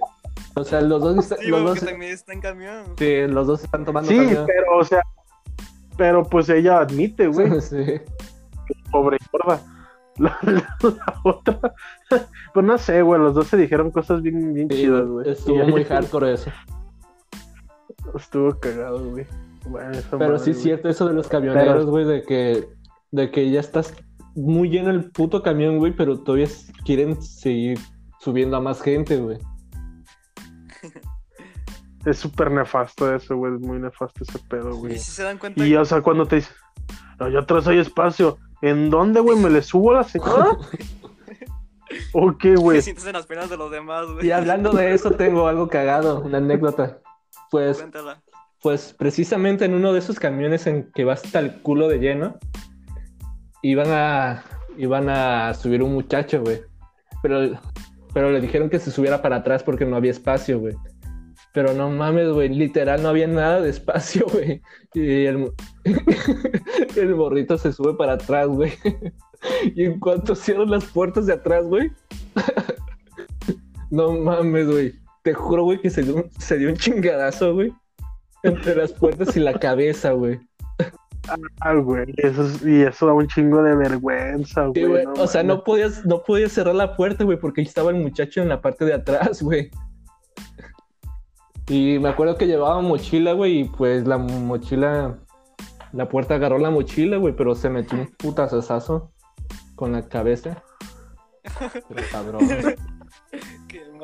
O 0.55 0.63
sea, 0.63 0.81
los 0.81 1.01
dos, 1.01 1.25
Sí, 1.25 1.47
los 1.47 1.63
dos, 1.63 1.79
porque 1.79 1.91
también 1.91 2.11
está 2.13 2.33
en 2.33 2.41
camión. 2.41 2.83
sí, 2.97 3.27
los 3.27 3.47
dos 3.47 3.63
están 3.63 3.83
tomando 3.85 4.09
Sí, 4.11 4.17
camión. 4.17 4.45
pero, 4.45 4.77
o 4.77 4.83
sea, 4.83 5.01
pero 5.97 6.23
pues 6.23 6.49
ella 6.49 6.79
admite, 6.79 7.27
güey, 7.27 7.49
Sí. 7.61 8.01
pobre 8.91 9.17
gorda. 9.31 9.59
La, 10.17 10.37
la- 10.41 10.77
la 10.83 11.15
otra, 11.23 11.57
pues 12.53 12.65
no 12.65 12.77
sé, 12.77 13.01
güey, 13.01 13.19
los 13.21 13.33
dos 13.33 13.47
se 13.47 13.55
dijeron 13.57 13.89
cosas 13.91 14.21
bien, 14.21 14.53
bien 14.53 14.69
Sí, 14.69 14.75
chidas, 14.81 15.07
güey. 15.07 15.31
estuvo 15.31 15.63
Y 15.63 15.71
muy 15.71 15.81
ella- 15.81 15.95
hardcore 15.95 16.33
eso. 16.33 16.51
Estuvo 18.15 18.59
cagado, 18.59 19.03
güey. 19.09 19.25
Bueno, 19.65 19.97
Pero 20.09 20.19
madre, 20.19 20.39
sí 20.39 20.51
es 20.51 20.61
cierto 20.61 20.89
eso 20.89 21.07
de 21.07 21.13
los 21.13 21.27
camioneros, 21.27 21.85
güey, 21.85 22.05
de 22.05 22.23
que, 22.23 22.67
de 23.11 23.31
que 23.31 23.51
ya 23.51 23.59
estás 23.59 23.93
muy 24.35 24.69
lleno 24.69 24.89
el 24.89 25.11
puto 25.11 25.43
camión, 25.43 25.77
güey, 25.77 25.95
pero 25.95 26.19
todavía 26.19 26.47
quieren 26.85 27.21
seguir 27.21 27.79
subiendo 28.19 28.57
a 28.57 28.61
más 28.61 28.81
gente, 28.81 29.17
güey. 29.17 29.37
Es 32.05 32.17
súper 32.17 32.49
nefasto 32.49 33.13
eso, 33.13 33.35
güey. 33.35 33.53
Es 33.53 33.61
muy 33.61 33.77
nefasto 33.79 34.23
ese 34.23 34.39
pedo, 34.49 34.75
güey. 34.75 34.95
Y 34.95 34.97
si 34.97 35.11
se 35.11 35.23
dan 35.23 35.37
cuenta, 35.37 35.63
Y, 35.63 35.75
o 35.75 35.85
sea, 35.85 36.01
cuando 36.01 36.25
te 36.25 36.37
dice, 36.37 36.51
no, 37.19 37.29
yo 37.29 37.39
atrás 37.39 37.67
hay 37.67 37.77
espacio. 37.77 38.39
¿En 38.63 38.89
dónde, 38.89 39.19
güey? 39.19 39.37
¿Me 39.37 39.51
le 39.51 39.61
subo 39.61 39.91
a 39.91 39.95
la 39.97 40.03
señora? 40.03 40.57
¿O 42.13 42.37
qué, 42.37 42.53
te 42.55 42.59
güey? 42.59 42.81
sientes 42.81 43.05
en 43.05 43.13
las 43.13 43.27
piernas 43.27 43.51
de 43.51 43.57
los 43.57 43.69
demás, 43.69 44.07
güey. 44.07 44.25
Y 44.25 44.31
hablando 44.31 44.71
de 44.71 44.93
eso, 44.93 45.11
tengo 45.11 45.47
algo 45.47 45.67
cagado, 45.67 46.21
una 46.21 46.39
anécdota. 46.39 46.99
Pues, 47.51 47.77
Cuéntala. 47.77 48.23
Pues 48.61 48.93
precisamente 48.97 49.65
en 49.65 49.73
uno 49.73 49.91
de 49.91 49.99
esos 49.99 50.19
camiones 50.19 50.67
en 50.67 50.91
que 50.93 51.03
va 51.03 51.13
hasta 51.13 51.39
el 51.39 51.61
culo 51.61 51.87
de 51.87 51.99
lleno, 51.99 52.37
iban 53.63 53.87
a, 53.89 54.43
iban 54.77 55.09
a 55.09 55.53
subir 55.53 55.81
un 55.81 55.93
muchacho, 55.93 56.41
güey. 56.41 56.61
Pero, 57.23 57.59
pero 58.13 58.31
le 58.31 58.39
dijeron 58.39 58.69
que 58.69 58.79
se 58.79 58.91
subiera 58.91 59.21
para 59.21 59.37
atrás 59.37 59.63
porque 59.63 59.85
no 59.85 59.95
había 59.95 60.11
espacio, 60.11 60.59
güey. 60.59 60.75
Pero 61.53 61.73
no 61.73 61.89
mames, 61.89 62.29
güey, 62.29 62.49
literal 62.49 63.03
no 63.03 63.09
había 63.09 63.27
nada 63.27 63.61
de 63.61 63.69
espacio, 63.69 64.25
güey. 64.31 64.61
Y 64.93 65.25
el, 65.25 65.51
el 66.95 67.15
morrito 67.15 67.57
se 67.57 67.73
sube 67.73 67.95
para 67.95 68.13
atrás, 68.13 68.47
güey. 68.47 68.73
Y 69.75 69.85
en 69.85 69.99
cuanto 69.99 70.35
cierran 70.35 70.69
las 70.69 70.85
puertas 70.85 71.25
de 71.25 71.33
atrás, 71.33 71.65
güey. 71.65 71.91
No 73.89 74.11
mames, 74.11 74.67
güey. 74.67 74.93
Te 75.23 75.33
juro, 75.33 75.63
güey, 75.63 75.81
que 75.81 75.89
se 75.89 76.03
dio, 76.03 76.29
se 76.37 76.59
dio 76.59 76.69
un 76.69 76.75
chingadazo, 76.75 77.55
güey. 77.55 77.73
Entre 78.43 78.75
las 78.75 78.91
puertas 78.93 79.35
y 79.37 79.39
la 79.39 79.53
cabeza, 79.59 80.11
güey. 80.11 80.39
Ah, 81.59 81.73
güey. 81.75 82.11
Eso 82.17 82.43
es- 82.43 82.65
y 82.65 82.81
eso 82.81 83.05
da 83.05 83.13
un 83.13 83.27
chingo 83.27 83.61
de 83.61 83.75
vergüenza, 83.75 84.65
Sí, 84.73 84.83
güey. 84.83 85.05
güey. 85.05 85.19
o 85.19 85.27
sea, 85.27 85.43
no 85.43 85.63
podías, 85.63 86.03
no 86.05 86.23
podías 86.23 86.51
cerrar 86.51 86.73
la 86.75 86.95
puerta, 86.95 87.23
güey, 87.23 87.37
porque 87.37 87.61
ahí 87.61 87.67
estaba 87.67 87.91
el 87.91 87.97
muchacho 87.97 88.41
en 88.41 88.49
la 88.49 88.59
parte 88.61 88.85
de 88.85 88.93
atrás, 88.95 89.41
güey. 89.43 89.69
Y 91.67 91.99
me 91.99 92.09
acuerdo 92.09 92.35
que 92.37 92.47
llevaba 92.47 92.81
mochila, 92.81 93.33
güey, 93.33 93.59
y 93.61 93.63
pues 93.65 94.05
la 94.07 94.17
mochila, 94.17 95.19
la 95.93 96.09
puerta 96.09 96.35
agarró 96.35 96.57
la 96.57 96.69
mochila, 96.71 97.17
güey, 97.17 97.35
pero 97.35 97.53
se 97.55 97.69
metió 97.69 97.99
un 97.99 98.07
putazazazo 98.17 99.11
con 99.75 99.91
la 99.93 100.07
cabeza. 100.07 100.63
Pero 101.89 102.03
cabrón. 102.11 102.41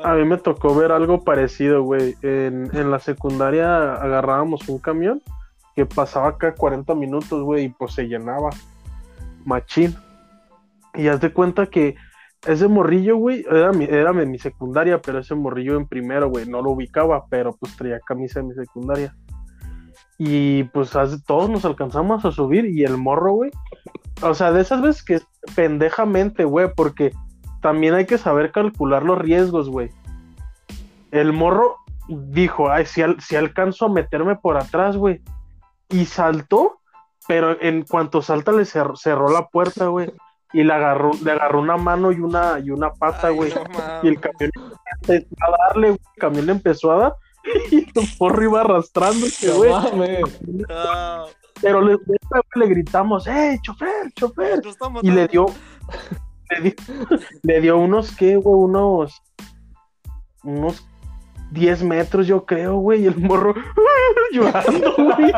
A 0.04 0.14
mí 0.14 0.24
me 0.24 0.36
tocó 0.36 0.74
ver 0.74 0.92
algo 0.92 1.24
parecido, 1.24 1.82
güey. 1.82 2.14
En, 2.22 2.70
en 2.76 2.90
la 2.90 2.98
secundaria 2.98 3.94
agarrábamos 3.94 4.68
un 4.68 4.78
camión 4.78 5.22
que 5.74 5.86
pasaba 5.86 6.38
cada 6.38 6.54
40 6.54 6.94
minutos, 6.94 7.42
güey, 7.42 7.66
y 7.66 7.68
pues 7.68 7.94
se 7.94 8.08
llenaba. 8.08 8.50
Machín. 9.44 9.96
Y 10.94 11.08
haz 11.08 11.20
de 11.20 11.32
cuenta 11.32 11.66
que 11.66 11.96
ese 12.46 12.68
morrillo, 12.68 13.16
güey, 13.16 13.44
era 13.50 13.72
mi, 13.72 13.84
era 13.84 14.12
mi, 14.12 14.38
secundaria, 14.38 15.00
pero 15.00 15.18
ese 15.18 15.34
morrillo 15.34 15.76
en 15.76 15.86
primero, 15.86 16.28
güey, 16.28 16.46
no 16.46 16.62
lo 16.62 16.70
ubicaba, 16.70 17.26
pero 17.28 17.52
pues 17.52 17.76
traía 17.76 18.00
camisa 18.00 18.40
de 18.40 18.46
mi 18.46 18.54
secundaria. 18.54 19.14
Y 20.18 20.64
pues 20.64 20.90
todos 21.26 21.50
nos 21.50 21.64
alcanzamos 21.64 22.24
a 22.24 22.32
subir 22.32 22.66
y 22.66 22.84
el 22.84 22.96
morro, 22.96 23.32
güey. 23.32 23.50
O 24.22 24.34
sea, 24.34 24.52
de 24.52 24.60
esas 24.60 24.82
veces 24.82 25.02
que 25.02 25.20
pendejamente, 25.54 26.44
güey, 26.44 26.68
porque 26.74 27.12
también 27.60 27.94
hay 27.94 28.06
que 28.06 28.18
saber 28.18 28.52
calcular 28.52 29.02
los 29.02 29.18
riesgos, 29.18 29.68
güey. 29.68 29.90
El 31.10 31.32
morro 31.32 31.76
dijo, 32.08 32.70
ay, 32.70 32.86
si, 32.86 33.02
al- 33.02 33.20
si 33.20 33.36
alcanzo 33.36 33.86
a 33.86 33.88
meterme 33.88 34.36
por 34.36 34.56
atrás, 34.56 34.96
güey. 34.96 35.20
Y 35.88 36.04
saltó, 36.06 36.80
pero 37.26 37.60
en 37.60 37.82
cuanto 37.82 38.22
salta 38.22 38.52
le 38.52 38.64
cerró, 38.64 38.96
cerró 38.96 39.28
la 39.30 39.48
puerta, 39.48 39.86
güey. 39.86 40.12
Y 40.52 40.62
le 40.64 40.72
agarró, 40.72 41.10
le 41.22 41.32
agarró 41.32 41.60
una 41.60 41.76
mano 41.76 42.10
y 42.12 42.20
una, 42.20 42.58
y 42.58 42.70
una 42.70 42.90
pata, 42.92 43.28
güey. 43.30 43.52
no 43.52 43.60
y 44.02 44.08
el 44.08 44.18
camión 44.20 44.50
empezó 45.02 45.26
a 45.40 45.56
darle, 45.68 45.88
güey. 45.90 46.00
El 46.14 46.20
camión 46.20 46.46
le 46.46 46.52
empezó 46.52 46.92
a 46.92 46.96
dar. 46.98 47.14
Y 47.70 47.76
el 47.98 48.08
morro 48.20 48.42
iba 48.44 48.60
arrastrándose, 48.60 49.50
güey. 49.52 49.72
Ah, 50.70 51.24
Pero 51.62 51.80
le, 51.80 51.96
le 52.56 52.66
gritamos, 52.66 53.26
¡eh, 53.26 53.58
chofer, 53.62 54.12
chofer! 54.14 54.60
Y 55.02 55.10
le 55.10 55.28
dio, 55.28 55.46
le 56.60 56.60
dio, 56.60 56.74
le 57.42 57.60
dio 57.60 57.78
unos, 57.78 58.14
¿qué, 58.16 58.36
güey? 58.36 58.54
Unos, 58.54 59.22
unos 60.42 60.86
10 61.50 61.82
metros, 61.84 62.26
yo 62.26 62.44
creo, 62.44 62.76
güey, 62.76 63.02
y 63.02 63.06
el 63.06 63.16
morro 63.16 63.54
llorando, 64.32 64.94
güey. 64.96 65.32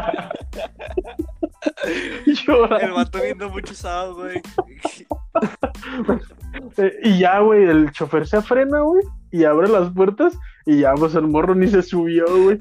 llorando. 2.46 2.78
El 2.78 2.92
vato 2.92 3.20
viendo 3.22 3.48
mucho 3.50 3.74
sábado, 3.74 4.16
güey. 4.16 4.42
Eh, 6.76 7.00
Y 7.04 7.18
ya, 7.18 7.40
güey, 7.40 7.64
el 7.64 7.92
chofer 7.92 8.26
se 8.26 8.42
frena, 8.42 8.80
güey, 8.80 9.02
y 9.30 9.44
abre 9.44 9.68
las 9.68 9.92
puertas, 9.92 10.36
y 10.66 10.80
ya, 10.80 10.94
pues 10.94 11.14
el 11.14 11.28
morro 11.28 11.54
ni 11.54 11.68
se 11.68 11.82
subió, 11.82 12.24
güey. 12.26 12.58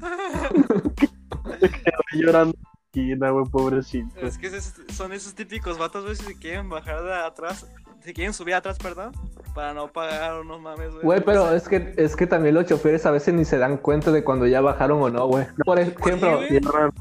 Se 1.58 1.68
quedó 1.68 2.02
llorando 2.12 2.54
en 2.56 2.62
la 2.62 2.80
esquina, 2.86 3.30
güey, 3.30 3.44
pobrecito. 3.46 4.20
Es 4.20 4.38
que 4.38 4.50
son 4.92 5.12
esos 5.12 5.34
típicos 5.34 5.76
vatos, 5.76 6.04
güey, 6.04 6.16
si 6.16 6.24
se 6.24 6.38
quieren 6.38 6.68
bajar 6.68 7.02
de 7.02 7.14
atrás, 7.14 7.66
si 8.10 8.14
quieren 8.14 8.34
subir 8.34 8.54
atrás, 8.54 8.76
perdón, 8.76 9.12
para 9.54 9.72
no 9.72 9.86
pagar 9.86 10.32
o 10.32 10.42
no 10.42 10.58
mames, 10.58 10.90
güey. 10.90 11.04
Güey, 11.04 11.20
pero 11.20 11.54
es 11.54 11.68
que, 11.68 11.94
es 11.96 12.16
que 12.16 12.26
también 12.26 12.56
los 12.56 12.66
choferes 12.66 13.06
a 13.06 13.12
veces 13.12 13.34
ni 13.34 13.44
se 13.44 13.56
dan 13.56 13.76
cuenta 13.76 14.10
de 14.10 14.24
cuando 14.24 14.48
ya 14.48 14.60
bajaron 14.60 15.00
o 15.00 15.08
no, 15.08 15.28
güey. 15.28 15.46
Por 15.64 15.78
ejemplo, 15.78 16.40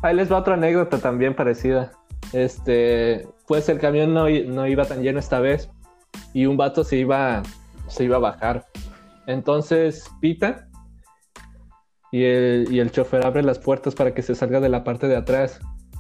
ahí 0.04 0.16
les 0.16 0.32
va 0.32 0.38
otra 0.38 0.54
anécdota 0.54 1.00
también 1.00 1.36
parecida. 1.36 1.92
Este, 2.32 3.28
pues 3.48 3.70
el 3.70 3.80
camión 3.80 4.14
no, 4.14 4.30
no 4.30 4.68
iba 4.68 4.86
tan 4.86 5.02
lleno 5.02 5.18
esta 5.18 5.40
vez 5.40 5.72
y 6.32 6.46
un 6.46 6.58
vato 6.58 6.84
se 6.84 6.98
iba, 6.98 7.42
se 7.88 8.04
iba 8.04 8.18
a 8.18 8.20
bajar. 8.20 8.68
Entonces 9.26 10.12
pita 10.22 10.68
y 12.12 12.24
el, 12.24 12.68
y 12.70 12.82
el 12.82 12.92
chofer 12.92 13.26
abre 13.26 13.42
las 13.42 13.58
puertas 13.58 13.96
para 13.96 14.14
que 14.14 14.22
se 14.22 14.36
salga 14.36 14.60
de 14.60 14.70
la 14.70 14.84
parte 14.84 15.08
de 15.08 15.16
atrás. 15.16 15.60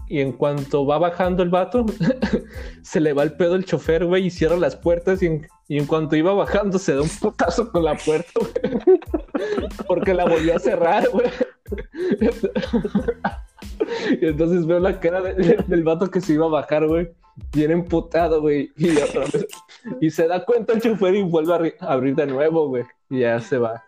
Y 0.09 0.19
en 0.21 0.31
cuanto 0.33 0.85
va 0.85 0.97
bajando 0.97 1.43
el 1.43 1.49
vato, 1.49 1.85
se 2.81 2.99
le 2.99 3.13
va 3.13 3.23
el 3.23 3.33
pedo 3.33 3.55
el 3.55 3.63
chofer, 3.63 4.05
güey, 4.05 4.25
y 4.25 4.29
cierra 4.31 4.57
las 4.57 4.75
puertas. 4.75 5.21
Y 5.21 5.27
en, 5.69 5.85
cuanto 5.85 6.15
iba 6.15 6.33
bajando, 6.33 6.79
se 6.79 6.95
da 6.95 7.01
un 7.03 7.09
putazo 7.09 7.71
con 7.71 7.83
la 7.85 7.95
puerta, 7.95 8.31
güey. 8.35 8.99
Porque 9.87 10.13
la 10.13 10.25
volvió 10.25 10.55
a 10.55 10.59
cerrar, 10.59 11.07
güey. 11.09 11.29
Y 14.21 14.25
entonces 14.27 14.65
veo 14.65 14.79
la 14.79 14.99
cara 14.99 15.21
de- 15.21 15.63
del 15.67 15.83
vato 15.83 16.09
que 16.09 16.21
se 16.21 16.33
iba 16.33 16.45
a 16.45 16.49
bajar, 16.49 16.87
güey. 16.87 17.09
Bien 17.53 17.71
emputado, 17.71 18.41
güey. 18.41 18.71
Y, 20.01 20.09
se 20.09 20.27
da 20.27 20.43
cuenta 20.43 20.73
el 20.73 20.81
chofer 20.81 21.15
y 21.15 21.23
vuelve 21.23 21.53
a, 21.53 21.59
ri- 21.59 21.75
a 21.79 21.93
abrir 21.93 22.15
de 22.15 22.27
nuevo, 22.27 22.67
güey. 22.67 22.83
Y 23.09 23.19
ya 23.21 23.39
se 23.39 23.57
va 23.57 23.83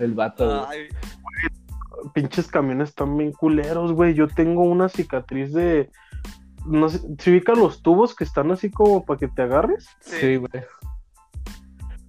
el 0.00 0.12
vato. 0.14 0.66
Ay, 0.68 0.88
Pinches 2.14 2.48
camiones 2.48 2.90
están 2.90 3.16
bien 3.16 3.32
culeros, 3.32 3.92
güey. 3.92 4.14
Yo 4.14 4.28
tengo 4.28 4.62
una 4.62 4.88
cicatriz 4.88 5.52
de. 5.52 5.90
No 6.66 6.88
sé, 6.88 7.00
¿se 7.18 7.30
ubican 7.30 7.58
los 7.58 7.82
tubos 7.82 8.14
que 8.14 8.24
están 8.24 8.50
así 8.50 8.70
como 8.70 9.04
para 9.04 9.18
que 9.18 9.28
te 9.28 9.42
agarres? 9.42 9.88
sí. 10.00 10.36
Güey. 10.36 10.50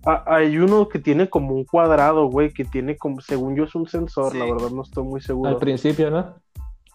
Ah, 0.05 0.23
hay 0.25 0.57
uno 0.57 0.87
que 0.87 0.99
tiene 0.99 1.29
como 1.29 1.53
un 1.53 1.65
cuadrado, 1.65 2.27
güey, 2.29 2.53
que 2.53 2.63
tiene 2.63 2.95
como, 2.97 3.19
según 3.19 3.55
yo 3.57 3.65
es 3.65 3.75
un 3.75 3.87
sensor, 3.87 4.31
Sí. 4.31 4.39
la 4.39 4.45
verdad 4.45 4.69
no 4.69 4.81
estoy 4.83 5.03
muy 5.03 5.19
seguro. 5.19 5.49
Al 5.49 5.57
principio, 5.57 6.09
¿no? 6.09 6.33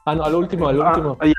Ah, 0.06 0.14
no, 0.14 0.24
al 0.24 0.34
último, 0.34 0.66
al 0.68 0.80
Ah, 0.80 0.88
último. 0.88 1.16
ahí- 1.20 1.34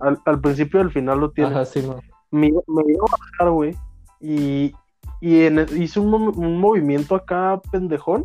al, 0.00 0.18
al 0.24 0.40
principio 0.40 0.80
y 0.80 0.82
al 0.84 0.90
final 0.90 1.20
lo 1.20 1.30
tiene. 1.30 1.50
Ajá, 1.50 1.64
sí, 1.66 1.82
no. 1.86 1.96
Me, 2.30 2.46
iba- 2.48 2.62
me 2.66 2.82
iba 2.90 3.04
a 3.06 3.16
bajar, 3.38 3.50
güey, 3.52 3.76
y, 4.18 4.72
y 5.20 5.42
en 5.42 5.66
hice 5.76 6.00
un, 6.00 6.14
un 6.14 6.58
movimiento 6.58 7.14
acá 7.16 7.60
pendejón, 7.70 8.24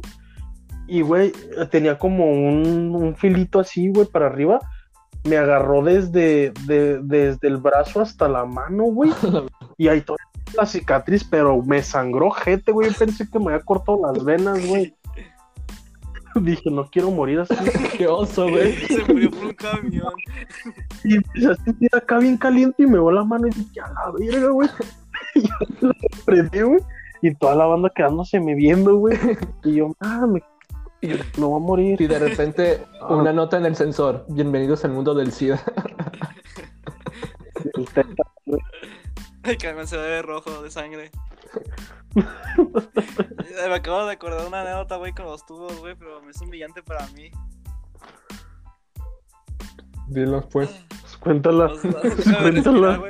y, 0.88 1.01
güey, 1.01 1.31
tenía 1.69 1.97
como 1.97 2.25
un, 2.31 2.95
un 2.95 3.15
filito 3.15 3.59
así, 3.59 3.89
güey, 3.89 4.07
para 4.07 4.27
arriba. 4.27 4.59
Me 5.23 5.38
agarró 5.38 5.83
desde, 5.83 6.51
de- 6.65 6.99
desde 7.03 7.47
el 7.47 7.57
brazo 7.57 8.01
hasta 8.01 8.27
la 8.27 8.45
mano, 8.45 8.83
güey. 8.85 9.11
Y 9.79 9.89
ahí 9.89 10.01
toda 10.01 10.17
la 10.55 10.65
cicatriz, 10.65 11.23
pero 11.23 11.61
me 11.61 11.83
sangró 11.83 12.31
gente, 12.31 12.71
güey. 12.71 12.89
Yo 12.89 12.95
pensé 12.97 13.29
que 13.29 13.38
me 13.38 13.53
había 13.53 13.63
cortado 13.63 13.99
las 14.01 14.23
venas, 14.23 14.65
güey. 14.65 14.95
Dije, 16.35 16.69
no 16.71 16.85
quiero 16.89 17.11
morir 17.11 17.39
así. 17.41 17.53
Qué 17.97 18.07
oso, 18.07 18.49
güey. 18.49 18.73
Se 18.73 19.03
murió 19.05 19.29
por 19.29 19.45
un 19.45 19.53
camión. 19.53 20.13
Y 21.03 21.15
empecé 21.15 21.51
a 21.51 21.55
sentir 21.55 21.89
acá 21.95 22.17
bien 22.19 22.38
caliente 22.38 22.83
y 22.83 22.88
me 22.88 22.97
voló 22.99 23.17
la 23.17 23.23
mano 23.25 23.47
y 23.47 23.51
dije, 23.51 23.81
a 23.81 23.91
la 23.91 24.11
verga, 24.17 24.49
güey. 24.49 24.69
Y 25.35 25.41
yo 25.41 25.53
lo 25.81 25.93
prendí, 26.25 26.61
güey. 26.61 26.79
Y 27.21 27.33
toda 27.35 27.55
la 27.55 27.65
banda 27.65 27.91
quedándose 27.95 28.39
me 28.39 28.55
viendo, 28.55 28.95
güey. 28.97 29.17
Y 29.63 29.75
yo, 29.75 29.95
ah, 29.99 30.25
me, 30.27 30.41
y 31.01 31.07
yo, 31.09 31.15
me 31.37 31.45
voy 31.45 31.61
a 31.61 31.65
morir. 31.65 32.01
Y 32.01 32.07
de 32.07 32.19
repente, 32.19 32.85
una 33.09 33.33
nota 33.33 33.57
en 33.57 33.65
el 33.65 33.75
sensor. 33.75 34.25
Bienvenidos 34.29 34.83
al 34.85 34.91
mundo 34.91 35.13
del 35.13 35.31
SIDA. 35.31 35.61
El 39.43 39.57
camión 39.57 39.87
se 39.87 39.95
ve 39.95 40.21
rojo 40.21 40.61
de 40.61 40.69
sangre. 40.69 41.09
Me 42.13 43.75
acabo 43.75 44.05
de 44.05 44.11
acordar 44.13 44.45
una 44.45 44.61
anécdota, 44.61 44.97
güey, 44.97 45.13
con 45.13 45.25
los 45.25 45.45
tubos, 45.45 45.77
güey, 45.79 45.95
pero 45.95 46.29
es 46.29 46.41
humillante 46.41 46.83
para 46.83 47.07
mí. 47.07 47.31
Dilos, 50.09 50.45
pues. 50.51 50.69
Pues 50.89 51.17
cuéntala. 51.17 51.71
Pues, 51.81 52.15
Cuéntala. 52.41 53.01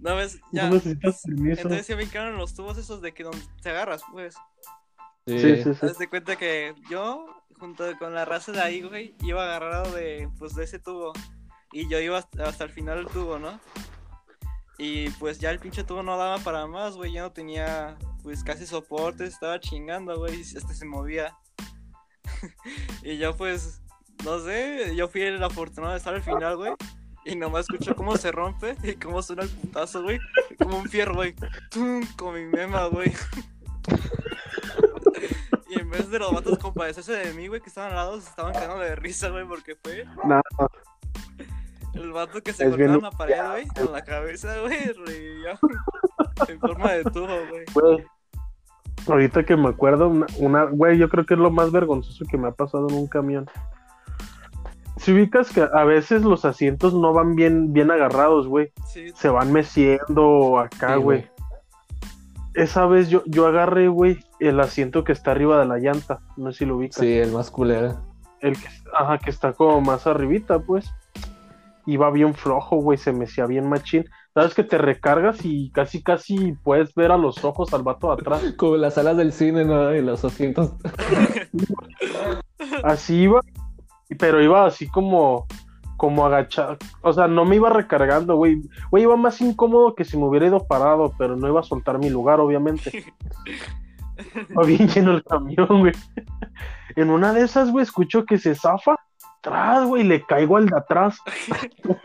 No 0.00 0.14
ves, 0.14 0.38
ya. 0.52 0.68
No 0.68 0.74
necesitas 0.74 1.22
permiso. 1.22 1.62
Entonces 1.62 1.86
se 1.86 1.94
brincaron 1.96 2.36
los 2.36 2.54
tubos 2.54 2.78
esos 2.78 3.02
de 3.02 3.12
que 3.12 3.24
donde 3.24 3.40
te 3.60 3.70
agarras, 3.70 4.02
pues. 4.12 4.36
Sí, 5.26 5.62
Sí, 5.62 5.74
sí, 5.98 6.06
cuenta 6.06 6.36
que 6.36 6.72
yo, 6.88 7.26
junto 7.58 7.84
con 7.98 8.14
la 8.14 8.24
raza 8.24 8.52
de 8.52 8.60
ahí, 8.60 8.82
güey, 8.82 9.16
iba 9.22 9.42
agarrado 9.42 9.90
de, 9.92 10.30
pues, 10.38 10.54
de 10.54 10.64
ese 10.64 10.78
tubo. 10.78 11.12
Y 11.72 11.88
yo 11.88 11.98
iba 11.98 12.18
hasta, 12.18 12.48
hasta 12.48 12.64
el 12.64 12.70
final 12.70 12.98
del 12.98 13.12
tubo, 13.12 13.38
¿no? 13.38 13.58
Y 14.78 15.08
pues 15.10 15.38
ya 15.38 15.50
el 15.50 15.58
pinche 15.58 15.84
tubo 15.84 16.02
no 16.02 16.16
daba 16.16 16.38
para 16.38 16.66
más, 16.68 16.96
güey. 16.96 17.12
Ya 17.12 17.22
no 17.22 17.32
tenía, 17.32 17.96
pues, 18.22 18.44
casi 18.44 18.66
soporte. 18.66 19.24
Estaba 19.24 19.58
chingando, 19.58 20.16
güey. 20.16 20.36
y 20.36 20.42
Este 20.42 20.74
se 20.74 20.86
movía. 20.86 21.36
y 23.02 23.18
yo, 23.18 23.36
pues, 23.36 23.82
no 24.24 24.38
sé. 24.38 24.94
Yo 24.94 25.08
fui 25.08 25.22
el 25.22 25.42
afortunado 25.42 25.92
de 25.92 25.98
estar 25.98 26.14
al 26.14 26.22
final, 26.22 26.56
güey. 26.56 26.72
Y 27.24 27.34
nomás 27.34 27.62
escucho 27.62 27.96
cómo 27.96 28.16
se 28.16 28.30
rompe 28.30 28.76
y 28.84 28.94
cómo 28.94 29.20
suena 29.22 29.42
el 29.42 29.48
putazo, 29.48 30.04
güey. 30.04 30.20
Como 30.56 30.78
un 30.78 30.88
fierro, 30.88 31.14
güey. 31.14 31.34
¡Tum! 31.70 32.06
Con 32.16 32.34
mi 32.34 32.44
mema, 32.44 32.86
güey. 32.86 33.12
Y 35.76 35.80
en 35.80 35.90
vez 35.90 36.10
de 36.10 36.18
los 36.18 36.32
vatos 36.32 36.58
compadecerse 36.58 37.12
de 37.12 37.32
mí, 37.34 37.48
güey, 37.48 37.60
que 37.60 37.68
estaban 37.68 37.90
al 37.90 37.96
lado, 37.96 38.20
se 38.20 38.28
estaban 38.28 38.52
cagando 38.52 38.78
de 38.78 38.96
risa, 38.96 39.28
güey, 39.28 39.46
porque 39.46 39.76
fue 39.76 40.04
Nada, 40.24 40.42
el 41.94 42.12
vato 42.12 42.42
que 42.42 42.52
se 42.52 42.66
Es 42.66 42.76
bien 42.76 42.94
en 42.94 43.02
la 43.02 43.10
pared, 43.10 43.36
güey, 43.50 43.66
con 43.68 43.92
la 43.92 44.04
cabeza, 44.04 44.54
güey, 44.60 44.92
revivió 44.92 45.58
en 46.48 46.60
forma 46.60 46.92
de 46.92 47.04
tubo, 47.04 47.36
güey. 47.74 48.04
Ahorita 49.06 49.44
que 49.44 49.56
me 49.56 49.68
acuerdo, 49.68 50.08
una, 50.08 50.26
una, 50.38 50.64
güey, 50.64 50.98
yo 50.98 51.08
creo 51.08 51.24
que 51.24 51.34
es 51.34 51.40
lo 51.40 51.50
más 51.50 51.70
vergonzoso 51.70 52.24
que 52.28 52.36
me 52.36 52.48
ha 52.48 52.52
pasado 52.52 52.88
en 52.88 52.96
un 52.96 53.06
camión. 53.06 53.48
Si 54.98 55.12
ubicas 55.12 55.52
que 55.52 55.60
a 55.60 55.84
veces 55.84 56.22
los 56.22 56.44
asientos 56.44 56.92
no 56.94 57.12
van 57.12 57.36
bien, 57.36 57.72
bien 57.72 57.90
agarrados, 57.90 58.48
güey. 58.48 58.72
Sí, 58.88 59.10
se 59.14 59.28
van 59.28 59.52
meciendo 59.52 60.58
acá, 60.58 60.96
Sí, 60.96 61.02
güey. 61.02 61.20
güey. 61.20 61.30
Esa 62.54 62.86
vez 62.86 63.08
yo, 63.10 63.22
yo 63.26 63.46
agarré, 63.46 63.88
güey, 63.88 64.24
el 64.40 64.60
asiento 64.60 65.04
que 65.04 65.12
está 65.12 65.32
arriba 65.32 65.58
de 65.58 65.66
la 65.66 65.78
llanta. 65.78 66.20
No 66.36 66.52
sé 66.52 66.58
si 66.58 66.66
lo 66.66 66.76
ubicas. 66.76 67.00
Sí, 67.00 67.12
el 67.12 67.32
más 67.32 67.50
culero. 67.50 68.00
El 68.40 68.58
que, 68.58 68.68
ajá, 68.92 69.18
que 69.18 69.30
está 69.30 69.52
como 69.52 69.80
más 69.80 70.06
arribita, 70.06 70.58
pues. 70.58 70.92
Iba 71.86 72.10
bien 72.10 72.34
flojo, 72.34 72.76
güey, 72.76 72.98
se 72.98 73.12
mecía 73.12 73.46
bien 73.46 73.68
machín. 73.68 74.06
Sabes 74.34 74.54
que 74.54 74.64
te 74.64 74.76
recargas 74.76 75.44
y 75.44 75.70
casi, 75.70 76.02
casi 76.02 76.52
puedes 76.64 76.94
ver 76.94 77.12
a 77.12 77.16
los 77.16 77.44
ojos 77.44 77.72
al 77.72 77.82
vato 77.82 78.08
de 78.08 78.14
atrás. 78.14 78.42
Como 78.58 78.76
las 78.76 78.94
salas 78.94 79.16
del 79.16 79.32
cine, 79.32 79.64
¿no? 79.64 79.94
Y 79.94 80.02
los 80.02 80.24
asientos. 80.24 80.72
Así 82.82 83.22
iba, 83.22 83.40
pero 84.18 84.42
iba 84.42 84.66
así 84.66 84.88
como, 84.88 85.46
como 85.96 86.26
agachado. 86.26 86.76
O 87.02 87.12
sea, 87.12 87.28
no 87.28 87.44
me 87.44 87.56
iba 87.56 87.70
recargando, 87.70 88.36
güey. 88.36 88.62
Güey, 88.90 89.04
iba 89.04 89.16
más 89.16 89.40
incómodo 89.40 89.94
que 89.94 90.04
si 90.04 90.16
me 90.16 90.24
hubiera 90.24 90.46
ido 90.46 90.66
parado, 90.66 91.12
pero 91.18 91.36
no 91.36 91.48
iba 91.48 91.60
a 91.60 91.64
soltar 91.64 91.98
mi 91.98 92.10
lugar, 92.10 92.40
obviamente. 92.40 93.04
Va 94.58 94.64
bien 94.64 94.88
lleno 94.88 95.12
el 95.12 95.24
camión, 95.24 95.66
güey. 95.68 95.92
En 96.96 97.10
una 97.10 97.32
de 97.32 97.44
esas, 97.44 97.70
güey, 97.70 97.82
escucho 97.84 98.24
que 98.24 98.38
se 98.38 98.54
zafa. 98.54 98.96
Atrás, 99.38 99.86
güey, 99.86 100.02
le 100.02 100.22
caigo 100.24 100.56
al 100.56 100.66
de 100.66 100.76
atrás. 100.76 101.18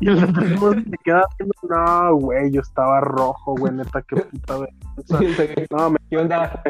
y 0.00 0.08
el 0.08 0.16
de 0.16 0.22
atrás 0.22 0.50
no 0.60 0.72
se 0.72 0.84
queda 1.04 1.22
haciendo. 1.28 1.54
No, 1.68 2.16
güey, 2.16 2.50
yo 2.52 2.60
estaba 2.60 3.00
rojo, 3.00 3.54
güey, 3.56 3.72
neta, 3.72 4.02
qué 4.02 4.16
puta 4.16 4.58
vergüenza. 4.58 5.66
No, 5.70 5.90
me, 5.90 5.98
¿Qué 6.10 6.16
onda? 6.16 6.62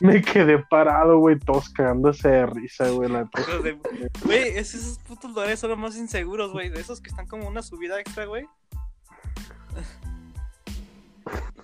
me 0.00 0.22
quedé 0.22 0.58
parado, 0.70 1.18
güey, 1.18 1.38
todos 1.38 1.68
cagándose 1.70 2.28
de 2.28 2.46
risa, 2.46 2.88
güey, 2.90 3.10
la 3.10 3.28
Güey, 4.24 4.48
es- 4.56 4.74
esos 4.74 4.98
putos 5.00 5.30
lugares 5.30 5.58
son 5.60 5.70
los 5.70 5.78
más 5.78 5.96
inseguros, 5.96 6.52
güey. 6.52 6.70
De 6.70 6.80
esos 6.80 7.00
que 7.00 7.10
están 7.10 7.26
como 7.26 7.48
una 7.48 7.62
subida 7.62 8.00
extra, 8.00 8.24
güey. 8.24 8.46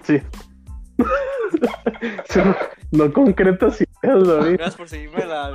Sí. 0.02 0.20
Sí, 2.28 2.40
no, 2.90 3.04
no 3.06 3.12
concretas 3.12 3.80
ideas, 3.80 4.26
David. 4.26 4.52
Gracias 4.56 4.74
por 4.76 4.88
seguirme 4.88 5.24
la. 5.24 5.52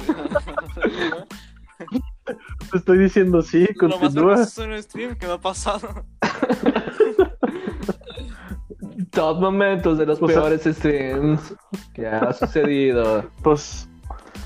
Te 2.71 2.77
estoy 2.77 2.99
diciendo 2.99 3.41
sí, 3.41 3.67
Lo 3.79 3.89
más 3.89 3.97
continúa. 3.99 4.35
en 4.57 4.71
el 4.71 4.83
stream 4.83 5.15
que 5.15 5.27
me 5.27 5.33
ha 5.33 5.37
pasado. 5.39 6.05
Top 9.11 9.39
momentos 9.41 9.97
de 9.97 10.05
los 10.05 10.19
sea- 10.19 10.27
peores 10.27 10.63
streams 10.63 11.53
que 11.93 12.07
ha 12.07 12.31
sucedido. 12.33 13.25
Pues 13.43 13.89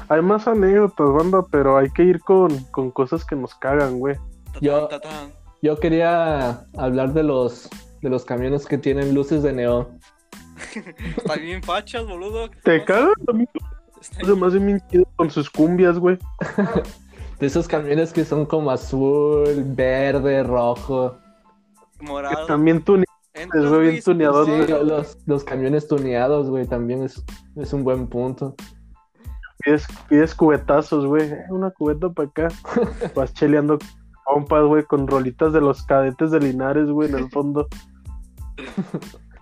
hay 0.09 0.21
más 0.21 0.47
anécdotas, 0.47 1.07
banda, 1.13 1.43
pero 1.51 1.77
hay 1.77 1.89
que 1.91 2.03
ir 2.03 2.19
con, 2.21 2.57
con 2.71 2.91
cosas 2.91 3.23
que 3.25 3.35
nos 3.35 3.53
cagan, 3.55 3.99
güey. 3.99 4.15
Yo-. 4.61 4.89
Yo 5.61 5.79
quería 5.79 6.65
hablar 6.77 7.13
de 7.13 7.23
los 7.23 7.69
de 8.05 8.11
los 8.11 8.23
camiones 8.23 8.67
que 8.67 8.77
tienen 8.77 9.15
luces 9.15 9.41
de 9.41 9.51
neón. 9.51 9.99
Está 11.17 11.37
bien 11.37 11.63
fachas, 11.63 12.05
boludo. 12.05 12.51
¿Te 12.63 12.85
cagan, 12.85 13.13
amigo? 13.27 13.51
Además 14.23 14.53
de 14.53 14.59
bien 14.59 14.79
chido 14.91 15.05
con 15.15 15.31
sus 15.31 15.49
cumbias, 15.49 15.97
güey. 15.97 16.19
De 17.39 17.47
esos 17.47 17.67
camiones 17.67 18.13
que 18.13 18.23
son 18.23 18.45
como 18.45 18.69
azul, 18.69 19.65
verde, 19.75 20.43
rojo. 20.43 21.17
Que 21.99 22.05
morado. 22.05 22.45
también 22.45 22.83
es 23.33 23.63
muy 23.65 23.79
bien 23.81 23.91
güey, 23.93 24.01
tuneador. 24.01 24.45
Sí, 24.45 24.71
los, 24.85 25.17
los 25.25 25.43
camiones 25.43 25.87
tuneados, 25.87 26.49
güey, 26.49 26.65
también 26.67 27.03
es, 27.03 27.21
es 27.55 27.73
un 27.73 27.83
buen 27.83 28.07
punto. 28.07 28.55
pides, 29.65 29.87
pides 30.07 30.35
cubetazos, 30.35 31.05
güey. 31.07 31.23
Eh, 31.23 31.45
Una 31.49 31.71
cubeta 31.71 32.09
para 32.09 32.29
acá. 32.29 32.47
Vas 33.15 33.33
cheleando 33.33 33.79
compas, 34.23 34.63
güey, 34.63 34.83
con 34.83 35.07
rolitas 35.07 35.51
de 35.51 35.59
los 35.59 35.83
cadetes 35.83 36.31
de 36.31 36.39
Linares, 36.39 36.87
güey, 36.87 37.09
en 37.09 37.15
el 37.15 37.29
fondo. 37.31 37.67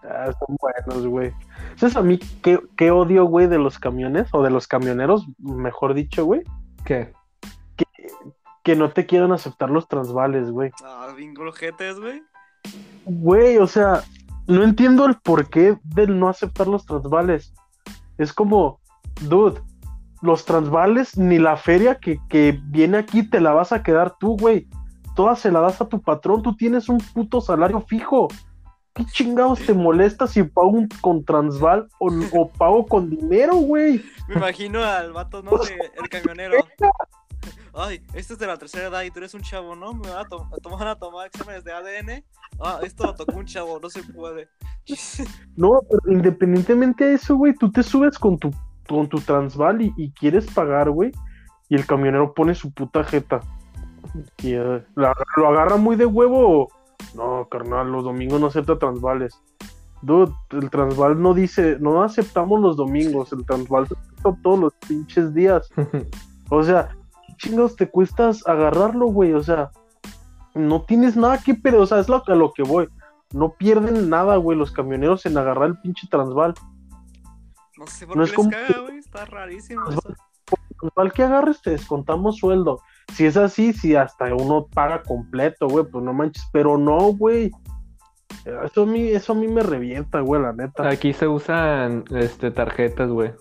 Ah, 0.04 0.32
son 0.38 0.58
buenos, 0.60 1.08
güey. 1.08 1.32
¿Sabes 1.78 1.96
a 1.96 2.02
mí 2.02 2.20
qué, 2.42 2.60
qué 2.76 2.92
odio, 2.92 3.26
güey, 3.26 3.48
de 3.48 3.58
los 3.58 3.80
camiones? 3.80 4.28
O 4.34 4.44
de 4.44 4.50
los 4.50 4.68
camioneros, 4.68 5.26
mejor 5.40 5.94
dicho, 5.94 6.26
güey. 6.26 6.42
¿Qué? 6.84 7.14
Que 8.64 8.76
no 8.76 8.92
te 8.92 9.06
quieran 9.06 9.32
aceptar 9.32 9.70
los 9.70 9.88
transvales, 9.88 10.52
güey. 10.52 10.72
Ah, 10.84 11.14
bingo 11.16 11.50
jetes, 11.54 12.00
güey. 12.00 12.22
Güey, 13.06 13.58
o 13.58 13.68
sea, 13.68 14.04
no 14.48 14.64
entiendo 14.64 15.06
el 15.06 15.16
porqué 15.16 15.78
del 15.84 16.20
no 16.20 16.28
aceptar 16.28 16.68
los 16.68 16.86
transvales. 16.86 17.54
Es 18.18 18.34
como, 18.34 18.80
dude, 19.22 19.62
los 20.22 20.46
transvales 20.46 21.18
ni 21.18 21.40
la 21.40 21.58
feria 21.58 21.96
que, 21.96 22.20
que 22.30 22.60
viene 22.66 22.98
aquí 22.98 23.24
te 23.24 23.40
la 23.40 23.54
vas 23.54 23.72
a 23.72 23.84
quedar 23.84 24.18
tú, 24.18 24.38
güey. 24.38 24.68
Toda 25.16 25.36
se 25.36 25.52
la 25.52 25.60
das 25.60 25.80
a 25.82 25.88
tu 25.88 26.02
patrón, 26.02 26.42
tú 26.42 26.56
tienes 26.56 26.90
un 26.90 26.98
puto 26.98 27.40
salario 27.40 27.82
fijo. 27.82 28.28
¿Qué 28.94 29.06
chingados 29.06 29.60
te 29.60 29.74
molesta 29.74 30.28
si 30.28 30.44
pago 30.44 30.74
con 31.02 31.26
transval 31.26 31.88
o, 32.00 32.12
o 32.34 32.50
pago 32.50 32.86
con 32.86 33.10
dinero, 33.10 33.56
güey? 33.56 34.04
Me 34.28 34.36
imagino 34.36 34.84
al 34.84 35.12
vato, 35.14 35.42
¿no? 35.42 35.52
De, 35.58 35.76
el 36.02 36.10
camionero. 36.10 36.58
Ay, 37.74 38.02
este 38.14 38.34
es 38.34 38.40
de 38.40 38.46
la 38.48 38.58
tercera 38.58 38.88
edad 38.88 39.02
y 39.02 39.10
tú 39.10 39.18
eres 39.20 39.34
un 39.34 39.42
chavo, 39.42 39.76
¿no? 39.76 39.94
Me 39.94 40.10
van 40.10 40.26
a, 40.26 40.30
to- 40.30 40.48
tomar 40.62 40.88
a 40.88 40.96
tomar 40.96 41.26
exámenes 41.28 41.64
de 41.64 41.74
ADN. 41.74 42.24
Ah, 42.62 42.80
esto 42.84 43.04
lo 43.06 43.16
tocó 43.16 43.36
un 43.38 43.46
chavo, 43.46 43.80
no 43.82 43.90
se 43.90 44.04
puede. 44.04 44.48
No, 45.56 45.80
pero 45.90 46.14
independientemente 46.14 47.06
de 47.06 47.14
eso, 47.16 47.36
güey, 47.36 47.54
tú 47.56 47.72
te 47.72 47.82
subes 47.84 48.20
con 48.20 48.38
tu, 48.38 48.52
con 48.88 49.08
tu 49.10 49.20
transval 49.20 49.82
y, 49.82 49.94
y 49.98 50.12
quieres 50.12 50.46
pagar, 50.52 50.90
güey, 50.92 51.12
y 51.70 51.76
el 51.76 51.86
camionero 51.86 52.34
pone 52.34 52.54
su 52.54 52.72
puta 52.72 53.04
jeta. 53.04 53.40
Y 54.44 54.54
eh, 54.54 54.84
la- 54.96 55.14
lo 55.38 55.48
agarra 55.48 55.78
muy 55.78 55.96
de 55.96 56.06
huevo. 56.06 56.70
No, 57.16 57.48
carnal, 57.50 57.92
los 57.92 58.04
domingos 58.04 58.40
no 58.42 58.48
acepta 58.48 58.78
transvales. 58.80 59.40
Dude, 60.02 60.34
el 60.52 60.70
transval 60.70 61.22
no 61.22 61.34
dice, 61.34 61.78
no 61.80 62.04
aceptamos 62.04 62.60
los 62.60 62.76
domingos, 62.76 63.32
el 63.32 63.46
transval 63.46 63.88
se 63.88 63.94
acepta 63.96 64.36
todos 64.44 64.60
los 64.60 64.74
pinches 64.88 65.34
días. 65.34 65.70
O 66.50 66.62
sea, 66.62 66.90
¿qué 67.26 67.34
chingados 67.38 67.76
te 67.76 67.90
cuestas 67.90 68.46
agarrarlo, 68.46 69.08
güey? 69.08 69.34
O 69.34 69.42
sea, 69.42 69.72
no 70.54 70.84
tienes 70.84 71.16
nada 71.16 71.40
que 71.40 71.56
perder, 71.56 71.80
o 71.82 71.86
sea, 71.88 72.00
es 72.00 72.10
lo, 72.10 72.22
a 72.28 72.36
lo 72.36 72.52
que 72.54 72.62
voy. 72.64 72.88
No 73.32 73.54
pierden 73.54 74.10
nada, 74.10 74.36
güey, 74.36 74.56
los 74.58 74.72
camioneros 74.72 75.26
en 75.26 75.38
agarrar 75.38 75.70
el 75.70 75.80
pinche 75.80 76.06
transval. 76.12 76.54
No 77.80 77.88
sé 77.88 78.06
por 78.06 78.18
No 78.18 78.24
qué 78.24 78.26
es 78.26 78.30
les 78.32 78.36
como- 78.38 78.50
caga, 78.52 78.82
güey. 78.82 78.98
Está 78.98 79.26
rarísimo 79.26 79.90
eso. 79.90 80.02
Transval 80.80 81.14
que 81.14 81.24
agarres 81.24 81.62
te 81.62 81.72
descontamos 81.72 82.38
sueldo. 82.38 82.82
Si 83.16 83.26
es 83.26 83.38
así, 83.38 83.74
si 83.74 83.96
hasta 83.96 84.34
uno 84.34 84.68
paga 84.74 85.04
completo, 85.04 85.68
güey, 85.68 85.86
pues 85.86 86.04
no 86.04 86.14
manches, 86.14 86.44
pero 86.52 86.78
no, 86.78 87.14
güey. 87.14 87.52
Eso 88.66 88.84
a 88.84 88.86
mí, 88.86 89.10
eso 89.10 89.34
a 89.34 89.36
mí 89.36 89.48
me 89.48 89.62
revienta, 89.62 90.20
güey, 90.22 90.42
la 90.42 90.54
neta. 90.54 90.90
Aquí 90.90 91.14
se 91.14 91.28
usan 91.28 92.04
este, 92.12 92.52
tarjetas, 92.52 93.10
güey. 93.10 93.32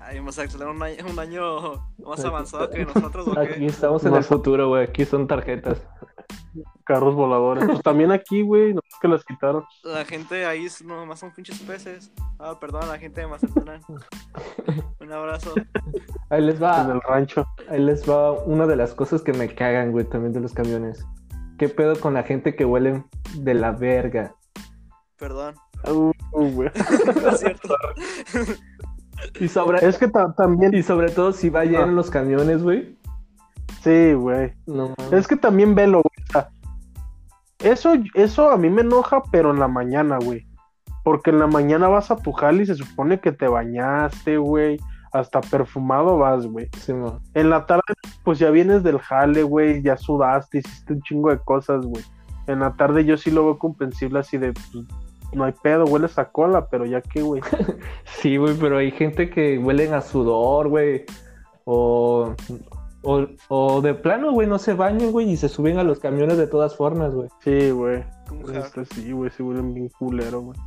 Ay, 0.00 0.18
vamos 0.18 0.38
a 0.38 0.46
tener 0.46 0.66
un 0.66 0.82
año, 0.82 1.04
un 1.08 1.18
año 1.18 1.92
más 1.98 2.24
avanzado 2.24 2.70
que 2.70 2.84
nosotros, 2.84 3.28
¿o 3.28 3.38
Aquí 3.38 3.66
estamos 3.66 4.04
en 4.04 4.14
el 4.14 4.24
futuro, 4.24 4.68
güey. 4.68 4.84
Aquí 4.84 5.04
son 5.04 5.26
tarjetas. 5.26 5.86
Carros 6.84 7.14
voladores. 7.14 7.64
Pues 7.66 7.82
también 7.82 8.10
aquí, 8.12 8.42
güey, 8.42 8.72
no 8.74 8.80
es 8.86 8.94
que 9.00 9.08
las 9.08 9.24
quitaron. 9.24 9.64
La 9.84 10.04
gente 10.04 10.44
ahí 10.46 10.66
es- 10.66 10.82
nomás 10.84 11.18
son 11.20 11.32
pinches 11.32 11.58
peces. 11.60 12.10
Ah, 12.38 12.58
perdón, 12.60 12.88
la 12.88 12.98
gente 12.98 13.20
de 13.20 13.26
Mazatlán. 13.26 13.80
Un 15.00 15.12
abrazo. 15.12 15.54
Ahí 16.30 16.42
les 16.42 16.56
En 16.56 16.62
va. 16.62 16.82
el 16.92 17.00
rancho. 17.02 17.46
Ahí 17.68 17.80
les 17.82 18.08
va 18.08 18.32
una 18.32 18.66
de 18.66 18.76
las 18.76 18.94
cosas 18.94 19.22
que 19.22 19.32
me 19.32 19.48
cagan, 19.54 19.92
güey, 19.92 20.04
también 20.04 20.32
de 20.32 20.40
los 20.40 20.52
camiones. 20.52 21.04
¿Qué 21.58 21.68
pedo 21.68 21.98
con 21.98 22.14
la 22.14 22.22
gente 22.22 22.54
que 22.54 22.64
huele 22.64 23.02
de 23.36 23.54
la 23.54 23.72
verga? 23.72 24.34
Perdón. 25.18 25.54
Uh, 25.90 26.12
güey. 26.32 26.70
No 27.22 27.28
es 27.30 27.40
cierto. 27.40 27.74
Y 29.40 29.48
sobre, 29.48 29.86
Es 29.86 29.98
que 29.98 30.08
ta- 30.08 30.32
también, 30.36 30.74
y 30.74 30.82
sobre 30.82 31.10
todo 31.10 31.32
si 31.32 31.48
va 31.50 31.64
lleno 31.64 31.84
en 31.84 31.96
los 31.96 32.10
camiones, 32.10 32.62
güey. 32.62 32.97
Sí, 33.88 34.14
güey. 34.14 34.52
No. 34.66 34.94
Es 35.10 35.26
que 35.26 35.36
también 35.36 35.74
velo, 35.74 36.02
güey. 36.02 36.26
o 36.28 36.32
sea, 36.32 36.50
eso, 37.60 37.92
eso 38.14 38.50
a 38.50 38.56
mí 38.56 38.70
me 38.70 38.82
enoja, 38.82 39.22
pero 39.30 39.50
en 39.50 39.58
la 39.58 39.68
mañana, 39.68 40.18
güey. 40.18 40.46
Porque 41.04 41.30
en 41.30 41.38
la 41.38 41.46
mañana 41.46 41.88
vas 41.88 42.10
a 42.10 42.16
tu 42.16 42.32
jale 42.32 42.62
y 42.62 42.66
se 42.66 42.74
supone 42.74 43.20
que 43.20 43.32
te 43.32 43.48
bañaste, 43.48 44.36
güey. 44.36 44.78
Hasta 45.12 45.40
perfumado 45.40 46.18
vas, 46.18 46.46
güey. 46.46 46.68
Sí. 46.76 46.92
En 47.34 47.50
la 47.50 47.64
tarde, 47.64 47.94
pues 48.24 48.38
ya 48.38 48.50
vienes 48.50 48.82
del 48.82 48.98
jale, 48.98 49.42
güey. 49.42 49.82
Ya 49.82 49.96
sudaste, 49.96 50.58
hiciste 50.58 50.92
un 50.92 51.02
chingo 51.02 51.30
de 51.30 51.38
cosas, 51.38 51.86
güey. 51.86 52.04
En 52.46 52.60
la 52.60 52.74
tarde 52.74 53.04
yo 53.04 53.16
sí 53.16 53.30
lo 53.30 53.44
veo 53.44 53.58
comprensible 53.58 54.18
así 54.18 54.36
de, 54.38 54.52
pues, 54.52 54.70
no 55.32 55.44
hay 55.44 55.52
pedo, 55.62 55.84
hueles 55.84 56.18
a 56.18 56.30
cola, 56.30 56.68
pero 56.68 56.86
ya 56.86 57.00
que, 57.00 57.22
güey. 57.22 57.42
Sí, 58.04 58.36
güey, 58.36 58.54
pero 58.58 58.78
hay 58.78 58.90
gente 58.90 59.30
que 59.30 59.58
huelen 59.58 59.94
a 59.94 60.00
sudor, 60.00 60.68
güey. 60.68 61.04
O, 61.64 62.34
o, 63.02 63.26
o 63.48 63.80
de 63.80 63.94
plano, 63.94 64.32
güey, 64.32 64.48
no 64.48 64.58
se 64.58 64.74
bañan, 64.74 65.12
güey, 65.12 65.30
y 65.30 65.36
se 65.36 65.48
suben 65.48 65.78
a 65.78 65.84
los 65.84 65.98
camiones 65.98 66.36
de 66.38 66.46
todas 66.46 66.76
formas, 66.76 67.14
güey. 67.14 67.28
Sí, 67.40 67.70
güey. 67.70 68.04
Este, 68.54 68.84
sí, 68.84 69.12
güey, 69.12 69.30
sí 69.30 69.42
huelen 69.42 69.74
bien 69.74 69.88
culero, 69.98 70.40
güey. 70.40 70.58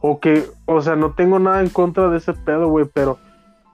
O 0.00 0.18
que, 0.20 0.44
o 0.66 0.80
sea, 0.80 0.96
no 0.96 1.14
tengo 1.14 1.38
nada 1.38 1.60
en 1.60 1.68
contra 1.68 2.08
de 2.08 2.18
ese 2.18 2.32
pedo, 2.32 2.68
güey, 2.68 2.86
pero 2.92 3.18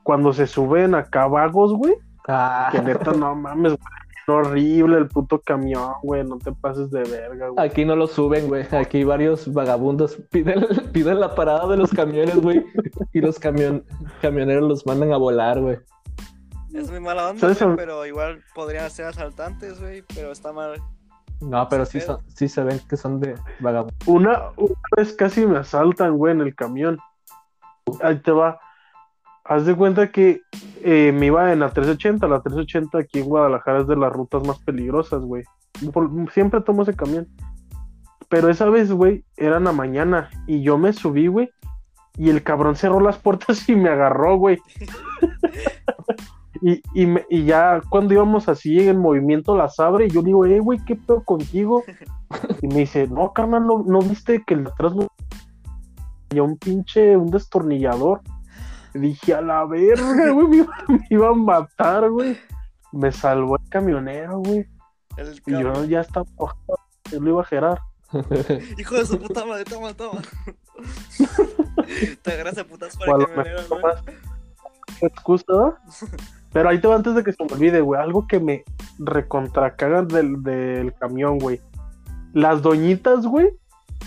cuando 0.02 0.32
se 0.32 0.46
suben 0.46 0.94
acá 0.94 1.26
vagos, 1.26 1.72
güey, 1.74 1.94
Ah, 2.28 2.68
que 2.70 2.82
neta, 2.82 3.12
no 3.12 3.34
mames, 3.34 3.72
güey. 3.72 3.98
Horrible 4.30 4.98
el 4.98 5.08
puto 5.08 5.40
camión, 5.40 5.94
güey. 6.02 6.22
No 6.22 6.36
te 6.36 6.52
pases 6.52 6.90
de 6.90 7.02
verga, 7.02 7.48
güey. 7.48 7.66
Aquí 7.66 7.86
no 7.86 7.96
lo 7.96 8.06
suben, 8.06 8.46
güey. 8.46 8.66
Aquí 8.72 9.02
varios 9.02 9.50
vagabundos 9.50 10.18
piden, 10.30 10.66
piden 10.92 11.18
la 11.18 11.34
parada 11.34 11.66
de 11.68 11.78
los 11.78 11.90
camiones, 11.90 12.38
güey. 12.38 12.62
Y 13.14 13.22
los 13.22 13.38
camion, 13.38 13.82
camioneros 14.20 14.68
los 14.68 14.86
mandan 14.86 15.14
a 15.14 15.16
volar, 15.16 15.58
güey. 15.58 15.78
Es 16.72 16.90
muy 16.90 17.00
mala 17.00 17.30
onda, 17.30 17.54
güey, 17.54 17.76
pero 17.76 18.04
igual 18.04 18.42
podrían 18.54 18.90
ser 18.90 19.06
asaltantes, 19.06 19.80
güey. 19.80 20.02
Pero 20.14 20.32
está 20.32 20.52
mal. 20.52 20.80
No, 21.40 21.68
pero 21.68 21.86
Sí, 21.86 22.00
son, 22.00 22.18
sí 22.28 22.48
se 22.48 22.62
ven 22.62 22.80
que 22.88 22.96
son 22.96 23.20
de 23.20 23.34
vagabundos. 23.60 23.96
Una, 24.06 24.50
una 24.56 24.74
vez 24.96 25.12
casi 25.14 25.46
me 25.46 25.58
asaltan, 25.58 26.16
güey, 26.16 26.34
en 26.34 26.40
el 26.40 26.54
camión. 26.54 26.98
Ahí 28.02 28.18
te 28.20 28.32
va. 28.32 28.60
Haz 29.44 29.64
de 29.64 29.74
cuenta 29.74 30.12
que 30.12 30.42
eh, 30.82 31.12
me 31.12 31.26
iba 31.26 31.52
en 31.52 31.60
la 31.60 31.70
380. 31.70 32.26
La 32.26 32.40
380 32.42 32.98
aquí 32.98 33.20
en 33.20 33.26
Guadalajara 33.26 33.80
es 33.80 33.86
de 33.86 33.96
las 33.96 34.12
rutas 34.12 34.46
más 34.46 34.58
peligrosas, 34.58 35.22
güey. 35.22 35.44
Siempre 36.32 36.60
tomo 36.60 36.82
ese 36.82 36.94
camión. 36.94 37.26
Pero 38.28 38.50
esa 38.50 38.68
vez, 38.68 38.92
güey, 38.92 39.24
era 39.36 39.56
en 39.56 39.64
la 39.64 39.72
mañana. 39.72 40.28
Y 40.46 40.62
yo 40.62 40.76
me 40.76 40.92
subí, 40.92 41.28
güey. 41.28 41.50
Y 42.18 42.30
el 42.30 42.42
cabrón 42.42 42.76
cerró 42.76 43.00
las 43.00 43.16
puertas 43.16 43.68
y 43.68 43.76
me 43.76 43.88
agarró, 43.88 44.36
güey. 44.36 44.58
y, 46.62 46.82
y, 46.94 47.06
me- 47.06 47.26
y 47.28 47.44
ya 47.44 47.80
cuando 47.90 48.14
íbamos 48.14 48.48
así 48.48 48.78
en 48.88 48.98
movimiento 48.98 49.56
las 49.56 49.78
abre. 49.80 50.06
Y 50.06 50.10
yo 50.10 50.20
le 50.22 50.26
digo, 50.26 50.46
eh, 50.46 50.60
güey, 50.60 50.78
¿qué 50.84 50.96
pedo 50.96 51.22
contigo? 51.24 51.84
Y 52.62 52.66
me 52.68 52.80
dice, 52.80 53.06
no, 53.08 53.32
carnal, 53.32 53.66
¿no, 53.66 53.82
no 53.86 54.00
viste 54.00 54.44
que 54.46 54.52
el 54.54 54.64
de 54.64 54.70
atrás 54.70 54.94
no... 54.94 55.06
había 56.30 56.42
un 56.42 56.58
pinche, 56.58 57.16
un 57.16 57.30
destornillador? 57.30 58.20
Y 58.94 58.98
dije, 58.98 59.32
a 59.34 59.40
la 59.40 59.64
verga, 59.64 60.30
güey, 60.32 60.46
me, 60.48 60.56
iba- 60.58 60.76
me 60.88 61.00
iba 61.08 61.28
a 61.28 61.32
matar, 61.34 62.10
güey. 62.10 62.36
Me 62.92 63.12
salvó 63.12 63.56
el 63.56 63.68
camionero, 63.70 64.38
güey. 64.40 64.66
El 65.16 65.40
Y 65.46 65.52
yo 65.52 65.84
ya 65.84 66.00
estaba 66.00 66.26
yo 67.10 67.20
lo 67.20 67.30
iba 67.30 67.40
a 67.42 67.44
gerar. 67.44 67.78
Hijo 68.78 68.94
de 68.96 69.06
su 69.06 69.18
puta 69.18 69.44
madre, 69.46 69.64
toma, 69.64 69.92
toma. 69.94 70.20
Te 72.22 72.32
agarras 72.32 72.58
a 72.58 72.64
putas 72.64 72.96
para 72.96 73.16
el 73.16 73.26
camionero, 73.26 73.62
güey. 73.68 73.82
excusa. 75.00 75.78
Pero 76.52 76.68
ahí 76.70 76.80
te 76.80 76.88
va 76.88 76.96
antes 76.96 77.14
de 77.14 77.22
que 77.22 77.32
se 77.32 77.44
me 77.44 77.52
olvide, 77.52 77.80
güey. 77.80 78.00
Algo 78.00 78.26
que 78.26 78.40
me 78.40 78.64
recontracagan 78.98 80.08
del, 80.08 80.42
del 80.42 80.94
camión, 80.94 81.38
güey. 81.38 81.60
Las 82.32 82.62
doñitas, 82.62 83.26
güey, 83.26 83.50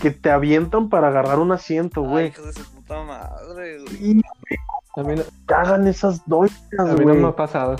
que 0.00 0.10
te 0.10 0.30
avientan 0.30 0.88
para 0.88 1.08
agarrar 1.08 1.38
un 1.38 1.52
asiento, 1.52 2.02
Ay, 2.02 2.08
güey. 2.08 2.26
hijos 2.28 2.46
de 2.46 2.52
su 2.52 2.70
puta 2.72 3.02
madre, 3.04 3.78
güey. 3.82 4.10
Y 4.10 4.22
A 4.96 5.02
mí 5.02 5.14
no, 5.16 5.22
cagan 5.46 5.86
esas 5.86 6.26
doñas, 6.26 6.60
a 6.78 6.84
mí 6.84 6.90
no 7.00 7.04
güey. 7.04 7.16
me 7.18 7.28
ha 7.28 7.36
pasado. 7.36 7.76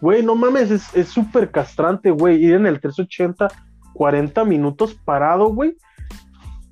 Güey, 0.00 0.22
no 0.24 0.34
mames, 0.34 0.70
es 0.70 0.94
es 0.94 1.08
súper 1.08 1.50
castrante, 1.50 2.10
güey. 2.10 2.44
Ir 2.44 2.54
en 2.54 2.66
el 2.66 2.80
380, 2.80 3.48
40 3.94 4.44
minutos 4.44 4.94
parado, 5.04 5.46
güey. 5.52 5.76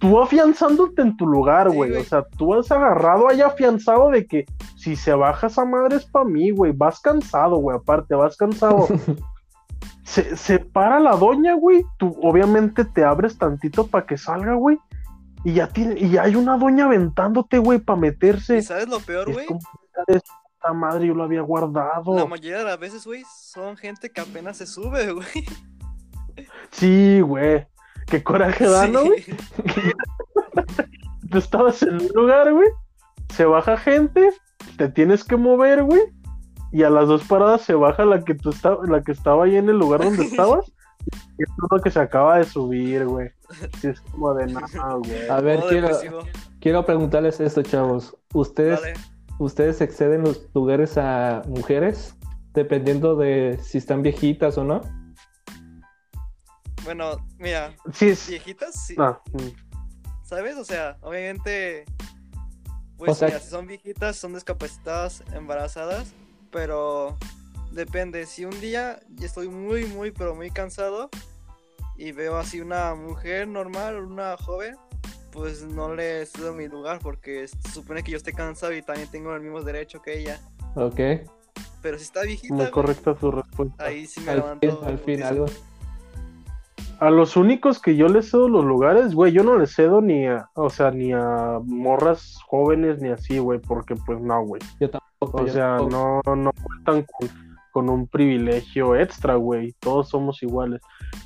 Tú 0.00 0.20
afianzándote 0.20 1.02
en 1.02 1.16
tu 1.16 1.26
lugar, 1.26 1.70
güey. 1.70 1.94
o 1.94 2.02
sea, 2.02 2.24
tú 2.36 2.54
has 2.54 2.72
agarrado 2.72 3.28
ahí 3.28 3.40
afianzado 3.42 4.10
de 4.10 4.26
que 4.26 4.46
si 4.76 4.96
se 4.96 5.12
baja 5.12 5.46
esa 5.46 5.64
madre 5.64 5.96
es 5.96 6.06
para 6.06 6.24
mí, 6.24 6.50
güey. 6.50 6.72
Vas 6.72 7.00
cansado, 7.00 7.56
güey. 7.56 7.76
Aparte, 7.76 8.14
vas 8.14 8.36
cansado. 8.36 8.88
se, 10.04 10.36
se 10.36 10.58
para 10.58 10.98
la 10.98 11.16
doña, 11.16 11.54
güey. 11.54 11.84
Tú 11.98 12.16
obviamente 12.22 12.84
te 12.84 13.04
abres 13.04 13.38
tantito 13.38 13.86
para 13.86 14.06
que 14.06 14.16
salga, 14.16 14.54
güey. 14.54 14.78
Y 15.44 15.54
ya 15.54 15.68
tiene, 15.68 15.98
y 15.98 16.10
ya 16.10 16.22
hay 16.22 16.34
una 16.34 16.56
doña 16.56 16.86
aventándote, 16.86 17.58
güey, 17.58 17.78
para 17.78 18.00
meterse. 18.00 18.58
¿Y 18.58 18.62
sabes 18.62 18.88
lo 18.88 19.00
peor, 19.00 19.32
güey? 19.32 19.46
esta 20.06 20.72
madre 20.74 21.06
yo 21.06 21.14
lo 21.14 21.24
había 21.24 21.40
guardado. 21.40 22.14
La 22.14 22.26
mayoría 22.26 22.58
de 22.58 22.64
las 22.64 22.78
veces, 22.78 23.06
güey, 23.06 23.22
son 23.30 23.76
gente 23.76 24.10
que 24.10 24.20
apenas 24.20 24.58
se 24.58 24.66
sube, 24.66 25.12
güey. 25.12 25.46
Sí, 26.70 27.20
güey. 27.20 27.66
Qué 28.10 28.22
coraje 28.22 28.66
da, 28.66 28.86
¿no, 28.88 29.04
güey? 29.04 29.22
Sí. 29.22 29.32
Tú 31.30 31.38
estabas 31.38 31.82
en 31.82 31.94
un 31.94 32.08
lugar, 32.14 32.52
güey. 32.52 32.68
Se 33.34 33.44
baja 33.44 33.76
gente, 33.76 34.30
te 34.76 34.88
tienes 34.88 35.22
que 35.22 35.36
mover, 35.36 35.84
güey. 35.84 36.00
Y 36.72 36.82
a 36.82 36.90
las 36.90 37.06
dos 37.06 37.22
paradas 37.24 37.62
se 37.62 37.74
baja 37.74 38.04
la 38.04 38.24
que 38.24 38.34
tú 38.34 38.50
estaba, 38.50 38.84
la 38.86 39.02
que 39.02 39.12
estaba 39.12 39.44
ahí 39.44 39.56
en 39.56 39.68
el 39.68 39.78
lugar 39.78 40.02
donde 40.02 40.24
estabas. 40.26 40.72
Y 41.38 41.42
es 41.44 41.48
uno 41.58 41.82
que 41.82 41.90
se 41.90 42.00
acaba 42.00 42.38
de 42.38 42.44
subir, 42.44 43.06
güey. 43.06 43.30
Sí, 43.80 43.88
es 43.88 44.00
como 44.00 44.34
de 44.34 44.46
nada, 44.46 44.94
güey. 44.98 45.28
A 45.28 45.40
ver, 45.40 45.60
quiero, 45.68 45.88
quiero 46.60 46.84
preguntarles 46.84 47.40
esto, 47.40 47.62
chavos. 47.62 48.16
¿Ustedes. 48.34 48.80
¿Ustedes 49.38 49.80
exceden 49.80 50.22
los 50.22 50.50
lugares 50.54 50.98
a 50.98 51.42
mujeres? 51.48 52.14
Dependiendo 52.52 53.16
de 53.16 53.58
si 53.62 53.78
están 53.78 54.02
viejitas 54.02 54.58
o 54.58 54.64
no. 54.64 54.82
Bueno, 56.90 57.24
mira, 57.38 57.72
Sí, 57.92 58.08
es. 58.08 58.28
viejitas, 58.28 58.74
sí. 58.84 58.96
¿Sabes? 60.24 60.56
O 60.56 60.64
sea, 60.64 60.96
obviamente. 61.02 61.84
Pues 62.98 63.12
O 63.12 63.14
sea- 63.14 63.28
mira, 63.28 63.38
si 63.38 63.48
son 63.48 63.68
viejitas, 63.68 64.16
son 64.16 64.34
discapacitadas, 64.34 65.22
embarazadas. 65.32 66.12
Pero 66.50 67.16
depende. 67.70 68.26
Si 68.26 68.44
un 68.44 68.60
día 68.60 68.98
estoy 69.22 69.46
muy, 69.48 69.84
muy, 69.86 70.10
pero 70.10 70.34
muy 70.34 70.50
cansado. 70.50 71.10
Y 71.96 72.10
veo 72.10 72.36
así 72.36 72.60
una 72.60 72.92
mujer 72.96 73.46
normal, 73.46 74.00
una 74.00 74.36
joven. 74.36 74.74
Pues 75.30 75.62
no 75.62 75.94
le 75.94 76.26
cedo 76.26 76.52
mi 76.54 76.66
lugar 76.66 76.98
porque 76.98 77.46
se 77.46 77.70
supone 77.70 78.02
que 78.02 78.10
yo 78.10 78.16
estoy 78.16 78.32
cansado 78.32 78.72
y 78.74 78.82
también 78.82 79.08
tengo 79.12 79.32
el 79.32 79.42
mismo 79.42 79.62
derecho 79.62 80.02
que 80.02 80.18
ella. 80.18 80.40
Ok. 80.74 80.98
Pero 81.82 81.98
si 81.98 82.02
está 82.02 82.22
viejita, 82.22 82.52
muy 82.54 82.70
correcta 82.72 83.14
su 83.16 83.30
respuesta. 83.30 83.84
ahí 83.84 84.08
sí 84.08 84.20
me 84.22 84.32
Al 84.32 84.38
levanto. 84.38 84.76
fin, 84.80 84.88
al 84.88 84.98
fin 84.98 85.22
algo. 85.22 85.46
A 87.00 87.08
los 87.08 87.36
únicos 87.36 87.80
que 87.80 87.96
yo 87.96 88.08
les 88.08 88.30
cedo 88.30 88.48
los 88.48 88.64
lugares, 88.64 89.14
güey, 89.14 89.32
yo 89.32 89.42
no 89.42 89.56
les 89.56 89.74
cedo 89.74 90.02
ni 90.02 90.26
a, 90.26 90.50
o 90.54 90.68
sea, 90.68 90.90
ni 90.90 91.12
a 91.14 91.58
morras 91.64 92.38
jóvenes 92.46 93.00
ni 93.00 93.08
así, 93.08 93.38
güey, 93.38 93.58
porque 93.58 93.94
pues 93.96 94.20
no, 94.20 94.44
güey. 94.44 94.60
Yo 94.78 94.90
tampoco. 94.90 95.42
O 95.42 95.46
yo 95.46 95.52
sea, 95.52 95.78
tampoco. 95.78 96.22
no, 96.26 96.36
no 96.36 96.52
cuentan 96.52 97.06
con, 97.18 97.28
con 97.72 97.88
un 97.88 98.06
privilegio 98.06 98.96
extra, 98.96 99.36
güey. 99.36 99.74
Todos 99.80 100.10
somos 100.10 100.42
iguales. 100.42 100.82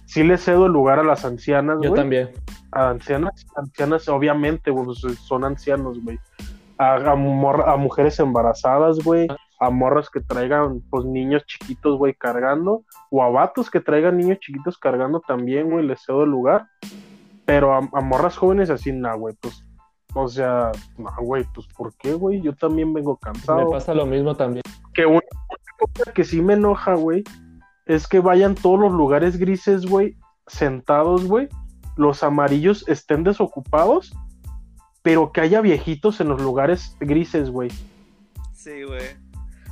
Sí 0.06 0.22
les 0.22 0.44
cedo 0.44 0.66
el 0.66 0.72
lugar 0.72 1.00
a 1.00 1.04
las 1.04 1.24
ancianas, 1.24 1.78
Yo 1.82 1.90
güey. 1.90 2.00
también. 2.00 2.30
A 2.70 2.90
ancianas, 2.90 3.44
ancianas, 3.56 4.08
obviamente, 4.08 4.70
güey, 4.70 4.84
pues, 4.86 5.00
son 5.18 5.44
ancianos, 5.44 6.00
güey. 6.04 6.18
A, 6.78 6.94
a, 6.94 7.12
a 7.12 7.76
mujeres 7.76 8.20
embarazadas, 8.20 8.98
güey. 9.00 9.26
A 9.60 9.70
morras 9.70 10.10
que 10.10 10.20
traigan, 10.20 10.82
pues, 10.90 11.04
niños 11.04 11.44
chiquitos, 11.46 11.98
güey, 11.98 12.14
cargando. 12.14 12.84
O 13.10 13.22
a 13.22 13.28
vatos 13.30 13.70
que 13.70 13.80
traigan 13.80 14.18
niños 14.18 14.38
chiquitos 14.40 14.78
cargando 14.78 15.20
también, 15.20 15.70
güey, 15.70 15.86
les 15.86 16.02
cedo 16.04 16.24
el 16.24 16.30
lugar. 16.30 16.66
Pero 17.46 17.72
a, 17.72 17.78
a 17.78 18.00
morras 18.00 18.36
jóvenes 18.36 18.70
así, 18.70 18.92
nah, 18.92 19.14
güey, 19.14 19.34
pues. 19.40 19.64
O 20.14 20.28
sea, 20.28 20.70
no, 20.96 21.10
güey, 21.20 21.44
pues, 21.52 21.66
¿por 21.76 21.92
qué, 21.96 22.14
güey? 22.14 22.40
Yo 22.40 22.54
también 22.54 22.92
vengo 22.94 23.18
Me 23.20 23.32
cansado 23.32 23.68
pasa 23.70 23.94
lo 23.94 24.06
mismo 24.06 24.36
también. 24.36 24.62
que 24.92 25.06
una 25.06 25.20
cosa 25.78 26.12
que 26.12 26.22
sí 26.22 26.40
me 26.40 26.54
enoja, 26.54 26.94
güey, 26.94 27.24
es 27.86 28.06
que 28.06 28.20
vayan 28.20 28.54
todos 28.54 28.78
los 28.78 28.92
lugares 28.92 29.36
grises, 29.36 29.84
güey, 29.86 30.16
sentados, 30.46 31.26
güey, 31.26 31.48
los 31.96 32.22
amarillos 32.22 32.88
estén 32.88 33.24
desocupados, 33.24 34.14
pero 35.02 35.32
que 35.32 35.40
haya 35.40 35.60
viejitos 35.60 36.20
en 36.20 36.28
los 36.28 36.40
lugares 36.40 36.96
grises, 37.00 37.50
güey. 37.50 37.70
Sí, 38.52 38.84
güey. 38.84 39.02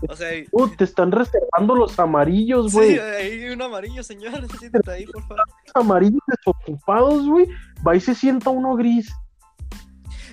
O 0.09 0.17
sea, 0.17 0.29
Uh, 0.51 0.69
te 0.69 0.85
están 0.85 1.13
reservando 1.13 1.75
los 1.75 1.99
amarillos, 1.99 2.73
sí, 2.73 2.77
güey. 2.77 2.99
ahí 2.99 3.45
hay 3.45 3.51
un 3.51 3.63
amarillo, 3.63 4.03
señor. 4.03 4.33
Siéntate 4.59 4.91
ahí, 4.91 5.07
por 5.07 5.23
favor. 5.23 5.45
Los 5.67 5.77
amarillos 5.85 6.21
desocupados, 6.27 7.27
güey. 7.27 7.47
Va 7.87 7.95
y 7.97 8.01
se 8.01 8.15
sienta 8.15 8.51
uno 8.51 8.75
gris. 8.77 9.13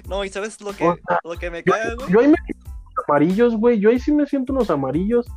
No, 0.07 0.23
y 0.25 0.29
sabes 0.29 0.59
lo 0.61 0.73
que, 0.73 0.87
O 0.87 0.95
sea, 1.07 1.19
lo 1.23 1.37
que 1.37 1.51
me 1.51 1.63
Yo, 1.63 1.73
cae, 1.73 1.95
güey. 1.95 2.09
yo 2.11 2.19
ahí 2.21 2.27
me 2.27 2.35
siento 2.45 2.65
unos 2.69 3.05
amarillos, 3.07 3.55
güey. 3.55 3.79
Yo 3.79 3.89
ahí 3.89 3.99
sí 3.99 4.11
me 4.11 4.25
siento 4.25 4.53
unos 4.53 4.69
amarillos. 4.71 5.27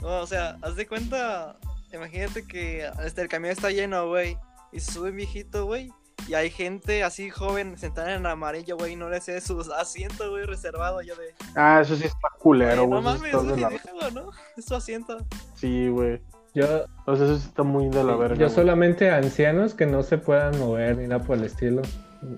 No, 0.00 0.20
o 0.20 0.26
sea, 0.26 0.58
haz 0.62 0.76
de 0.76 0.86
cuenta, 0.86 1.56
imagínate 1.92 2.46
que 2.46 2.86
este, 3.04 3.22
el 3.22 3.28
camión 3.28 3.52
está 3.52 3.70
lleno, 3.70 4.06
güey, 4.08 4.36
y 4.70 4.80
se 4.80 4.92
sube 4.92 5.10
un 5.10 5.16
viejito, 5.16 5.64
güey, 5.64 5.90
y 6.28 6.34
hay 6.34 6.50
gente 6.50 7.02
así 7.04 7.30
joven 7.30 7.76
sentada 7.78 8.14
en 8.14 8.24
amarillo, 8.26 8.76
güey, 8.76 8.92
y 8.92 8.96
no 8.96 9.08
le 9.10 9.20
sé 9.20 9.40
su 9.40 9.60
asiento, 9.72 10.30
güey, 10.30 10.44
reservado, 10.46 11.02
yo 11.02 11.14
de... 11.16 11.34
Ah, 11.54 11.80
eso 11.82 11.96
sí 11.96 12.04
está 12.04 12.28
culero, 12.38 12.86
"Güey, 12.86 13.02
güey. 13.02 13.02
no 13.02 13.26
eso 13.28 13.42
mames, 13.42 13.50
güey, 13.50 13.60
la- 13.60 13.68
déjalo, 13.68 14.10
¿no? 14.10 14.30
Es 14.56 14.64
su 14.64 14.74
asiento. 14.74 15.18
Sí, 15.54 15.88
güey. 15.88 16.20
Yo, 16.54 16.84
O 17.06 17.16
sea, 17.16 17.26
eso 17.26 17.36
sí 17.38 17.46
está 17.48 17.64
muy 17.64 17.88
de 17.88 18.04
la 18.04 18.14
verga. 18.16 18.36
yo 18.36 18.48
solamente 18.48 19.10
ancianos 19.10 19.74
que 19.74 19.86
no 19.86 20.02
se 20.04 20.18
puedan 20.18 20.56
mover 20.60 20.96
ni 20.96 21.08
nada 21.08 21.22
por 21.24 21.36
el 21.36 21.44
estilo. 21.44 21.82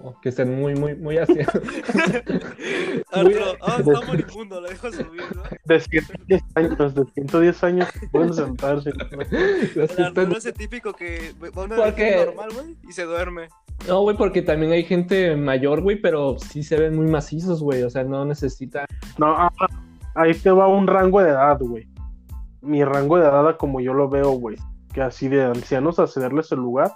O 0.02 0.18
que 0.20 0.30
estén 0.30 0.58
muy, 0.58 0.74
muy, 0.74 0.96
muy 0.96 1.16
ancianos. 1.18 1.52
Arturo, 3.12 3.56
ah, 3.60 3.76
está 3.78 4.00
moribundo, 4.06 4.60
lo 4.60 4.68
dejo 4.68 4.90
subir, 4.90 5.22
¿no? 5.34 5.42
De 5.64 5.80
110 5.80 6.42
años, 6.54 6.94
de 6.94 7.04
110 7.14 7.64
años 7.64 7.88
pueden 8.10 8.34
sentarse. 8.34 8.90
Los 8.96 9.30
El 9.32 9.72
que 9.74 9.82
están- 9.84 10.04
Arturo 10.06 10.36
es 10.38 10.46
el 10.46 10.54
típico 10.54 10.92
que 10.92 11.34
va 11.40 11.48
a 11.62 11.64
una 11.64 11.76
normal, 11.76 12.48
güey, 12.54 12.76
y 12.88 12.92
se 12.92 13.04
duerme. 13.04 13.48
No, 13.88 14.00
güey, 14.02 14.16
porque 14.16 14.42
también 14.42 14.72
hay 14.72 14.82
gente 14.84 15.36
mayor, 15.36 15.80
güey, 15.82 15.96
pero 16.00 16.38
sí 16.38 16.62
se 16.62 16.76
ven 16.76 16.96
muy 16.96 17.06
macizos, 17.06 17.62
güey. 17.62 17.82
O 17.82 17.90
sea, 17.90 18.02
no 18.04 18.24
necesita. 18.24 18.84
No, 19.18 19.26
ah, 19.28 19.52
ahí 20.14 20.34
te 20.34 20.50
va 20.50 20.66
un 20.66 20.86
rango 20.86 21.20
de 21.22 21.30
edad, 21.30 21.58
güey. 21.60 21.86
Mi 22.62 22.82
rango 22.84 23.16
de 23.18 23.24
edad, 23.24 23.56
como 23.56 23.80
yo 23.80 23.94
lo 23.94 24.08
veo, 24.08 24.30
güey, 24.32 24.56
que 24.92 25.02
así 25.02 25.28
de 25.28 25.44
ancianos 25.44 25.98
a 26.00 26.06
cederles 26.08 26.50
el 26.50 26.58
lugar, 26.58 26.92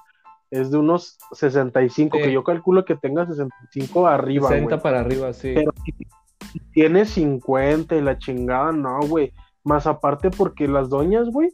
es 0.50 0.72
de 0.72 0.78
unos 0.78 1.16
65, 1.32 2.16
Sí. 2.16 2.24
que 2.24 2.32
yo 2.32 2.42
calculo 2.42 2.84
que 2.84 2.96
tenga 2.96 3.24
65 3.24 4.08
arriba, 4.08 4.48
60 4.48 4.74
güey. 4.74 4.82
para 4.82 5.00
arriba, 5.00 5.32
sí. 5.32 5.52
Pero 5.54 5.72
tiene 6.72 7.04
50 7.04 7.94
y 7.94 8.00
la 8.00 8.18
chingada, 8.18 8.72
no, 8.72 8.98
güey. 9.06 9.32
Más 9.62 9.86
aparte 9.86 10.30
porque 10.30 10.66
las 10.66 10.88
doñas, 10.88 11.28
güey, 11.28 11.50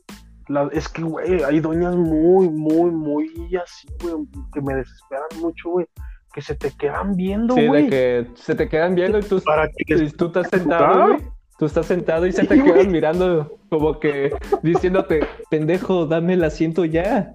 la- 0.49 0.69
es 0.73 0.89
que, 0.89 1.03
güey, 1.03 1.43
hay 1.43 1.61
doñas 1.61 1.97
muy, 1.97 2.49
muy, 2.49 2.91
muy 2.91 3.29
así, 3.63 3.89
güey, 4.03 4.15
que 4.53 4.61
me 4.61 4.75
desesperan 4.75 5.27
mucho, 5.41 5.71
güey, 5.71 5.87
que 6.33 6.43
se 6.43 6.55
te 6.55 6.71
quedan 6.71 7.15
viendo, 7.17 7.55
Sí, 7.55 7.67
güey. 7.67 7.85
de 7.85 7.89
que 7.91 8.31
se 8.35 8.55
te 8.55 8.69
quedan 8.69 8.95
viendo 8.95 9.19
y 9.19 9.23
tú, 9.23 9.41
Para 9.43 9.69
y 9.79 10.11
tú 10.11 10.27
estás 10.27 10.49
sentado, 10.49 11.07
güey. 11.09 11.23
Tú 11.59 11.65
estás 11.65 11.87
sentado 11.87 12.27
y 12.27 12.33
se 12.33 12.45
te 12.45 12.55
Sí, 12.57 12.63
quedan 12.63 12.91
mirando 12.93 13.59
como 13.71 13.99
que 13.99 14.31
diciéndote, 14.63 15.27
pendejo, 15.51 16.05
dame 16.05 16.35
el 16.35 16.45
asiento 16.45 16.85
ya. 16.85 17.33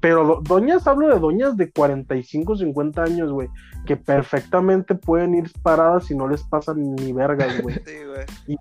Pero 0.00 0.26
do- 0.26 0.40
doñas, 0.42 0.86
hablo 0.86 1.08
de 1.08 1.18
doñas 1.18 1.56
de 1.56 1.70
45, 1.72 2.56
50 2.56 3.02
años, 3.02 3.32
güey, 3.32 3.48
que 3.86 3.96
perfectamente 3.96 4.94
pueden 4.94 5.34
ir 5.34 5.50
paradas 5.62 6.10
y 6.10 6.14
no 6.14 6.28
les 6.28 6.42
pasan 6.42 6.94
ni 6.96 7.12
vergas, 7.14 7.62
güey. 7.62 7.74
Sí, 7.86 7.94
güey. 8.06 8.58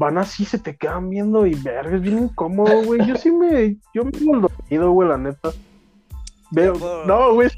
Van 0.00 0.16
así, 0.16 0.46
se 0.46 0.58
te 0.58 0.76
quedan 0.78 1.10
viendo 1.10 1.44
y 1.44 1.54
vergas, 1.54 2.00
bien 2.00 2.20
incómodo, 2.20 2.82
güey. 2.84 3.06
Yo 3.06 3.16
sí 3.16 3.30
me, 3.30 3.76
yo 3.92 4.02
me 4.02 4.10
he 4.16 4.40
dormido, 4.40 4.92
güey, 4.92 5.08
la 5.10 5.18
neta. 5.18 5.50
Veo, 6.50 6.72
puedo- 6.72 7.04
no, 7.04 7.34
güey, 7.34 7.50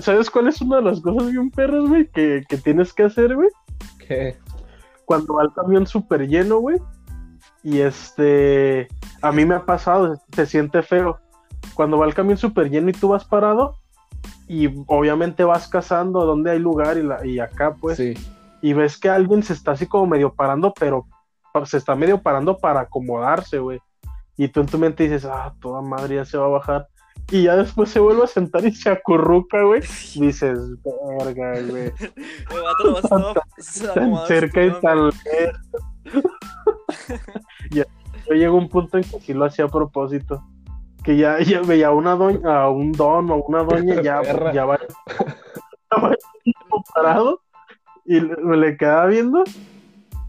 ¿sabes 0.00 0.30
cuál 0.30 0.48
es 0.48 0.62
una 0.62 0.76
de 0.76 0.82
las 0.84 1.02
cosas 1.02 1.30
bien 1.30 1.50
perras, 1.50 1.86
güey, 1.86 2.08
que, 2.08 2.42
que 2.48 2.56
tienes 2.56 2.94
que 2.94 3.02
hacer, 3.02 3.34
güey? 3.34 3.50
Que 3.98 4.34
cuando 5.04 5.34
va 5.34 5.42
el 5.42 5.52
camión 5.52 5.86
súper 5.86 6.26
lleno, 6.26 6.56
güey. 6.56 6.78
Y 7.62 7.80
este, 7.80 8.88
a 9.20 9.30
mí 9.30 9.44
me 9.44 9.54
ha 9.56 9.66
pasado, 9.66 10.18
se 10.34 10.46
siente 10.46 10.82
feo. 10.82 11.18
Cuando 11.74 11.98
va 11.98 12.06
el 12.06 12.14
camión 12.14 12.38
súper 12.38 12.70
lleno 12.70 12.88
y 12.88 12.92
tú 12.94 13.08
vas 13.08 13.26
parado, 13.26 13.76
y 14.48 14.70
obviamente 14.86 15.44
vas 15.44 15.68
cazando 15.68 16.24
donde 16.24 16.52
hay 16.52 16.60
lugar 16.60 16.96
y, 16.96 17.02
la, 17.02 17.26
y 17.26 17.40
acá, 17.40 17.74
pues, 17.78 17.98
sí. 17.98 18.14
y 18.62 18.72
ves 18.72 18.96
que 18.96 19.10
alguien 19.10 19.42
se 19.42 19.52
está 19.52 19.72
así 19.72 19.86
como 19.86 20.06
medio 20.06 20.32
parando, 20.32 20.72
pero 20.78 21.06
se 21.64 21.76
está 21.76 21.94
medio 21.94 22.20
parando 22.20 22.58
para 22.58 22.80
acomodarse, 22.80 23.58
güey. 23.58 23.80
Y 24.36 24.48
tú 24.48 24.60
en 24.60 24.66
tu 24.66 24.78
mente 24.78 25.04
dices, 25.04 25.24
ah, 25.24 25.54
toda 25.60 25.80
madre 25.80 26.16
ya 26.16 26.24
se 26.24 26.36
va 26.36 26.46
a 26.46 26.48
bajar. 26.48 26.88
y 27.30 27.44
ya 27.44 27.54
después 27.56 27.88
se 27.90 28.00
vuelve 28.00 28.24
a 28.24 28.26
sentar 28.26 28.64
y 28.66 28.72
se 28.72 28.90
acurruca, 28.90 29.62
güey. 29.62 29.80
Dices, 30.16 30.58
verga, 31.18 31.60
güey. 31.70 31.92
Tan 33.94 34.26
cerca 34.26 34.64
y 34.64 34.72
tan 34.80 35.06
lejos. 35.06 35.14
ya, 37.70 37.84
yo 38.28 38.34
llego 38.34 38.56
a 38.56 38.60
un 38.60 38.68
punto 38.68 38.98
en 38.98 39.04
que 39.04 39.20
sí 39.20 39.32
lo 39.32 39.44
hacía 39.44 39.66
a 39.66 39.68
propósito. 39.68 40.42
Que 41.04 41.16
ya, 41.16 41.38
ya 41.40 41.60
veía 41.60 41.88
a 41.88 41.92
una 41.92 42.16
doña, 42.16 42.62
a 42.62 42.68
un 42.70 42.90
don 42.92 43.30
o 43.30 43.34
a 43.34 43.36
una 43.46 43.62
doña, 43.62 44.02
ya, 44.02 44.20
ya 44.52 44.64
va, 44.64 44.78
ya 45.90 45.96
va 46.00 46.14
parado 46.94 47.40
y 48.04 48.20
le- 48.20 48.36
me 48.38 48.56
le 48.56 48.76
quedaba 48.76 49.06
viendo 49.06 49.44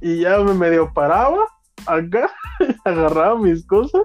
y 0.08 0.20
ya 0.22 0.38
me 0.40 0.54
medio 0.54 0.94
paraba 0.94 1.48
acá, 1.88 2.30
agarraba 2.86 3.38
mis 3.40 3.66
cosas 3.66 4.04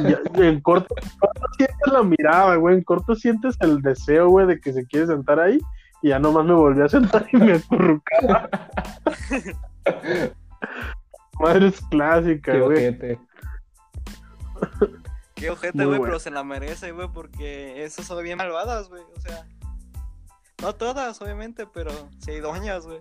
y 0.00 0.02
ya- 0.10 0.20
en 0.34 0.60
corto, 0.60 0.94
en 1.00 1.08
corto 1.18 1.42
sientes 1.56 1.92
la 1.92 2.02
mirada, 2.02 2.56
güey, 2.56 2.74
en 2.76 2.82
corto 2.82 3.14
sientes 3.14 3.56
el 3.60 3.80
deseo, 3.82 4.28
güey, 4.28 4.46
de 4.46 4.60
que 4.60 4.72
se 4.72 4.84
quiere 4.86 5.06
sentar 5.06 5.38
ahí 5.38 5.60
y 6.02 6.08
ya 6.08 6.18
nomás 6.18 6.44
me 6.44 6.54
volví 6.54 6.82
a 6.82 6.88
sentar 6.88 7.26
y 7.32 7.36
me 7.36 7.52
acurrucaba. 7.54 8.48
Madre 11.40 11.68
es 11.68 11.80
clásica, 11.90 12.52
Qué 12.52 12.60
güey. 12.60 12.76
ojete. 12.78 13.20
Qué 15.36 15.50
ojete, 15.50 15.76
Muy 15.78 15.86
güey, 15.86 15.98
bueno. 15.98 16.04
pero 16.10 16.18
se 16.18 16.30
la 16.32 16.42
merece, 16.42 16.90
güey, 16.92 17.08
porque 17.12 17.84
esas 17.84 18.06
son 18.06 18.22
bien 18.24 18.38
malvadas, 18.38 18.88
güey. 18.88 19.02
O 19.16 19.20
sea, 19.20 19.46
no 20.62 20.74
todas, 20.74 21.20
obviamente, 21.22 21.66
pero 21.72 21.92
sí 22.18 22.32
hay 22.32 22.40
doñas, 22.40 22.86
güey. 22.86 23.00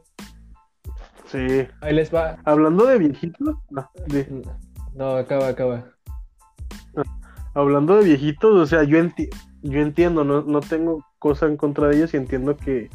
Sí. 1.28 1.68
Ahí 1.82 1.94
les 1.94 2.14
va. 2.14 2.38
Hablando 2.46 2.86
de 2.86 2.98
viejitos, 2.98 3.56
no, 3.70 3.90
de- 4.08 4.44
No, 4.96 5.16
acaba, 5.16 5.48
acaba. 5.50 5.86
hablando 7.54 7.96
de 7.98 8.06
viejitos, 8.06 8.54
o 8.56 8.66
sea, 8.66 8.84
yo, 8.84 8.98
enti- 8.98 9.30
yo 9.62 9.80
entiendo, 9.80 10.24
no, 10.24 10.42
no 10.42 10.60
tengo 10.62 11.04
cosa 11.20 11.46
en 11.48 11.58
contra 11.58 11.88
de 11.88 11.98
ellos 11.98 12.14
y 12.14 12.18
entiendo 12.18 12.56
que, 12.56 12.90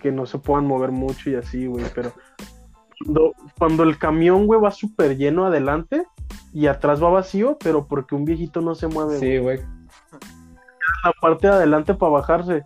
que 0.00 0.12
no 0.12 0.26
se 0.26 0.38
puedan 0.38 0.66
mover 0.66 0.90
mucho 0.92 1.30
y 1.30 1.34
así, 1.34 1.66
güey, 1.66 1.84
pero 1.94 2.12
cuando, 3.04 3.32
cuando 3.58 3.82
el 3.84 3.98
camión, 3.98 4.46
güey, 4.46 4.60
va 4.60 4.70
súper 4.70 5.16
lleno 5.16 5.46
adelante 5.46 6.04
y 6.52 6.66
atrás 6.66 7.02
va 7.02 7.10
vacío, 7.10 7.56
pero 7.62 7.86
porque 7.86 8.14
un 8.14 8.24
viejito 8.24 8.60
no 8.60 8.74
se 8.74 8.86
mueve. 8.88 9.18
Sí, 9.18 9.38
güey. 9.38 9.60
la 11.04 11.12
parte 11.20 11.46
de 11.48 11.54
adelante 11.54 11.94
para 11.94 12.12
bajarse. 12.12 12.64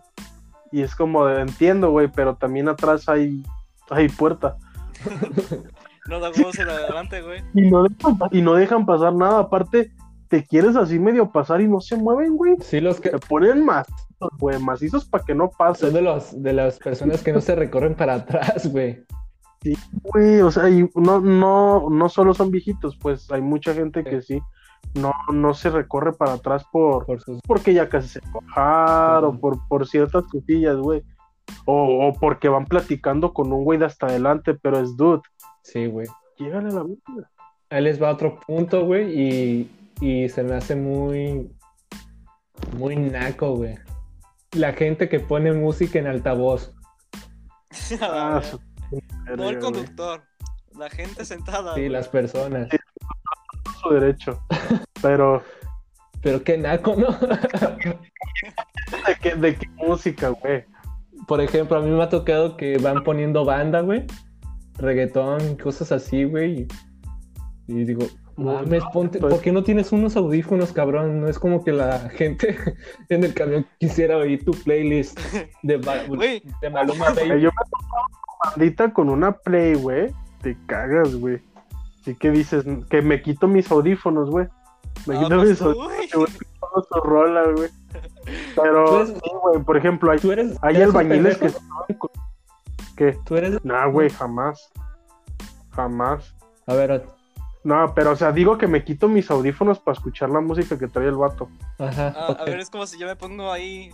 Y 0.71 0.81
es 0.81 0.95
como, 0.95 1.25
de, 1.25 1.41
entiendo, 1.41 1.91
güey, 1.91 2.09
pero 2.09 2.35
también 2.35 2.67
atrás 2.67 3.07
hay, 3.07 3.41
hay 3.89 4.09
puerta. 4.09 4.57
No 6.07 6.21
da 6.21 6.29
huevos 6.29 6.57
en 6.57 6.69
adelante, 6.69 7.21
güey. 7.21 7.43
Y 7.53 7.69
no, 7.69 7.83
dejan, 7.83 8.17
y 8.31 8.41
no 8.41 8.53
dejan 8.53 8.85
pasar 8.85 9.13
nada. 9.13 9.39
Aparte, 9.39 9.91
te 10.29 10.43
quieres 10.45 10.75
así 10.75 10.99
medio 10.99 11.31
pasar 11.31 11.59
y 11.61 11.67
no 11.67 11.81
se 11.81 11.97
mueven, 11.97 12.37
güey. 12.37 12.55
Sí, 12.61 12.79
los 12.79 13.01
que 13.01 13.09
Se 13.09 13.19
ponen 13.19 13.65
macizos, 13.65 14.31
güey, 14.39 14.59
macizos 14.59 15.05
para 15.05 15.25
que 15.25 15.35
no 15.35 15.49
son 15.49 15.57
pasen. 15.57 15.93
de 15.93 16.01
los 16.01 16.41
de 16.41 16.53
las 16.53 16.79
personas 16.79 17.21
que 17.23 17.33
no 17.33 17.41
se 17.41 17.55
recorren 17.55 17.95
para 17.95 18.15
atrás, 18.15 18.71
güey. 18.71 19.03
Güey, 20.03 20.41
o 20.41 20.51
sea, 20.51 20.69
y 20.69 20.89
no, 20.95 21.19
no, 21.19 21.89
no 21.89 22.09
solo 22.09 22.33
son 22.33 22.51
viejitos, 22.51 22.95
pues 22.97 23.29
hay 23.31 23.41
mucha 23.41 23.73
gente 23.73 24.03
que 24.03 24.21
sí, 24.21 24.41
no, 24.93 25.11
no 25.33 25.53
se 25.53 25.69
recorre 25.69 26.13
para 26.13 26.33
atrás 26.33 26.63
por, 26.71 27.05
Por 27.05 27.21
sus... 27.21 27.41
porque 27.41 27.73
ya 27.73 27.89
casi 27.89 28.07
se 28.07 28.21
bajar, 28.31 29.25
o 29.25 29.37
por, 29.37 29.67
por 29.67 29.87
ciertas 29.87 30.23
cosillas, 30.25 30.77
güey. 30.77 31.03
O, 31.65 32.07
o 32.07 32.13
porque 32.13 32.49
van 32.49 32.65
platicando 32.65 33.33
con 33.33 33.51
un 33.51 33.63
güey 33.63 33.77
de 33.77 33.85
hasta 33.85 34.07
adelante, 34.07 34.53
pero 34.53 34.79
es 34.79 34.95
dude. 34.95 35.21
Sí, 35.63 35.85
güey. 35.85 36.07
Llégale 36.37 36.69
a 36.69 36.71
la 36.71 36.83
vida. 36.83 37.29
Ahí 37.69 37.83
les 37.83 38.01
va 38.01 38.11
otro 38.11 38.39
punto, 38.39 38.85
güey, 38.85 39.19
y, 39.19 39.71
y 39.99 40.29
se 40.29 40.43
me 40.43 40.55
hace 40.55 40.75
muy, 40.75 41.51
muy 42.77 42.95
naco, 42.95 43.55
güey. 43.55 43.75
La 44.53 44.71
gente 44.73 45.09
que 45.09 45.19
pone 45.19 45.51
música 45.53 45.99
en 45.99 46.07
altavoz. 46.07 46.73
Ah, 48.01 48.41
no 49.35 49.49
el 49.49 49.59
conductor, 49.59 50.23
la 50.77 50.89
gente 50.89 51.25
sentada. 51.25 51.73
Sí, 51.73 51.81
güey. 51.81 51.89
las 51.89 52.07
personas. 52.07 52.69
su 53.81 53.89
derecho. 53.89 54.41
Pero, 55.01 55.43
Pero 56.21 56.43
qué 56.43 56.57
naco, 56.57 56.95
¿no? 56.95 57.11
¿de 59.07 59.15
qué, 59.21 59.35
de 59.35 59.55
qué 59.55 59.67
música, 59.75 60.29
güey? 60.29 60.65
Por 61.27 61.41
ejemplo, 61.41 61.77
a 61.77 61.81
mí 61.81 61.89
me 61.91 62.01
ha 62.03 62.09
tocado 62.09 62.55
que 62.57 62.77
van 62.77 63.03
poniendo 63.03 63.43
banda, 63.45 63.81
güey. 63.81 64.05
Reggaetón, 64.77 65.57
cosas 65.57 65.91
así, 65.91 66.23
güey. 66.23 66.67
Y, 67.67 67.73
y 67.79 67.83
digo, 67.85 68.05
mames, 68.37 68.83
ponte, 68.93 69.19
pues- 69.19 69.33
¿por 69.33 69.41
qué 69.43 69.51
no 69.51 69.63
tienes 69.63 69.91
unos 69.91 70.15
audífonos, 70.15 70.71
cabrón? 70.71 71.19
No 71.21 71.27
es 71.27 71.37
como 71.39 71.63
que 71.63 71.71
la 71.73 72.09
gente 72.09 72.55
en 73.09 73.23
el 73.23 73.33
camión 73.33 73.65
quisiera 73.79 74.17
oír 74.17 74.45
tu 74.45 74.51
playlist 74.51 75.19
de, 75.63 75.77
Ba- 75.77 76.03
de 76.61 76.69
Maluma 76.69 77.09
Baby. 77.15 77.41
Yo 77.41 77.49
me 77.49 77.69
con 77.69 78.51
bandita 78.55 78.93
con 78.93 79.09
una 79.09 79.33
play, 79.33 79.73
güey. 79.75 80.11
Te 80.41 80.55
cagas, 80.67 81.15
güey. 81.15 81.41
Así 82.01 82.15
que 82.15 82.31
dices 82.31 82.63
que 82.89 83.01
me 83.01 83.21
quito 83.21 83.47
mis 83.47 83.69
audífonos, 83.69 84.29
güey. 84.29 84.47
Me 85.07 85.15
Ah, 85.17 85.23
quito 85.23 85.35
pues 85.35 85.49
mis 85.49 85.59
tú, 85.59 85.65
audífonos 85.65 86.29
güey. 87.55 87.69
Pero, 88.55 89.05
sí, 89.07 89.13
güey, 89.41 89.63
por 89.63 89.77
ejemplo, 89.77 90.11
hay, 90.11 90.19
¿Tú 90.19 90.31
eres, 90.31 90.57
hay 90.61 90.75
eres 90.75 90.87
albañiles 90.89 91.37
que 91.37 91.45
pendejo? 91.45 91.59
estaban 91.65 91.97
con- 91.97 92.11
¿Qué? 92.95 93.17
¿Tú 93.25 93.35
eres? 93.37 93.63
Nah, 93.63 93.85
güey, 93.87 94.09
jamás. 94.09 94.69
Jamás. 95.71 96.35
A 96.65 96.73
ver, 96.73 97.05
No, 97.63 97.93
pero, 97.93 98.11
o 98.11 98.15
sea, 98.15 98.31
digo 98.31 98.57
que 98.57 98.67
me 98.67 98.83
quito 98.83 99.07
mis 99.07 99.29
audífonos 99.29 99.79
para 99.79 99.95
escuchar 99.97 100.29
la 100.29 100.41
música 100.41 100.77
que 100.77 100.87
trae 100.87 101.07
el 101.07 101.15
vato. 101.15 101.49
ajá. 101.79 102.13
Ah. 102.17 102.37
A 102.39 102.45
ver, 102.45 102.59
es 102.59 102.69
como 102.69 102.87
si 102.87 102.97
yo 102.99 103.07
me 103.07 103.15
pongo 103.15 103.51
ahí, 103.51 103.91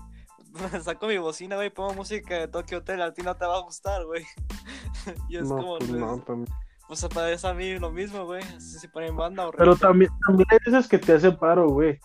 saco 0.83 1.07
mi 1.07 1.17
bocina, 1.17 1.55
güey, 1.55 1.69
pongo 1.69 1.93
música 1.93 2.35
de 2.35 2.47
Tokyo 2.47 2.79
Hotel, 2.79 3.01
a 3.01 3.13
ti 3.13 3.21
no 3.21 3.35
te 3.35 3.45
va 3.45 3.57
a 3.57 3.61
gustar, 3.61 4.05
güey. 4.05 4.23
Y 5.29 5.37
es 5.37 5.49
No, 5.49 5.57
como, 5.57 5.77
pues 5.79 5.89
pues, 5.89 5.99
no, 5.99 6.17
también. 6.19 6.47
pues 6.87 7.05
parece 7.13 7.45
a 7.47 7.53
mí 7.53 7.77
lo 7.77 7.91
mismo, 7.91 8.25
güey. 8.25 8.41
Si 8.59 8.79
se 8.79 8.87
ponen 8.87 9.17
banda 9.17 9.47
o 9.47 9.51
Pero 9.51 9.75
también, 9.75 10.09
también 10.25 10.47
hay 10.49 10.59
veces 10.65 10.87
que 10.87 10.97
te 10.97 11.13
hace 11.13 11.31
paro, 11.31 11.67
güey. 11.69 11.99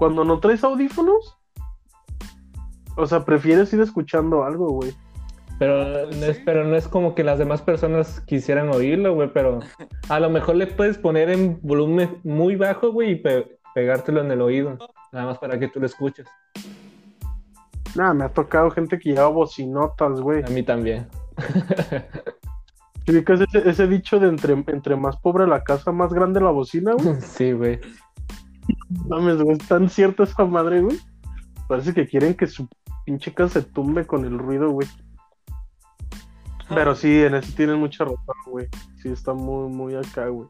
Cuando 0.00 0.24
no 0.24 0.40
traes 0.40 0.64
audífonos, 0.64 1.36
o 2.96 3.06
sea, 3.06 3.22
prefieres 3.26 3.70
ir 3.74 3.80
escuchando 3.82 4.44
algo, 4.44 4.70
güey. 4.70 4.94
Pero, 5.58 5.82
Ah, 5.82 5.98
pues 6.06 6.16
no 6.16 6.24
es, 6.26 6.36
sí. 6.38 6.42
pero 6.46 6.64
no 6.64 6.74
es 6.74 6.88
como 6.88 7.14
que 7.14 7.22
las 7.22 7.38
demás 7.38 7.60
personas 7.60 8.20
quisieran 8.22 8.70
oírlo, 8.70 9.14
güey, 9.14 9.30
pero 9.30 9.60
a 10.08 10.18
lo 10.18 10.30
mejor 10.30 10.56
le 10.56 10.66
puedes 10.68 10.96
poner 10.96 11.28
en 11.28 11.58
volumen 11.60 12.18
muy 12.24 12.56
bajo, 12.56 12.92
güey, 12.92 13.10
y 13.10 13.16
pe- 13.16 13.58
pegártelo 13.74 14.22
en 14.22 14.30
el 14.30 14.40
oído, 14.40 14.78
nada 15.12 15.26
más 15.26 15.36
para 15.38 15.58
que 15.58 15.68
tú 15.68 15.78
lo 15.80 15.84
escuches. 15.84 16.26
Nada, 17.94 18.14
me 18.14 18.24
ha 18.24 18.30
tocado 18.30 18.70
gente 18.70 18.98
que 18.98 19.10
lleva 19.10 19.28
bocinotas, 19.28 20.18
güey. 20.22 20.42
A 20.42 20.48
mí 20.48 20.62
también. 20.62 21.08
¿Sí 23.04 23.12
ubicas 23.12 23.40
ese, 23.42 23.68
ese 23.68 23.86
dicho 23.86 24.18
de 24.18 24.28
entre, 24.28 24.52
entre 24.54 24.96
más 24.96 25.16
pobre 25.18 25.46
la 25.46 25.62
casa, 25.62 25.92
más 25.92 26.12
grande 26.14 26.40
la 26.40 26.50
bocina, 26.52 26.92
güey? 26.94 27.16
Sí, 27.20 27.52
güey. 27.52 27.80
Mames, 29.08 29.42
güey, 29.42 29.58
tan 29.58 29.88
cierta 29.88 30.24
esa 30.24 30.44
madre, 30.44 30.80
güey. 30.80 30.98
Parece 31.68 31.94
que 31.94 32.06
quieren 32.06 32.34
que 32.34 32.46
su 32.46 32.68
pinche 33.04 33.32
casa 33.32 33.60
se 33.60 33.66
tumbe 33.66 34.06
con 34.06 34.24
el 34.24 34.38
ruido, 34.38 34.70
güey. 34.70 34.88
Pero 36.68 36.94
sí, 36.94 37.22
en 37.22 37.34
eso 37.34 37.52
tienen 37.56 37.78
mucha 37.78 38.04
razón, 38.04 38.36
güey. 38.46 38.68
Sí, 39.02 39.08
está 39.08 39.34
muy, 39.34 39.68
muy 39.68 39.94
acá, 39.94 40.28
güey. 40.28 40.48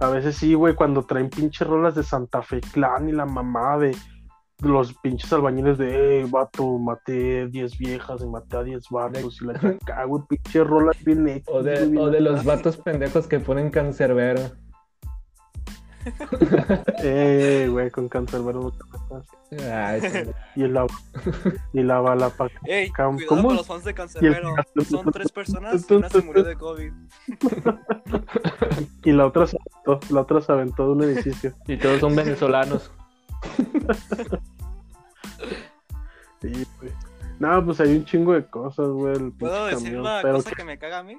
A 0.00 0.08
veces 0.08 0.36
sí, 0.36 0.54
güey, 0.54 0.74
cuando 0.74 1.04
traen 1.04 1.30
pinches 1.30 1.66
rolas 1.66 1.94
de 1.94 2.02
Santa 2.02 2.42
Fe 2.42 2.60
Clan 2.60 3.08
y 3.08 3.12
la 3.12 3.26
mamá 3.26 3.78
de 3.78 3.96
los 4.62 4.92
pinches 4.94 5.32
albañiles 5.32 5.78
de, 5.78 6.20
eh, 6.20 6.26
vato, 6.28 6.78
maté 6.78 7.46
10 7.48 7.78
viejas 7.78 8.22
y 8.22 8.26
maté 8.26 8.56
a 8.56 8.62
10 8.62 8.84
vatos 8.90 9.40
y 9.40 9.44
la 9.44 9.54
chaca, 9.60 10.04
güey, 10.04 10.22
pinches 10.28 10.66
rolas 10.66 11.04
bien 11.04 11.28
hechas. 11.28 11.54
O 11.54 11.62
de, 11.62 11.98
o 11.98 12.10
de 12.10 12.20
los 12.20 12.44
vatos 12.44 12.76
pendejos 12.76 13.26
que 13.26 13.40
ponen 13.40 13.70
cancerbero. 13.70 14.42
Eh, 17.02 17.68
güey, 17.70 17.90
con 17.90 18.08
cancerbero 18.08 18.60
no 18.60 18.70
te 18.72 18.84
metas. 18.84 19.26
Ay, 19.72 20.00
sí. 20.00 20.30
Y 20.56 20.68
la, 20.68 20.86
y 21.72 21.82
la 21.82 22.00
bala 22.00 22.28
pa' 22.30 22.48
Ey, 22.64 22.90
cuidado 22.90 23.16
¿cómo? 23.28 23.42
con 23.48 23.56
los 23.56 23.66
fans 23.66 23.84
de 23.84 23.94
Cancerbero. 23.94 24.54
Son 24.88 25.10
tres 25.12 25.30
personas 25.32 25.86
y 25.88 25.94
una 25.94 26.08
se 26.08 26.22
murió 26.22 26.42
de 26.44 26.56
COVID. 26.56 26.92
Y 29.04 29.12
la 29.12 29.26
otra 29.26 29.46
se 29.46 29.56
aventó, 29.84 30.14
la 30.14 30.20
otra 30.20 30.40
se 30.40 30.52
aventó 30.52 30.84
de 30.86 30.92
un 30.92 31.02
edificio. 31.04 31.54
y 31.66 31.76
todos 31.76 32.00
son 32.00 32.14
venezolanos. 32.16 32.90
Sí, 36.40 36.66
güey. 36.80 36.92
No, 37.38 37.64
pues 37.64 37.80
hay 37.80 37.96
un 37.96 38.04
chingo 38.04 38.32
de 38.32 38.44
cosas, 38.46 38.88
güey. 38.88 39.14
el 39.16 39.32
¿Puedo 39.32 39.66
decir 39.66 39.84
camión, 39.84 40.00
una 40.00 40.20
pero 40.22 40.34
cosa 40.34 40.50
que- 40.50 40.56
que 40.56 40.64
me 40.64 40.78
caga 40.78 40.98
a 40.98 41.02
mí? 41.02 41.16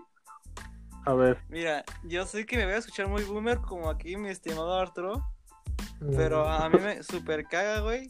A 1.06 1.14
ver, 1.14 1.38
Mira, 1.50 1.84
yo 2.04 2.26
sé 2.26 2.46
que 2.46 2.58
me 2.58 2.66
voy 2.66 2.74
a 2.74 2.78
escuchar 2.78 3.08
muy 3.08 3.24
boomer 3.24 3.58
como 3.60 3.90
aquí 3.90 4.16
mi 4.18 4.30
estimado 4.30 4.78
Arturo, 4.78 5.24
pero 6.16 6.48
a 6.48 6.70
mí 6.70 6.78
me 6.80 7.02
super 7.04 7.46
caga, 7.46 7.80
güey. 7.82 8.08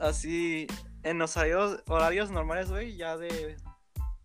Así, 0.00 0.66
en 1.02 1.18
los 1.18 1.36
horarios, 1.36 1.82
horarios 1.88 2.30
normales, 2.30 2.70
güey, 2.70 2.96
ya 2.96 3.16
de, 3.16 3.56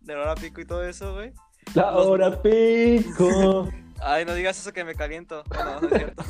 de 0.00 0.14
hora 0.14 0.34
pico 0.34 0.60
y 0.60 0.66
todo 0.66 0.84
eso, 0.84 1.14
güey. 1.14 1.32
La 1.74 1.90
los- 1.90 2.06
hora 2.06 2.40
pico. 2.42 3.68
Ay, 4.00 4.24
no 4.24 4.34
digas 4.34 4.58
eso 4.58 4.72
que 4.72 4.84
me 4.84 4.94
caliento. 4.94 5.42
Bueno, 5.48 5.80
no 5.80 5.88
es 5.88 5.94
cierto. 5.96 6.24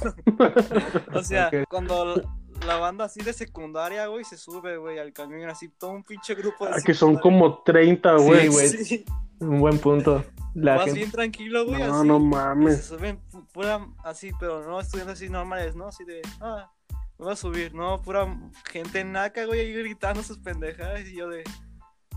o 1.14 1.22
sea, 1.22 1.50
cuando 1.68 2.22
la 2.66 2.76
banda 2.76 3.04
así 3.06 3.20
de 3.20 3.32
secundaria, 3.32 4.06
güey, 4.06 4.24
se 4.24 4.36
sube, 4.36 4.76
güey, 4.76 4.98
al 4.98 5.12
camión 5.12 5.48
así, 5.50 5.68
todo 5.68 5.90
un 5.90 6.04
pinche 6.04 6.34
grupo 6.34 6.66
de 6.66 6.72
Ah, 6.74 6.76
que 6.84 6.94
son 6.94 7.16
como 7.16 7.62
30, 7.62 8.18
Sí, 8.18 8.24
güey. 8.24 8.48
güey. 8.48 8.68
Sí, 8.68 9.04
Un 9.40 9.60
buen 9.60 9.78
punto. 9.78 10.24
La 10.54 10.76
vas 10.76 10.84
gente- 10.86 11.00
bien 11.00 11.10
tranquilo, 11.10 11.66
güey, 11.66 11.82
no, 11.82 11.98
así. 11.98 12.08
no 12.08 12.16
y 12.16 12.20
se 12.20 12.26
mames. 12.26 12.84
suben 12.84 13.20
pu- 13.30 13.46
pura 13.52 13.86
así, 14.04 14.30
pero 14.38 14.64
no 14.64 14.80
estudiantes 14.80 15.16
así 15.18 15.28
normales, 15.28 15.74
¿no? 15.74 15.88
Así 15.88 16.04
de, 16.04 16.22
ah, 16.40 16.70
me 17.18 17.24
voy 17.24 17.32
a 17.32 17.36
subir, 17.36 17.74
no, 17.74 18.00
pura 18.02 18.26
gente 18.70 19.04
naca, 19.04 19.46
güey, 19.46 19.60
ahí 19.60 19.72
gritando 19.72 20.22
sus 20.22 20.38
pendejadas 20.38 21.06
y 21.08 21.16
yo 21.16 21.28
de, 21.28 21.42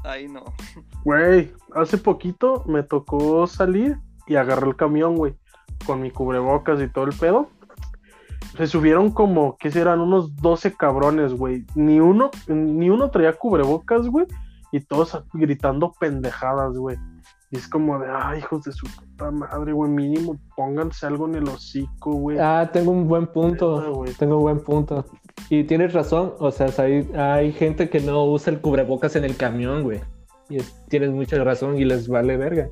ay, 0.03 0.27
no. 0.27 0.43
Güey, 1.03 1.53
hace 1.73 1.97
poquito 1.97 2.63
me 2.67 2.83
tocó 2.83 3.47
salir 3.47 3.97
y 4.27 4.35
agarré 4.35 4.67
el 4.67 4.75
camión, 4.75 5.15
güey, 5.15 5.35
con 5.85 6.01
mi 6.01 6.11
cubrebocas 6.11 6.81
y 6.81 6.87
todo 6.89 7.05
el 7.05 7.13
pedo. 7.17 7.49
Se 8.57 8.65
subieron 8.67 9.11
como, 9.11 9.55
¿qué 9.57 9.69
serán? 9.71 9.99
Unos 9.99 10.35
12 10.37 10.73
cabrones, 10.75 11.33
güey. 11.33 11.65
Ni 11.75 11.99
uno, 11.99 12.31
ni 12.47 12.89
uno 12.89 13.11
traía 13.11 13.33
cubrebocas, 13.33 14.07
güey. 14.07 14.25
Y 14.71 14.79
todos 14.81 15.17
gritando 15.33 15.91
pendejadas, 15.99 16.73
güey. 16.75 16.97
Y 17.51 17.57
es 17.57 17.67
como 17.69 17.97
de, 17.99 18.07
ay, 18.11 18.39
hijos 18.39 18.63
de 18.63 18.73
su 18.73 18.85
puta 18.87 19.31
madre, 19.31 19.71
güey. 19.71 19.89
Mínimo, 19.89 20.37
pónganse 20.55 21.05
algo 21.07 21.27
en 21.27 21.35
el 21.35 21.47
hocico, 21.47 22.11
güey. 22.11 22.37
Ah, 22.39 22.69
tengo 22.73 22.91
un 22.91 23.07
buen 23.07 23.27
punto. 23.27 23.93
güey. 23.93 24.13
Tengo 24.13 24.37
un 24.37 24.43
buen 24.43 24.59
punto. 24.59 25.05
Y 25.49 25.63
tienes 25.63 25.93
razón, 25.93 26.33
o 26.39 26.51
sea, 26.51 26.67
hay, 26.83 27.09
hay 27.15 27.53
gente 27.53 27.89
que 27.89 28.01
no 28.01 28.25
usa 28.25 28.51
el 28.51 28.59
cubrebocas 28.59 29.15
en 29.15 29.23
el 29.23 29.37
camión, 29.37 29.83
güey. 29.83 30.01
Y 30.49 30.57
es- 30.57 30.75
tienes 30.89 31.11
mucha 31.11 31.41
razón 31.43 31.77
y 31.77 31.85
les 31.85 32.07
vale 32.09 32.35
verga. 32.35 32.67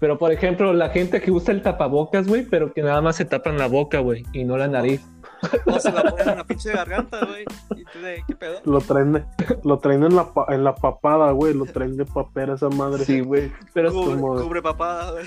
Pero, 0.00 0.18
por 0.18 0.32
ejemplo, 0.32 0.72
la 0.72 0.88
gente 0.90 1.20
que 1.22 1.30
usa 1.30 1.54
el 1.54 1.62
tapabocas, 1.62 2.26
güey, 2.26 2.44
pero 2.44 2.72
que 2.72 2.82
nada 2.82 3.00
más 3.00 3.14
se 3.16 3.24
tapan 3.24 3.56
la 3.58 3.68
boca, 3.68 4.00
güey, 4.00 4.24
y 4.32 4.44
no 4.44 4.56
la 4.56 4.66
nariz. 4.66 5.00
O 5.66 5.78
se 5.80 5.92
la 5.92 6.02
ponen 6.02 6.28
en 6.28 6.36
la 6.38 6.44
pinche 6.44 6.70
garganta, 6.72 7.24
güey, 7.24 7.44
y 7.76 7.84
tú 7.84 7.98
de, 8.00 8.22
¿qué 8.26 8.34
pedo? 8.36 8.60
Lo 8.64 8.80
traen, 8.80 9.12
de- 9.12 9.24
lo 9.64 9.78
traen 9.78 10.02
en, 10.04 10.16
la, 10.16 10.32
pa- 10.32 10.46
en 10.48 10.64
la 10.64 10.74
papada, 10.74 11.30
güey. 11.32 11.54
Lo 11.54 11.64
traen 11.66 11.96
de 11.96 12.04
papera 12.04 12.54
esa 12.54 12.68
madre. 12.68 13.04
Sí, 13.04 13.20
güey. 13.20 13.52
Pero 13.72 13.88
es 13.88 13.94
Cubre, 13.94 14.14
como- 14.20 14.42
cubre 14.42 14.62
papada, 14.62 15.12
güey. 15.12 15.24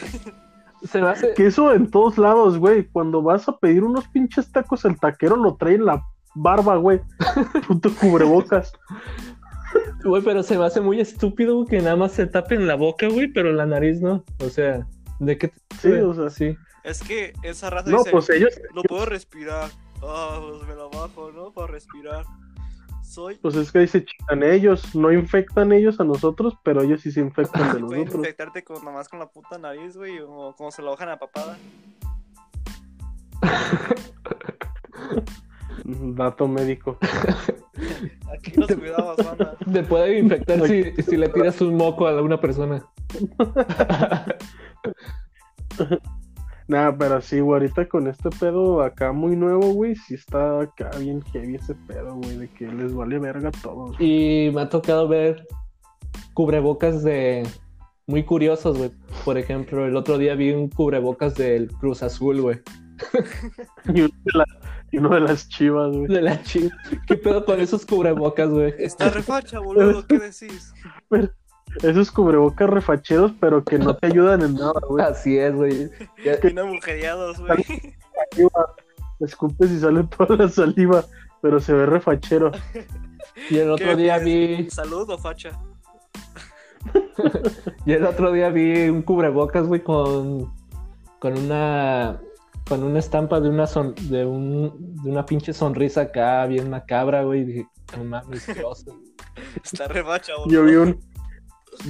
se 0.84 1.02
me 1.02 1.08
hace... 1.10 1.34
Que 1.34 1.48
eso 1.48 1.74
en 1.74 1.90
todos 1.90 2.18
lados, 2.18 2.58
güey. 2.58 2.86
Cuando 2.88 3.22
vas 3.22 3.48
a 3.50 3.58
pedir 3.58 3.84
unos 3.84 4.08
pinches 4.10 4.52
tacos, 4.52 4.86
el 4.86 5.00
taquero 5.00 5.36
lo 5.36 5.56
trae 5.56 5.76
en 5.76 5.86
la 5.86 6.04
barba, 6.36 6.76
güey. 6.78 7.02
Puto 7.68 7.90
cubrebocas. 8.00 8.72
Güey, 10.04 10.22
pero 10.24 10.44
se 10.44 10.58
me 10.58 10.66
hace 10.66 10.80
muy 10.82 11.00
estúpido 11.02 11.66
que 11.66 11.80
nada 11.82 11.96
más 11.96 12.14
se 12.14 12.26
tapen 12.28 12.68
la 12.68 12.76
boca, 12.76 13.08
güey, 13.10 13.28
pero 13.28 13.52
la 13.52 13.66
nariz 13.66 14.00
no. 14.02 14.24
O 14.40 14.50
sea, 14.50 14.88
¿de 15.20 15.38
qué? 15.38 15.50
te- 15.50 15.56
Sí, 15.82 15.92
o 15.92 16.14
sea. 16.14 16.30
Sí. 16.30 16.56
Es 16.84 17.02
que 17.04 17.34
esa 17.44 17.70
raza 17.70 17.90
No, 17.90 17.98
dice, 17.98 18.12
pues 18.12 18.30
ellos, 18.30 18.54
no 18.74 18.82
puedo 18.84 19.06
respirar. 19.06 19.70
Ah, 20.04 20.40
pues 20.42 20.68
me 20.68 20.76
la 20.76 20.86
bajo, 20.86 21.32
¿no? 21.32 21.52
Para 21.52 21.68
respirar. 21.68 22.26
Soy... 23.04 23.36
pues 23.36 23.56
es 23.56 23.72
que 23.72 23.80
ahí 23.80 23.88
se 23.88 24.04
chingan 24.04 24.44
ellos. 24.44 24.94
No 24.96 25.12
infectan 25.12 25.72
ellos 25.72 26.00
a 26.00 26.04
nosotros, 26.04 26.56
pero 26.64 26.82
ellos 26.82 27.02
sí 27.02 27.12
se 27.12 27.22
infectan 27.22 27.74
de 27.74 27.80
Pueden 27.86 28.04
nosotros. 28.04 28.26
infectarte 28.26 28.64
con, 28.64 28.84
nomás 28.84 29.08
con 29.10 29.20
la 29.20 29.28
puta 29.28 29.58
nariz, 29.58 29.96
güey, 29.96 30.20
o 30.20 30.54
como 30.58 30.72
se 30.72 30.82
la 30.82 30.92
bajan 30.92 31.10
a 31.10 31.18
papada. 31.18 31.58
Dato 35.86 36.48
médico. 36.48 36.98
Aquí 38.34 38.52
los 38.56 38.68
cuidados, 38.68 39.18
banda. 39.18 39.56
Te 39.72 39.84
puede 39.84 40.20
infectar 40.20 40.68
si, 40.68 40.92
si 41.02 41.16
le 41.16 41.30
tiras 41.30 41.62
un 41.62 41.76
moco 41.76 42.08
a 42.08 42.22
una 42.22 42.40
persona. 42.40 42.86
Nada, 46.68 46.98
pero 46.98 47.22
sí, 47.22 47.40
güey, 47.40 47.62
ahorita 47.62 47.88
con 47.88 48.08
este 48.08 48.30
pedo 48.30 48.82
acá 48.82 49.14
muy 49.14 49.36
nuevo, 49.38 49.72
güey, 49.74 49.96
sí 49.96 50.16
está 50.16 50.60
acá 50.62 50.90
bien 51.00 51.22
heavy 51.32 51.56
ese 51.56 51.76
pedo, 51.76 52.16
güey, 52.16 52.38
de 52.38 52.50
que 52.50 52.68
les 52.68 52.94
vale 52.94 53.20
verga 53.20 53.50
a 53.50 53.62
todos. 53.62 53.96
Y 54.00 54.52
me 54.54 54.62
ha 54.62 54.70
tocado 54.70 55.08
ver 55.08 55.48
cubrebocas 56.34 57.04
de 57.04 57.48
muy 58.06 58.24
curiosos, 58.24 58.78
güey. 58.78 58.92
Por 59.24 59.38
ejemplo, 59.38 59.86
el 59.86 59.96
otro 59.96 60.18
día 60.18 60.36
vi 60.36 60.52
un 60.52 60.70
cubrebocas 60.70 61.36
del 61.36 61.72
Cruz 61.72 62.04
Azul, 62.04 62.42
güey. 62.42 62.60
Y 63.94 64.02
uno 64.02 64.10
de, 64.26 64.32
la- 64.34 64.46
y 64.92 64.98
uno 64.98 65.10
de 65.16 65.20
las 65.22 65.48
chivas, 65.50 65.96
güey. 65.96 66.08
De 66.08 66.22
la 66.22 66.42
chi- 66.44 66.70
¿Qué 67.08 67.16
pedo 67.16 67.46
con 67.46 67.60
esos 67.62 67.86
cubrebocas, 67.86 68.50
güy? 68.50 68.74
Está 68.78 69.10
refacha, 69.10 69.60
boludo, 69.60 70.06
¿qué 70.06 70.20
decís? 70.20 70.74
Esos 71.84 72.12
cubrebocas 72.12 72.70
refacheros, 72.70 73.32
pero 73.40 73.64
que 73.64 73.78
no 73.80 73.96
te 73.96 74.08
ayudan 74.08 74.42
en 74.42 74.56
nada, 74.56 74.80
güey. 74.88 75.06
Así 75.06 75.38
es, 75.38 75.54
güey. 75.56 75.90
Ya- 76.24 76.38
Bien 76.44 76.60
agujereados, 76.60 77.40
güey. 77.40 77.64
Saliva, 78.32 78.76
Escupes 79.20 79.72
y 79.72 79.80
sale 79.80 80.04
toda 80.06 80.36
la 80.36 80.50
saliva, 80.50 81.06
pero 81.42 81.60
se 81.60 81.74
ve 81.74 81.86
refachero. 81.86 82.52
Y 83.50 83.58
el 83.58 83.72
otro 83.72 83.88
¿Qué 83.88 83.96
día 83.96 84.18
vi, 84.20 84.70
Salud 84.70 85.10
o 85.10 85.18
facha. 85.18 85.60
y 87.86 87.94
el 87.94 88.06
otro 88.06 88.32
día 88.32 88.50
vi 88.50 88.90
un 88.90 89.02
cubrebocas, 89.02 89.66
güey, 89.68 89.84
con, 89.84 90.54
con 91.20 91.38
una, 91.38 92.20
con 92.68 92.84
una 92.84 93.00
estampa 93.00 93.40
de 93.40 93.50
una 93.50 93.68
son, 93.68 93.96
de 94.10 94.26
un, 94.26 94.96
de 95.04 95.10
una 95.10 95.26
pinche 95.26 95.54
sonrisa 95.54 96.02
acá, 96.02 96.46
bien 96.46 96.70
macabra, 96.70 97.24
güey. 97.24 97.42
Y 97.42 97.46
dije, 97.46 97.68
no 97.98 98.04
mames, 98.04 98.46
qué 98.46 98.64
oso. 98.64 99.00
Está 99.64 99.88
refacha. 99.88 100.34
Yo 100.48 100.64
vi 100.64 100.76
un, 100.76 101.00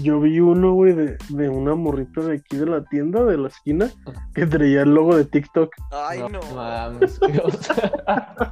yo 0.02 0.20
vi 0.20 0.40
uno, 0.40 0.74
güey, 0.74 0.94
de, 0.94 1.18
de 1.30 1.50
una 1.50 1.76
morrita 1.76 2.22
de 2.22 2.36
aquí 2.38 2.58
de 2.58 2.66
la 2.66 2.84
tienda, 2.86 3.24
de 3.24 3.38
la 3.38 3.48
esquina, 3.48 3.90
que 4.34 4.46
traía 4.46 4.82
el 4.84 4.94
logo 4.94 5.16
de 5.16 5.26
TikTok. 5.26 5.74
Ay, 5.92 6.20
no. 6.32 6.40
mames, 6.56 7.20
qué 7.20 7.40
oso. 7.44 7.74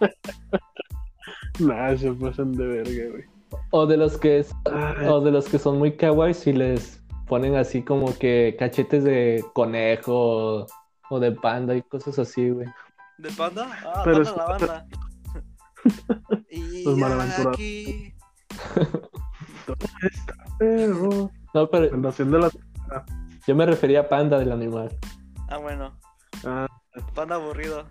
Nah, 1.58 1.96
se 1.96 2.12
pasan 2.12 2.52
de 2.52 2.64
verga, 2.66 3.10
güey. 3.10 3.24
O 3.70 3.84
de 3.86 3.96
los 3.96 4.16
que 4.16 4.44
Ay. 4.66 5.06
o 5.08 5.20
de 5.20 5.32
los 5.32 5.48
que 5.48 5.58
son 5.58 5.78
muy 5.78 5.96
kawaii 5.96 6.36
y 6.46 6.52
les 6.52 7.02
ponen 7.26 7.56
así 7.56 7.82
como 7.82 8.16
que 8.16 8.54
cachetes 8.58 9.02
de 9.02 9.44
conejo 9.54 10.66
o 11.10 11.20
de 11.20 11.32
panda 11.32 11.74
y 11.74 11.82
cosas 11.82 12.18
así, 12.18 12.50
güey. 12.50 12.68
¿De 13.18 13.30
panda? 13.32 13.68
Ah, 13.84 14.02
Pero 14.04 14.22
panda 14.22 14.30
es- 14.30 14.36
la 14.36 14.44
banda. 14.44 14.86
y 16.50 16.84
Los 16.84 16.96
No, 21.54 21.70
pero 21.70 21.90
fundación 21.90 22.30
de 22.30 22.38
la... 22.38 22.50
yo 23.46 23.54
me 23.54 23.66
refería 23.66 24.00
a 24.00 24.08
panda 24.08 24.38
del 24.38 24.52
animal. 24.52 24.96
Ah, 25.48 25.58
bueno. 25.58 25.92
Ah, 26.44 26.66
Panda 27.14 27.36
aburrido. 27.36 27.86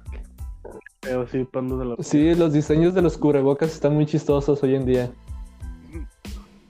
pero 0.99 1.27
sí, 1.27 1.43
pando 1.45 1.77
de 1.77 1.85
la... 1.85 1.95
Sí, 1.99 2.35
los 2.35 2.53
diseños 2.53 2.93
de 2.93 3.01
los 3.01 3.17
cubrebocas 3.17 3.73
están 3.73 3.93
muy 3.95 4.05
chistosos 4.05 4.61
hoy 4.63 4.75
en 4.75 4.85
día. 4.85 5.11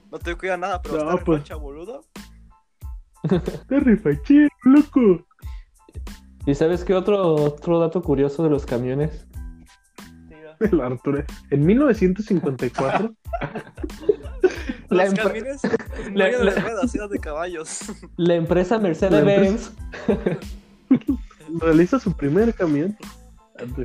No 0.10 0.20
te 0.20 0.36
cuida 0.36 0.56
nada, 0.56 0.82
pero 0.82 1.04
No, 1.04 1.12
está 1.12 1.26
pues. 1.26 1.40
refacha, 1.40 1.56
boludo. 1.58 2.02
¡Qué 3.70 3.80
refachero, 3.82 4.48
loco! 4.64 5.26
¿Y 6.46 6.56
sabes 6.56 6.86
qué 6.86 6.94
otro, 6.94 7.36
otro 7.36 7.78
dato 7.78 8.02
curioso 8.02 8.42
de 8.42 8.50
los 8.50 8.66
camiones? 8.66 9.28
El 10.62 10.80
Arturo. 10.80 11.24
En 11.52 11.66
1954, 11.66 13.14
La 14.90 15.06
Los 15.06 15.14
empre- 15.14 15.24
camiones 15.24 15.62
no 16.12 16.18
la- 16.18 16.26
de 16.26 16.44
la- 16.44 16.52
ruedas, 16.56 16.96
eran 16.96 17.10
de 17.10 17.20
caballos. 17.20 17.80
La 18.18 18.36
empresa 18.36 18.80
Mercedes-Benz 18.80 19.72
realiza 21.62 22.00
su 22.00 22.14
primer 22.14 22.54
camión. 22.54 22.96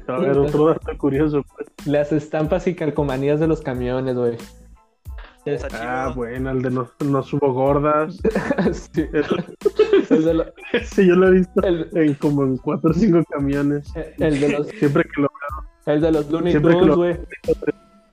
A 0.06 0.18
ver, 0.18 0.36
otro 0.38 0.66
dato 0.68 0.98
curioso. 0.98 1.42
pues. 1.56 1.68
las 1.86 2.12
estampas 2.12 2.66
y 2.66 2.74
calcomanías 2.74 3.40
de 3.40 3.46
los 3.48 3.62
camiones, 3.62 4.14
güey. 4.14 4.36
Ah, 5.72 6.12
bueno, 6.14 6.50
el 6.50 6.62
de 6.62 6.70
no, 6.70 6.88
no 7.04 7.22
subo 7.22 7.52
gordas. 7.52 8.16
Sí. 8.94 9.06
El 10.10 10.24
de, 10.24 10.34
lo- 10.34 10.44
Ese 10.72 11.04
yo 11.06 11.16
lo 11.16 11.28
he 11.28 11.30
visto 11.32 11.62
el- 11.62 11.88
en 11.94 12.14
como 12.14 12.44
en 12.44 12.58
cuatro 12.58 12.90
o 12.90 12.94
cinco 12.94 13.24
camiones. 13.30 13.90
el 14.18 14.38
de 14.40 14.48
los 14.50 14.68
Siempre 14.68 15.04
que 15.04 15.22
lo 15.22 15.28
El 15.86 16.00
de 16.00 16.12
los 16.12 16.30
Looney 16.30 16.52
Tunes, 16.60 16.86
lo- 16.86 16.96
güey. 16.96 17.18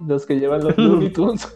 Los 0.07 0.25
que 0.25 0.39
llevan 0.39 0.63
los 0.63 0.77
Looney 0.77 1.09
Tunes. 1.11 1.55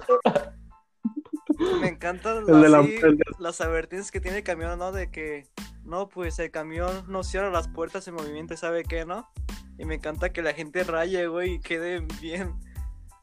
Me 1.82 1.88
encantan 1.88 2.46
de 2.46 2.70
la- 2.70 2.80
el 2.80 3.20
las 3.40 3.62
advertencias 3.62 4.12
que 4.12 4.20
tiene 4.22 4.38
el 4.38 4.44
camión, 4.44 4.78
¿no? 4.80 4.92
De 4.92 5.10
que, 5.12 5.48
no, 5.84 6.08
pues 6.10 6.40
el 6.40 6.52
camión 6.52 7.06
no 7.08 7.24
cierra 7.24 7.50
las 7.52 7.68
puertas 7.68 8.08
en 8.08 8.16
movimiento, 8.16 8.56
¿sabe 8.58 8.84
qué, 8.84 9.06
no? 9.06 9.30
Y 9.78 9.86
me 9.86 9.96
encanta 9.96 10.32
que 10.32 10.42
la 10.42 10.54
gente 10.54 10.84
raye, 10.84 11.28
güey, 11.28 11.56
y 11.56 11.60
quede 11.60 12.06
bien, 12.22 12.54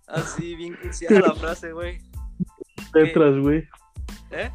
así, 0.09 0.55
bien 0.57 0.75
cursiada 0.77 1.21
la 1.21 1.35
frase, 1.37 1.73
güey. 1.73 1.99
letras, 2.95 3.37
güey. 3.39 3.69
¿Eh? 4.33 4.51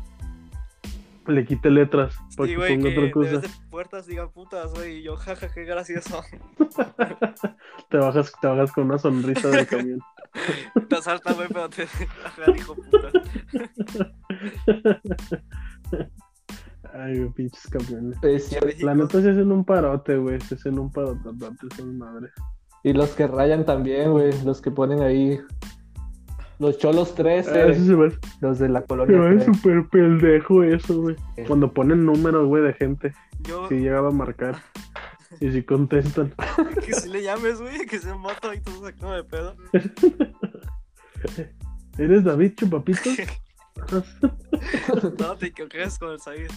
Le 1.28 1.46
quite 1.46 1.72
letras 1.72 2.16
para 2.38 2.50
Sí, 2.50 2.56
que 2.56 2.62
ponga 2.62 2.90
que 2.90 3.00
otra 3.00 3.12
cosa. 3.12 3.38
de 3.40 3.50
puertas 3.70 4.06
digan 4.06 4.30
putas, 4.32 4.74
güey, 4.74 5.00
y 5.00 5.04
yo, 5.04 5.16
jaja, 5.16 5.48
qué 5.54 5.64
gracioso. 5.64 6.22
Te 7.90 7.98
bajas, 7.98 8.32
te 8.42 8.48
bajas 8.48 8.72
con 8.72 8.86
una 8.86 8.98
sonrisa 8.98 9.48
del 9.50 9.68
camión. 9.68 10.00
te 10.90 10.96
asalta, 10.96 11.34
güey, 11.34 11.48
pero 11.48 11.70
te 11.70 11.84
ajá, 12.26 12.52
hijo 12.56 12.76
puta. 12.76 13.12
Ay, 16.94 17.20
güey, 17.20 17.30
pinches 17.34 17.68
camiones. 17.68 18.18
Es 18.24 18.48
cierto. 18.48 18.68
México. 18.68 18.86
La 18.86 18.96
neta 18.96 19.22
se 19.22 19.30
hacen 19.32 19.52
un 19.52 19.66
parote, 19.66 20.18
güey. 20.18 20.40
Se 20.42 20.56
hacen 20.56 20.80
un 20.80 20.92
parote, 20.92 21.30
esas 21.72 21.86
madres. 21.86 22.32
Y 22.84 22.94
los 22.94 23.10
que 23.12 23.28
rayan 23.28 23.66
también, 23.66 24.12
güey. 24.12 24.32
Los 24.44 24.62
que 24.62 24.72
ponen 24.72 25.02
ahí. 25.02 25.40
Los 26.60 26.78
cholos 26.78 27.16
13. 27.16 27.50
Ah, 27.52 27.66
Eso 27.68 27.86
se 27.86 27.96
me 27.96 28.12
Los 28.42 28.60
de 28.60 28.70
la 28.70 28.82
se 28.82 28.88
colonia. 28.88 29.18
me 29.18 29.28
hace 29.28 29.46
13. 29.46 29.54
súper 29.54 29.88
pendejo 29.90 30.64
eso, 30.64 31.02
güey. 31.02 31.16
Sí. 31.36 31.44
Cuando 31.48 31.74
ponen 31.74 32.06
números, 32.06 32.48
güey, 32.48 32.64
de 32.64 32.74
gente. 32.74 33.14
Yo, 33.42 33.68
Si 33.68 33.76
llegaba 33.76 34.10
a 34.10 34.12
marcar. 34.12 34.56
Y 35.42 35.52
si 35.52 35.64
contestan. 35.64 36.34
que 36.86 36.94
si 36.94 37.10
le 37.10 37.22
llames, 37.22 37.60
güey, 37.60 37.86
que 37.88 38.00
se 38.00 38.14
moto 38.14 38.54
y 38.54 38.62
todo 38.62 38.86
sacando 38.86 39.12
de 39.16 39.24
pedo. 39.26 39.54
¿Eres 41.98 42.24
David 42.24 42.54
Chupapito? 42.56 43.10
No 45.20 45.36
te 45.36 45.48
equivoques 45.48 46.00
con 46.00 46.12
el 46.12 46.20
Said. 46.22 46.50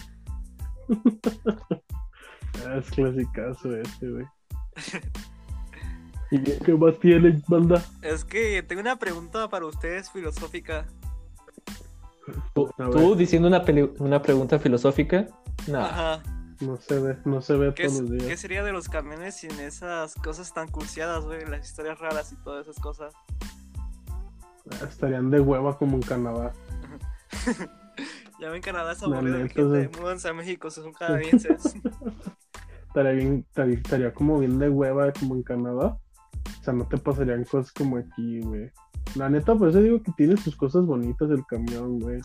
Ah, 2.65 2.77
es 2.77 2.89
clasicazo 2.91 3.75
ese, 3.75 4.07
güey. 4.09 4.25
¿Y 6.31 6.41
qué 6.41 6.73
más 6.73 6.99
tiene, 6.99 7.41
banda? 7.47 7.83
Es 8.01 8.23
que 8.23 8.61
tengo 8.63 8.81
una 8.81 8.97
pregunta 8.97 9.49
para 9.49 9.65
ustedes 9.65 10.11
filosófica. 10.11 10.85
Tú, 12.53 13.15
diciendo 13.15 13.47
una, 13.47 13.63
una 13.97 14.21
pregunta 14.21 14.59
filosófica. 14.59 15.27
No. 15.67 15.79
Ajá. 15.79 16.21
No 16.61 16.75
se 16.75 16.99
ve, 16.99 17.17
no 17.23 17.41
se 17.41 17.55
ve 17.55 17.73
¿Qué, 17.73 17.87
todos 17.87 18.01
los 18.01 18.11
qué 18.11 18.25
días. 18.25 18.39
sería 18.39 18.63
de 18.63 18.73
los 18.73 18.89
camiones 18.89 19.35
sin 19.35 19.51
esas 19.61 20.13
cosas 20.15 20.53
tan 20.53 20.67
cursiadas, 20.67 21.23
güey? 21.23 21.45
Las 21.45 21.65
historias 21.65 21.97
raras 21.99 22.33
y 22.33 22.35
todas 22.43 22.67
esas 22.67 22.83
cosas. 22.83 23.13
Ah, 24.71 24.85
Estarían 24.87 25.31
de 25.31 25.39
hueva 25.39 25.77
como 25.77 25.95
en 25.95 26.01
Canadá. 26.01 26.53
Ya 28.39 28.49
ven 28.49 28.61
Canadá 28.61 28.93
es 28.93 29.03
aburrido 29.03 29.37
gente. 29.49 29.89
Múdanse 29.99 30.29
a 30.29 30.33
México, 30.33 30.71
son 30.71 30.93
canadienses. 30.97 31.75
Estaría 32.87 33.11
bien, 33.11 33.45
estaría, 33.49 33.75
estaría 33.75 34.13
como 34.13 34.39
bien 34.39 34.57
de 34.59 34.69
hueva 34.69 35.11
como 35.11 35.35
en 35.35 35.43
Canadá. 35.43 35.97
O 36.59 36.63
sea, 36.63 36.73
no 36.73 36.85
te 36.87 36.97
pasarían 36.97 37.43
cosas 37.45 37.71
como 37.71 37.97
aquí, 37.97 38.41
güey. 38.41 38.69
La 39.15 39.29
neta, 39.29 39.55
por 39.55 39.69
eso 39.69 39.81
digo 39.81 40.03
que 40.03 40.11
tiene 40.13 40.37
sus 40.37 40.55
cosas 40.55 40.85
bonitas 40.85 41.29
el 41.31 41.45
camión, 41.45 41.99
güey. 41.99 42.21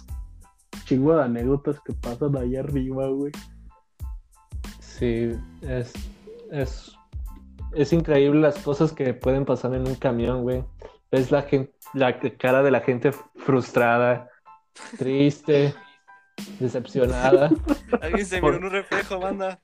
Chingo 0.84 1.16
de 1.16 1.22
anécdotas 1.22 1.80
que 1.80 1.92
pasan 1.94 2.36
ahí 2.36 2.56
arriba, 2.56 3.08
güey. 3.08 3.32
Sí, 4.80 5.30
es, 5.62 5.92
es, 6.50 6.92
es 7.72 7.92
increíble 7.92 8.40
las 8.40 8.58
cosas 8.58 8.92
que 8.92 9.14
pueden 9.14 9.44
pasar 9.44 9.74
en 9.74 9.86
un 9.86 9.94
camión, 9.94 10.42
güey. 10.42 10.64
Ves 11.10 11.30
la 11.30 11.42
gente, 11.42 11.72
la 11.94 12.18
cara 12.18 12.62
de 12.62 12.70
la 12.70 12.80
gente 12.80 13.12
frustrada, 13.36 14.28
triste, 14.98 15.74
decepcionada, 16.60 17.50
Alguien 18.02 18.26
se 18.26 18.40
Por- 18.40 18.54
miró 18.54 18.58
en 18.58 18.64
un 18.64 18.70
reflejo, 18.72 19.20
banda. 19.20 19.60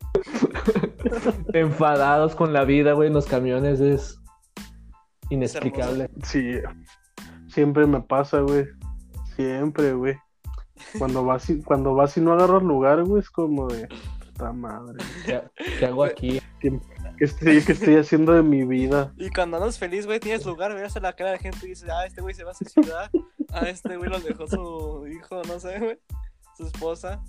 enfadados 1.53 2.35
con 2.35 2.53
la 2.53 2.64
vida, 2.64 2.93
güey. 2.93 3.09
En 3.09 3.14
los 3.14 3.27
camiones 3.27 3.81
es 3.81 4.20
inexplicable. 5.31 6.11
Sí, 6.24 6.59
siempre 7.49 7.87
me 7.87 8.01
pasa, 8.03 8.41
güey. 8.41 8.66
Siempre, 9.37 9.93
güey. 9.95 10.16
Cuando 10.99 11.24
vas 11.24 11.49
y, 11.51 11.62
cuando 11.62 11.95
vas 11.95 12.16
y 12.16 12.20
no 12.20 12.33
agarras 12.33 12.62
lugar, 12.62 13.03
güey, 13.05 13.20
es 13.20 13.31
como 13.31 13.68
de 13.68 13.89
puta 14.18 14.53
madre. 14.53 15.03
¿Qué, 15.24 15.43
qué 15.78 15.87
hago 15.87 16.05
aquí? 16.05 16.41
¿Qué 16.61 16.81
estoy, 17.20 17.62
qué 17.62 17.72
estoy 17.72 17.97
haciendo 17.97 18.33
de 18.33 18.43
mi 18.43 18.64
vida? 18.64 19.12
Y 19.16 19.31
cuando 19.31 19.59
andas 19.59 19.78
feliz, 19.78 20.07
güey, 20.07 20.20
tienes 20.20 20.45
lugar, 20.47 20.74
ves 20.74 20.97
a 20.97 21.01
la 21.01 21.14
cara 21.14 21.33
de 21.33 21.39
gente 21.39 21.66
y 21.66 21.70
dices, 21.70 21.89
ah, 21.91 22.07
este 22.07 22.22
güey 22.22 22.35
se 22.35 22.45
va 22.45 22.53
a 22.53 22.55
suicidar. 22.55 23.11
Ah, 23.53 23.68
este 23.68 23.97
güey 23.97 24.09
lo 24.09 24.20
dejó 24.20 24.47
su 24.47 25.07
hijo, 25.09 25.43
no 25.49 25.59
sé, 25.59 25.78
güey. 25.78 25.99
Su 26.57 26.66
esposa. 26.66 27.22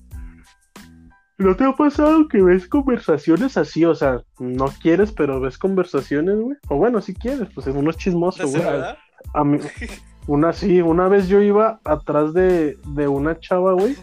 ¿No 1.42 1.56
te 1.56 1.66
ha 1.66 1.74
pasado 1.74 2.28
que 2.28 2.42
ves 2.42 2.68
conversaciones 2.68 3.58
así? 3.58 3.84
O 3.84 3.96
sea, 3.96 4.22
no 4.38 4.68
quieres, 4.82 5.12
pero 5.12 5.40
ves 5.40 5.58
conversaciones, 5.58 6.40
güey. 6.40 6.56
O 6.70 6.76
bueno, 6.78 7.02
si 7.02 7.16
quieres, 7.16 7.48
pues 7.54 7.66
uno 7.68 7.90
es 7.90 7.98
chismoso, 7.98 8.46
¿De 8.46 8.60
güey. 8.60 8.82
A 9.34 9.44
mí, 9.44 9.58
una 10.28 10.54
sí, 10.54 10.82
una 10.82 11.08
vez 11.08 11.28
yo 11.28 11.42
iba 11.42 11.80
atrás 11.84 12.34
de, 12.34 12.78
de 12.94 13.08
una 13.08 13.40
chava, 13.40 13.74
güey, 13.74 13.96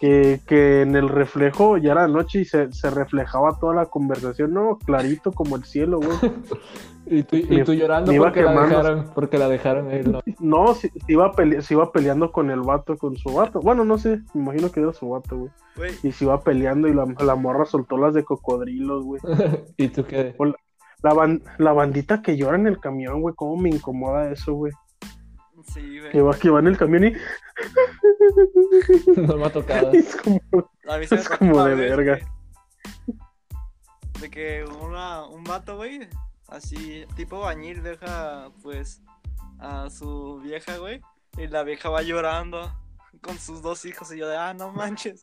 que, 0.00 0.40
que 0.46 0.82
en 0.82 0.96
el 0.96 1.08
reflejo 1.08 1.76
ya 1.78 1.92
era 1.92 2.08
noche 2.08 2.40
y 2.40 2.44
se, 2.44 2.72
se 2.72 2.90
reflejaba 2.90 3.58
toda 3.58 3.74
la 3.74 3.86
conversación, 3.86 4.52
no, 4.52 4.78
clarito 4.78 5.32
como 5.32 5.56
el 5.56 5.64
cielo, 5.64 5.98
güey. 5.98 6.18
Y 7.06 7.22
tú, 7.22 7.36
y 7.36 7.44
Me- 7.44 7.64
tú 7.64 7.74
llorando 7.74 8.10
porque 8.16 8.40
la 8.42 8.48
quemando. 8.52 8.76
dejaron, 8.78 9.10
porque 9.14 9.36
la 9.38 9.46
dejaron 9.50 9.88
ahí, 9.90 10.00
¿no? 10.04 10.20
No, 10.40 10.72
se, 10.74 10.88
se 10.88 11.12
iba 11.12 11.30
pele- 11.32 11.60
se 11.60 11.74
iba 11.74 11.92
peleando 11.92 12.32
con 12.32 12.50
el 12.50 12.62
vato, 12.62 12.96
con 12.96 13.14
su 13.18 13.28
vato. 13.34 13.60
Bueno, 13.60 13.84
no 13.84 13.98
sé, 13.98 14.22
me 14.32 14.40
imagino 14.40 14.70
que 14.72 14.80
era 14.80 14.90
su 14.94 15.10
vato, 15.10 15.36
güey. 15.36 15.50
Güey, 15.76 15.90
Y 16.02 16.12
se 16.12 16.24
iba 16.24 16.40
peleando 16.40 16.88
y 16.88 16.94
la, 16.94 17.04
la 17.22 17.34
morra 17.34 17.66
soltó 17.66 17.98
las 17.98 18.14
de 18.14 18.24
cocodrilos, 18.24 19.04
güey. 19.04 19.20
y 19.76 19.88
tú 19.88 20.06
qué. 20.06 20.34
La, 21.02 21.12
ban- 21.12 21.42
la 21.58 21.74
bandita 21.74 22.22
que 22.22 22.38
llora 22.38 22.56
en 22.56 22.66
el 22.68 22.80
camión, 22.80 23.20
güey, 23.20 23.34
cómo 23.34 23.58
me 23.58 23.68
incomoda 23.68 24.30
eso, 24.32 24.54
güey. 24.54 24.72
Sí, 25.64 26.00
güey. 26.00 26.12
Que 26.12 26.20
va, 26.20 26.36
que 26.36 26.50
va 26.50 26.60
en 26.60 26.66
el 26.68 26.76
camión 26.76 27.04
y 27.04 27.12
No 29.16 29.36
me 29.36 29.46
ha 29.46 29.52
tocado. 29.52 29.92
es 29.92 30.16
como, 30.16 30.40
A 30.88 30.98
mí 30.98 31.06
se 31.06 31.14
me 31.14 31.20
Es 31.20 31.28
tocó 31.28 31.38
como 31.38 31.56
una 31.56 31.66
de 31.66 31.74
vez, 31.74 31.96
verga. 31.96 32.18
De 34.20 34.30
que 34.30 34.64
una, 34.64 35.26
un 35.26 35.44
vato, 35.44 35.76
güey, 35.76 36.08
así, 36.48 37.04
tipo 37.16 37.40
bañil, 37.40 37.82
deja, 37.82 38.50
pues, 38.62 39.02
a 39.58 39.90
su 39.90 40.40
vieja, 40.42 40.78
güey. 40.78 41.00
Y 41.36 41.48
la 41.48 41.64
vieja 41.64 41.90
va 41.90 42.02
llorando 42.02 42.72
con 43.20 43.38
sus 43.38 43.62
dos 43.62 43.84
hijos. 43.84 44.12
Y 44.12 44.18
yo 44.18 44.28
de, 44.28 44.36
ah, 44.36 44.54
no 44.54 44.72
manches. 44.72 45.22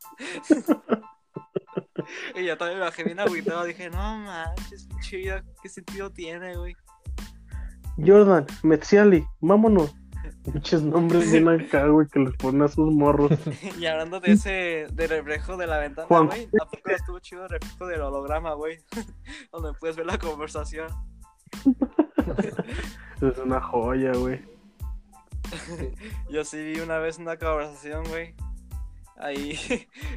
y 2.35 2.45
yo 2.45 2.57
también 2.57 2.79
me 2.79 2.85
bajé 2.85 3.03
bien 3.03 3.19
agüitado. 3.19 3.63
Dije, 3.63 3.89
no 3.89 3.97
manches, 3.97 4.87
pinche 4.87 5.17
vida, 5.17 5.43
¿qué 5.61 5.69
sentido 5.69 6.11
tiene, 6.11 6.57
güey? 6.57 6.75
Jordan, 7.97 8.45
Metziali, 8.63 9.25
vámonos. 9.39 9.93
Muchos 10.45 10.81
nombres 10.83 11.31
bien 11.31 11.47
acá, 11.47 11.87
güey, 11.87 12.07
que 12.07 12.19
les 12.19 12.35
ponen 12.35 12.63
a 12.63 12.67
sus 12.67 12.91
morros. 12.93 13.31
y 13.79 13.85
hablando 13.85 14.19
de 14.19 14.31
ese, 14.33 14.87
del 14.93 15.09
reflejo 15.09 15.57
de 15.57 15.67
la 15.67 15.77
ventana, 15.79 16.07
Juan. 16.07 16.27
güey, 16.27 16.47
¿a 16.61 16.65
poco 16.65 16.89
estuvo 16.89 17.19
chido 17.19 17.43
el 17.43 17.49
reflejo 17.49 17.87
del 17.87 18.01
holograma, 18.01 18.53
güey? 18.53 18.79
Donde 19.51 19.73
puedes 19.79 19.95
ver 19.95 20.05
la 20.05 20.17
conversación. 20.17 20.87
Es 23.21 23.37
una 23.37 23.61
joya, 23.61 24.13
güey. 24.13 24.41
Yo 26.29 26.43
sí 26.43 26.57
vi 26.57 26.79
una 26.79 26.97
vez 26.97 27.19
una 27.19 27.37
conversación, 27.37 28.03
güey. 28.09 28.33
Ahí, 29.17 29.59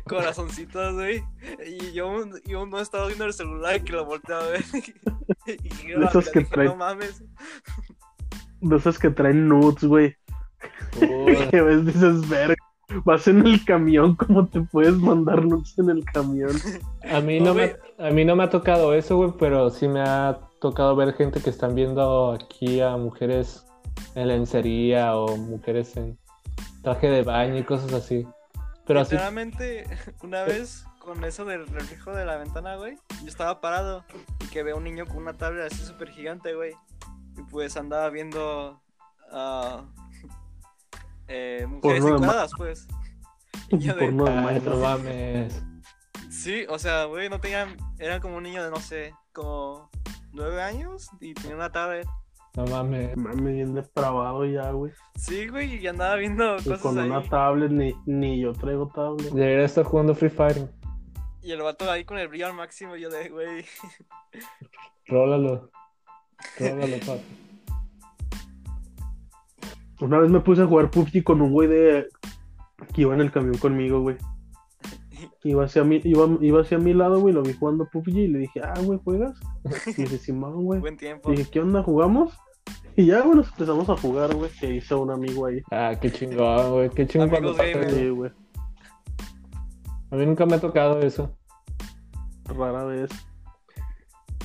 corazoncitos, 0.09 0.95
güey. 0.95 1.23
Y 1.67 1.93
yo, 1.93 2.25
yo 2.47 2.65
no 2.65 2.79
estaba 2.81 3.07
viendo 3.07 3.27
el 3.27 3.35
celular 3.35 3.77
y 3.77 3.81
que 3.83 3.93
lo 3.93 4.07
volteé 4.07 4.35
a 4.35 4.39
ver. 4.41 4.65
y 5.47 5.89
yo 5.89 5.99
De 5.99 6.05
la 6.07 6.11
que 6.11 6.19
dije, 6.19 6.47
traen- 6.51 6.65
no 6.67 6.77
mames. 6.77 7.23
De 8.65 8.77
esas 8.77 8.99
que 8.99 9.11
traen 9.11 9.49
nudes, 9.49 9.85
güey. 9.85 10.17
Que 11.51 11.61
ves, 11.61 11.85
dices, 11.85 12.29
verga. 12.29 12.57
Vas 13.05 13.27
en 13.29 13.47
el 13.47 13.65
camión, 13.65 14.15
¿cómo 14.15 14.47
te 14.47 14.61
puedes 14.61 14.95
mandar 14.95 15.45
nudes 15.45 15.77
en 15.79 15.91
el 15.91 16.05
camión? 16.05 16.53
a 17.11 17.21
mí 17.21 17.41
No, 17.41 17.47
no 17.47 17.55
me, 17.55 17.77
a 17.99 18.11
mí 18.11 18.25
no 18.25 18.37
me 18.37 18.45
ha 18.45 18.51
tocado 18.51 18.95
eso, 18.95 19.17
güey, 19.17 19.33
pero 19.39 19.71
sí 19.71 19.89
me 19.89 20.01
ha 20.01 20.39
tocado 20.61 20.95
ver 20.95 21.15
gente 21.15 21.41
que 21.41 21.51
están 21.51 21.75
viendo 21.75 22.33
aquí 22.33 22.81
a 22.81 22.97
mujeres 22.97 23.67
en 24.15 24.29
lencería 24.29 25.17
o 25.17 25.37
mujeres 25.37 25.97
en 25.97 26.19
traje 26.83 27.09
de 27.09 27.23
baño 27.23 27.59
y 27.59 27.65
cosas 27.65 27.93
así. 27.93 28.27
Pero 28.87 29.01
así, 29.01 29.17
una 30.23 30.45
vez 30.45 30.85
con 30.99 31.25
eso 31.25 31.45
del 31.45 31.67
reflejo 31.67 32.12
de 32.12 32.25
la 32.25 32.37
ventana, 32.37 32.77
güey, 32.77 32.97
yo 33.23 33.29
estaba 33.29 33.61
parado 33.61 34.05
y 34.41 34.47
que 34.49 34.62
veo 34.62 34.77
un 34.77 34.85
niño 34.85 35.07
con 35.07 35.19
una 35.19 35.35
tablet 35.35 35.73
así 35.73 35.85
súper 35.85 36.11
gigante, 36.11 36.55
güey. 36.55 36.73
Y 37.37 37.43
pues 37.43 37.76
andaba 37.76 38.11
viendo 38.11 38.80
a 39.30 39.85
eh, 41.28 41.66
mujeres 41.68 42.05
encuadradas, 42.05 42.53
pues. 42.57 42.89
Y 43.70 43.78
yo 43.78 43.95
de, 43.95 44.12
no 44.12 44.24
mames. 44.76 45.62
Sí, 46.28 46.66
o 46.68 46.78
sea, 46.78 47.05
güey, 47.05 47.30
no 47.30 47.41
tenían. 47.41 47.76
Era 47.99 48.20
como 48.20 48.37
un 48.37 48.43
niño 48.43 48.62
de, 48.62 48.70
no 48.70 48.76
sé, 48.76 49.14
como 49.32 49.91
nueve 50.32 50.61
años 50.61 51.09
y 51.20 51.32
tenía 51.35 51.57
una 51.57 51.72
tablet. 51.72 52.07
No 52.57 52.64
mames. 52.66 53.16
Mame, 53.16 53.53
bien 53.53 53.74
depravado 53.74 54.45
ya, 54.45 54.70
güey. 54.70 54.93
Sí, 55.16 55.49
güey, 55.49 55.76
y 55.76 55.87
andaba 55.87 56.16
viendo 56.16 56.57
Y 56.57 56.64
cosas 56.64 56.80
con 56.80 56.99
ahí. 56.99 57.09
una 57.09 57.22
tablet, 57.22 57.70
ni, 57.70 57.95
ni 58.07 58.41
yo 58.41 58.53
traigo 58.53 58.89
tablet. 58.95 59.32
Debería 59.32 59.64
estar 59.64 59.85
jugando 59.85 60.14
Free 60.14 60.30
Fire. 60.30 60.68
Y 61.43 61.53
el 61.53 61.62
vato 61.62 61.91
ahí 61.91 62.05
con 62.05 62.18
el 62.18 62.28
brillo 62.28 62.47
al 62.47 62.55
máximo. 62.55 62.97
Y 62.97 63.03
yo 63.03 63.11
de, 63.11 63.28
güey. 63.28 63.64
Rólalo. 65.07 65.70
Papi. 66.59 67.45
Una 70.01 70.18
vez 70.18 70.30
me 70.30 70.40
puse 70.40 70.62
a 70.62 70.66
jugar 70.66 70.90
PUBG 70.90 71.22
con 71.22 71.40
un 71.40 71.53
güey 71.53 71.68
de... 71.68 72.09
que 72.92 73.03
iba 73.03 73.14
en 73.14 73.20
el 73.20 73.30
camión 73.30 73.57
conmigo, 73.59 74.01
güey. 74.01 74.16
Iba 75.45 75.64
hacia 75.64 75.84
mi, 75.84 76.01
iba, 76.05 76.26
iba 76.40 76.61
hacia 76.62 76.78
mi 76.78 76.95
lado, 76.95 77.20
güey, 77.20 77.34
lo 77.34 77.42
vi 77.42 77.53
jugando 77.53 77.88
PUBG 77.90 78.09
y 78.09 78.28
le 78.28 78.38
dije, 78.40 78.61
ah, 78.62 78.80
güey, 78.82 78.99
¿juegas? 79.05 79.38
Y 79.86 80.03
dice, 80.03 80.18
Simón, 80.18 80.64
güey. 80.64 80.80
Buen 80.80 80.97
tiempo. 80.97 81.30
Dije, 81.30 81.49
¿qué 81.51 81.61
onda? 81.61 81.82
¿Jugamos? 81.82 82.32
Y 82.97 83.07
ya, 83.07 83.20
güey, 83.22 83.36
nos 83.36 83.49
empezamos 83.49 83.88
a 83.88 83.97
jugar, 83.97 84.34
güey, 84.34 84.51
que 84.51 84.74
hizo 84.74 85.01
un 85.01 85.11
amigo 85.11 85.47
ahí. 85.47 85.61
Ah, 85.70 85.95
qué 86.01 86.11
chingón, 86.11 86.72
güey. 86.72 86.90
Qué 86.90 87.07
chingón 87.07 87.34
Amigos. 87.34 87.57
Sí, 87.90 88.09
güey, 88.09 88.30
A 90.11 90.16
mí 90.16 90.26
nunca 90.26 90.47
me 90.47 90.57
ha 90.57 90.61
tocado 90.61 91.01
eso. 91.01 91.36
rara 92.47 92.84
vez. 92.84 93.11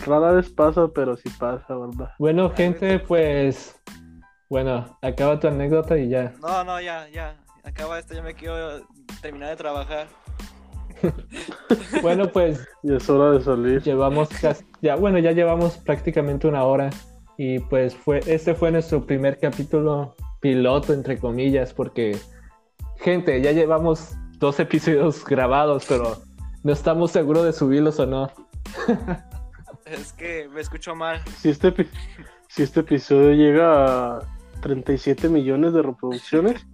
Rara 0.10 0.32
vez 0.32 0.50
pasa, 0.50 0.88
pero 0.94 1.16
sí 1.16 1.30
pasa, 1.40 1.76
¿verdad? 1.76 2.12
Bueno, 2.20 2.50
gente, 2.50 3.00
pues. 3.00 3.80
Bueno, 4.50 4.98
acaba 5.02 5.40
tu 5.40 5.48
anécdota 5.48 5.98
y 5.98 6.10
ya. 6.10 6.34
No, 6.42 6.64
no, 6.64 6.82
ya, 6.82 7.08
ya. 7.10 7.38
Acaba 7.64 8.00
esto, 8.00 8.16
yo 8.16 8.24
me 8.24 8.34
quiero 8.34 8.82
terminar 9.22 9.50
de 9.50 9.56
trabajar. 9.56 10.08
Bueno, 12.02 12.28
pues 12.32 12.68
Y 12.84 12.94
es 12.94 13.10
hora 13.10 13.32
de 13.32 13.44
salir. 13.44 13.82
llevamos 13.82 14.30
casi, 14.42 14.66
ya, 14.82 14.96
bueno, 14.96 15.20
ya 15.20 15.32
llevamos 15.32 15.78
prácticamente 15.78 16.48
una 16.48 16.64
hora 16.64 16.90
y 17.38 17.60
pues 17.60 17.96
fue, 17.96 18.20
este 18.26 18.54
fue 18.54 18.72
nuestro 18.72 19.06
primer 19.06 19.40
capítulo 19.40 20.16
piloto, 20.42 20.94
entre 20.94 21.18
comillas, 21.18 21.74
porque, 21.74 22.18
gente, 22.98 23.42
ya 23.42 23.52
llevamos 23.54 24.14
dos 24.40 24.60
episodios 24.60 25.24
grabados, 25.24 25.86
pero 25.88 26.18
no 26.64 26.74
estamos 26.74 27.12
seguros 27.12 27.46
de 27.46 27.54
subirlos 27.54 28.00
o 28.00 28.06
no. 28.06 28.30
Es 29.92 30.14
que 30.14 30.48
me 30.50 30.62
escucho 30.62 30.96
mal. 30.96 31.22
Si 31.38 31.50
este, 31.50 31.74
si 32.48 32.64
este 32.64 32.82
episodio 32.82 33.32
llega 33.34 34.18
a 34.18 34.20
37 34.62 35.30
millones 35.30 35.74
de 35.74 35.82
reproducciones, 35.82 36.66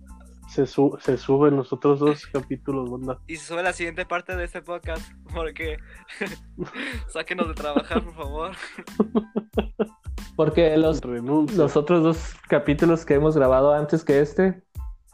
se, 0.50 0.66
su- 0.66 0.98
se 1.02 1.18
suben 1.18 1.56
los 1.56 1.72
otros 1.74 2.00
dos 2.00 2.26
capítulos, 2.34 2.90
banda. 2.90 3.20
Y 3.28 3.38
se 3.38 3.46
sube 3.48 3.64
la 3.64 3.74
siguiente 3.74 4.06
parte 4.06 4.36
de 4.36 4.44
este 4.46 4.62
podcast. 4.62 5.02
Porque 5.34 5.78
sáquenos 7.08 7.48
de 7.48 7.54
trabajar, 7.54 8.04
por 8.04 8.14
favor. 8.16 8.52
Porque 10.36 10.76
los, 10.76 11.00
Renuncia. 11.02 11.58
los 11.58 11.78
otros 11.78 12.04
dos 12.04 12.34
capítulos 12.50 13.06
que 13.06 13.14
hemos 13.14 13.38
grabado 13.38 13.74
antes 13.74 14.04
que 14.04 14.20
este, 14.20 14.62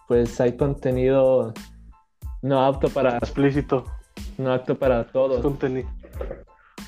pues 0.08 0.42
hay 0.42 0.58
contenido 0.58 1.54
no 2.42 2.66
apto 2.66 2.90
para, 2.90 3.18
Explícito. 3.18 3.86
no 4.40 4.52
apto 4.52 4.76
para 4.80 5.06
todos. 5.06 5.44
Conteni- 5.46 5.86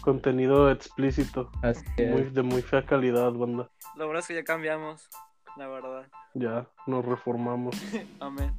contenido 0.01 0.69
explícito. 0.71 1.51
Así 1.61 1.85
Muy, 1.97 2.23
de 2.23 2.41
muy 2.41 2.61
fea 2.61 2.85
calidad, 2.85 3.31
banda. 3.31 3.69
Lo 3.95 4.05
bueno 4.05 4.19
es 4.19 4.27
que 4.27 4.35
ya 4.35 4.43
cambiamos. 4.43 5.09
La 5.57 5.67
verdad. 5.67 6.07
Ya, 6.33 6.67
nos 6.87 7.05
reformamos. 7.05 7.75
Amén. 8.19 8.53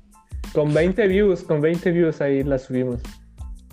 Con 0.53 0.73
20 0.73 1.09
views, 1.09 1.43
con 1.43 1.61
20 1.61 1.91
views 1.91 2.21
ahí 2.21 2.43
la 2.45 2.59
subimos. 2.59 3.01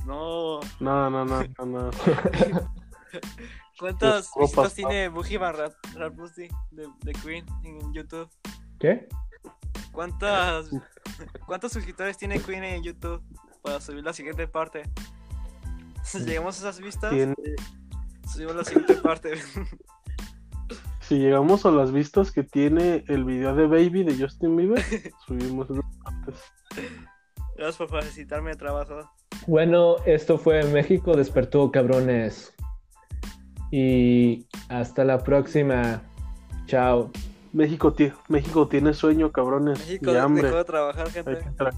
No. 0.05 0.59
No, 0.79 1.09
no, 1.09 1.25
no, 1.25 1.43
no, 1.43 1.65
no. 1.65 1.91
¿Cuántas 3.79 4.29
Pues, 4.33 4.51
visitas 4.51 4.75
tiene 4.75 5.09
Boogeyman 5.09 5.55
Rap, 5.55 5.73
Rapusti 5.95 6.47
de, 6.71 6.87
de 7.01 7.13
Queen 7.13 7.45
en 7.63 7.93
YouTube? 7.93 8.29
¿Qué? 8.79 9.07
¿Cuántas, 9.91 10.69
¿Cuántos 11.45 11.73
suscriptores 11.73 12.17
tiene 12.17 12.39
Queen 12.39 12.63
en 12.63 12.83
YouTube 12.83 13.21
para 13.61 13.81
subir 13.81 14.03
la 14.03 14.13
siguiente 14.13 14.47
parte? 14.47 14.83
Si 16.03 16.19
llegamos 16.25 16.55
a 16.57 16.69
esas 16.69 16.79
vistas, 16.81 17.11
Tiene- 17.11 17.35
subimos 18.31 18.55
la 18.55 18.63
siguiente 18.63 18.95
parte. 18.95 19.33
Si 21.01 21.17
llegamos 21.17 21.65
a 21.65 21.71
las 21.71 21.91
vistas 21.91 22.31
que 22.31 22.41
tiene 22.41 23.03
el 23.09 23.25
video 23.25 23.53
de 23.53 23.67
Baby 23.67 24.05
de 24.05 24.17
Justin 24.17 24.55
Bieber, 24.55 24.81
subimos 25.27 25.69
esas 25.69 25.83
partes. 26.01 26.35
Gracias 27.57 27.75
por 27.75 27.89
facilitarme 27.89 28.51
el 28.51 28.57
trabajo. 28.57 29.11
Bueno, 29.45 29.97
esto 30.05 30.37
fue 30.37 30.63
México 30.63 31.13
despertó, 31.17 31.69
cabrones. 31.69 32.53
Y 33.71 34.47
hasta 34.69 35.03
la 35.03 35.17
próxima. 35.21 36.01
Chao. 36.67 37.11
México, 37.51 37.91
ti- 37.91 38.13
México 38.29 38.69
tiene 38.69 38.93
sueño, 38.93 39.33
cabrones. 39.33 39.79
México 39.79 40.13
y 40.13 40.15
hambre. 40.15 40.43
dejó 40.43 40.57
de 40.59 40.63
trabajar, 40.63 41.07
Hay 41.07 41.11
gente. 41.11 41.37
que 41.39 41.49
tra- 41.51 41.73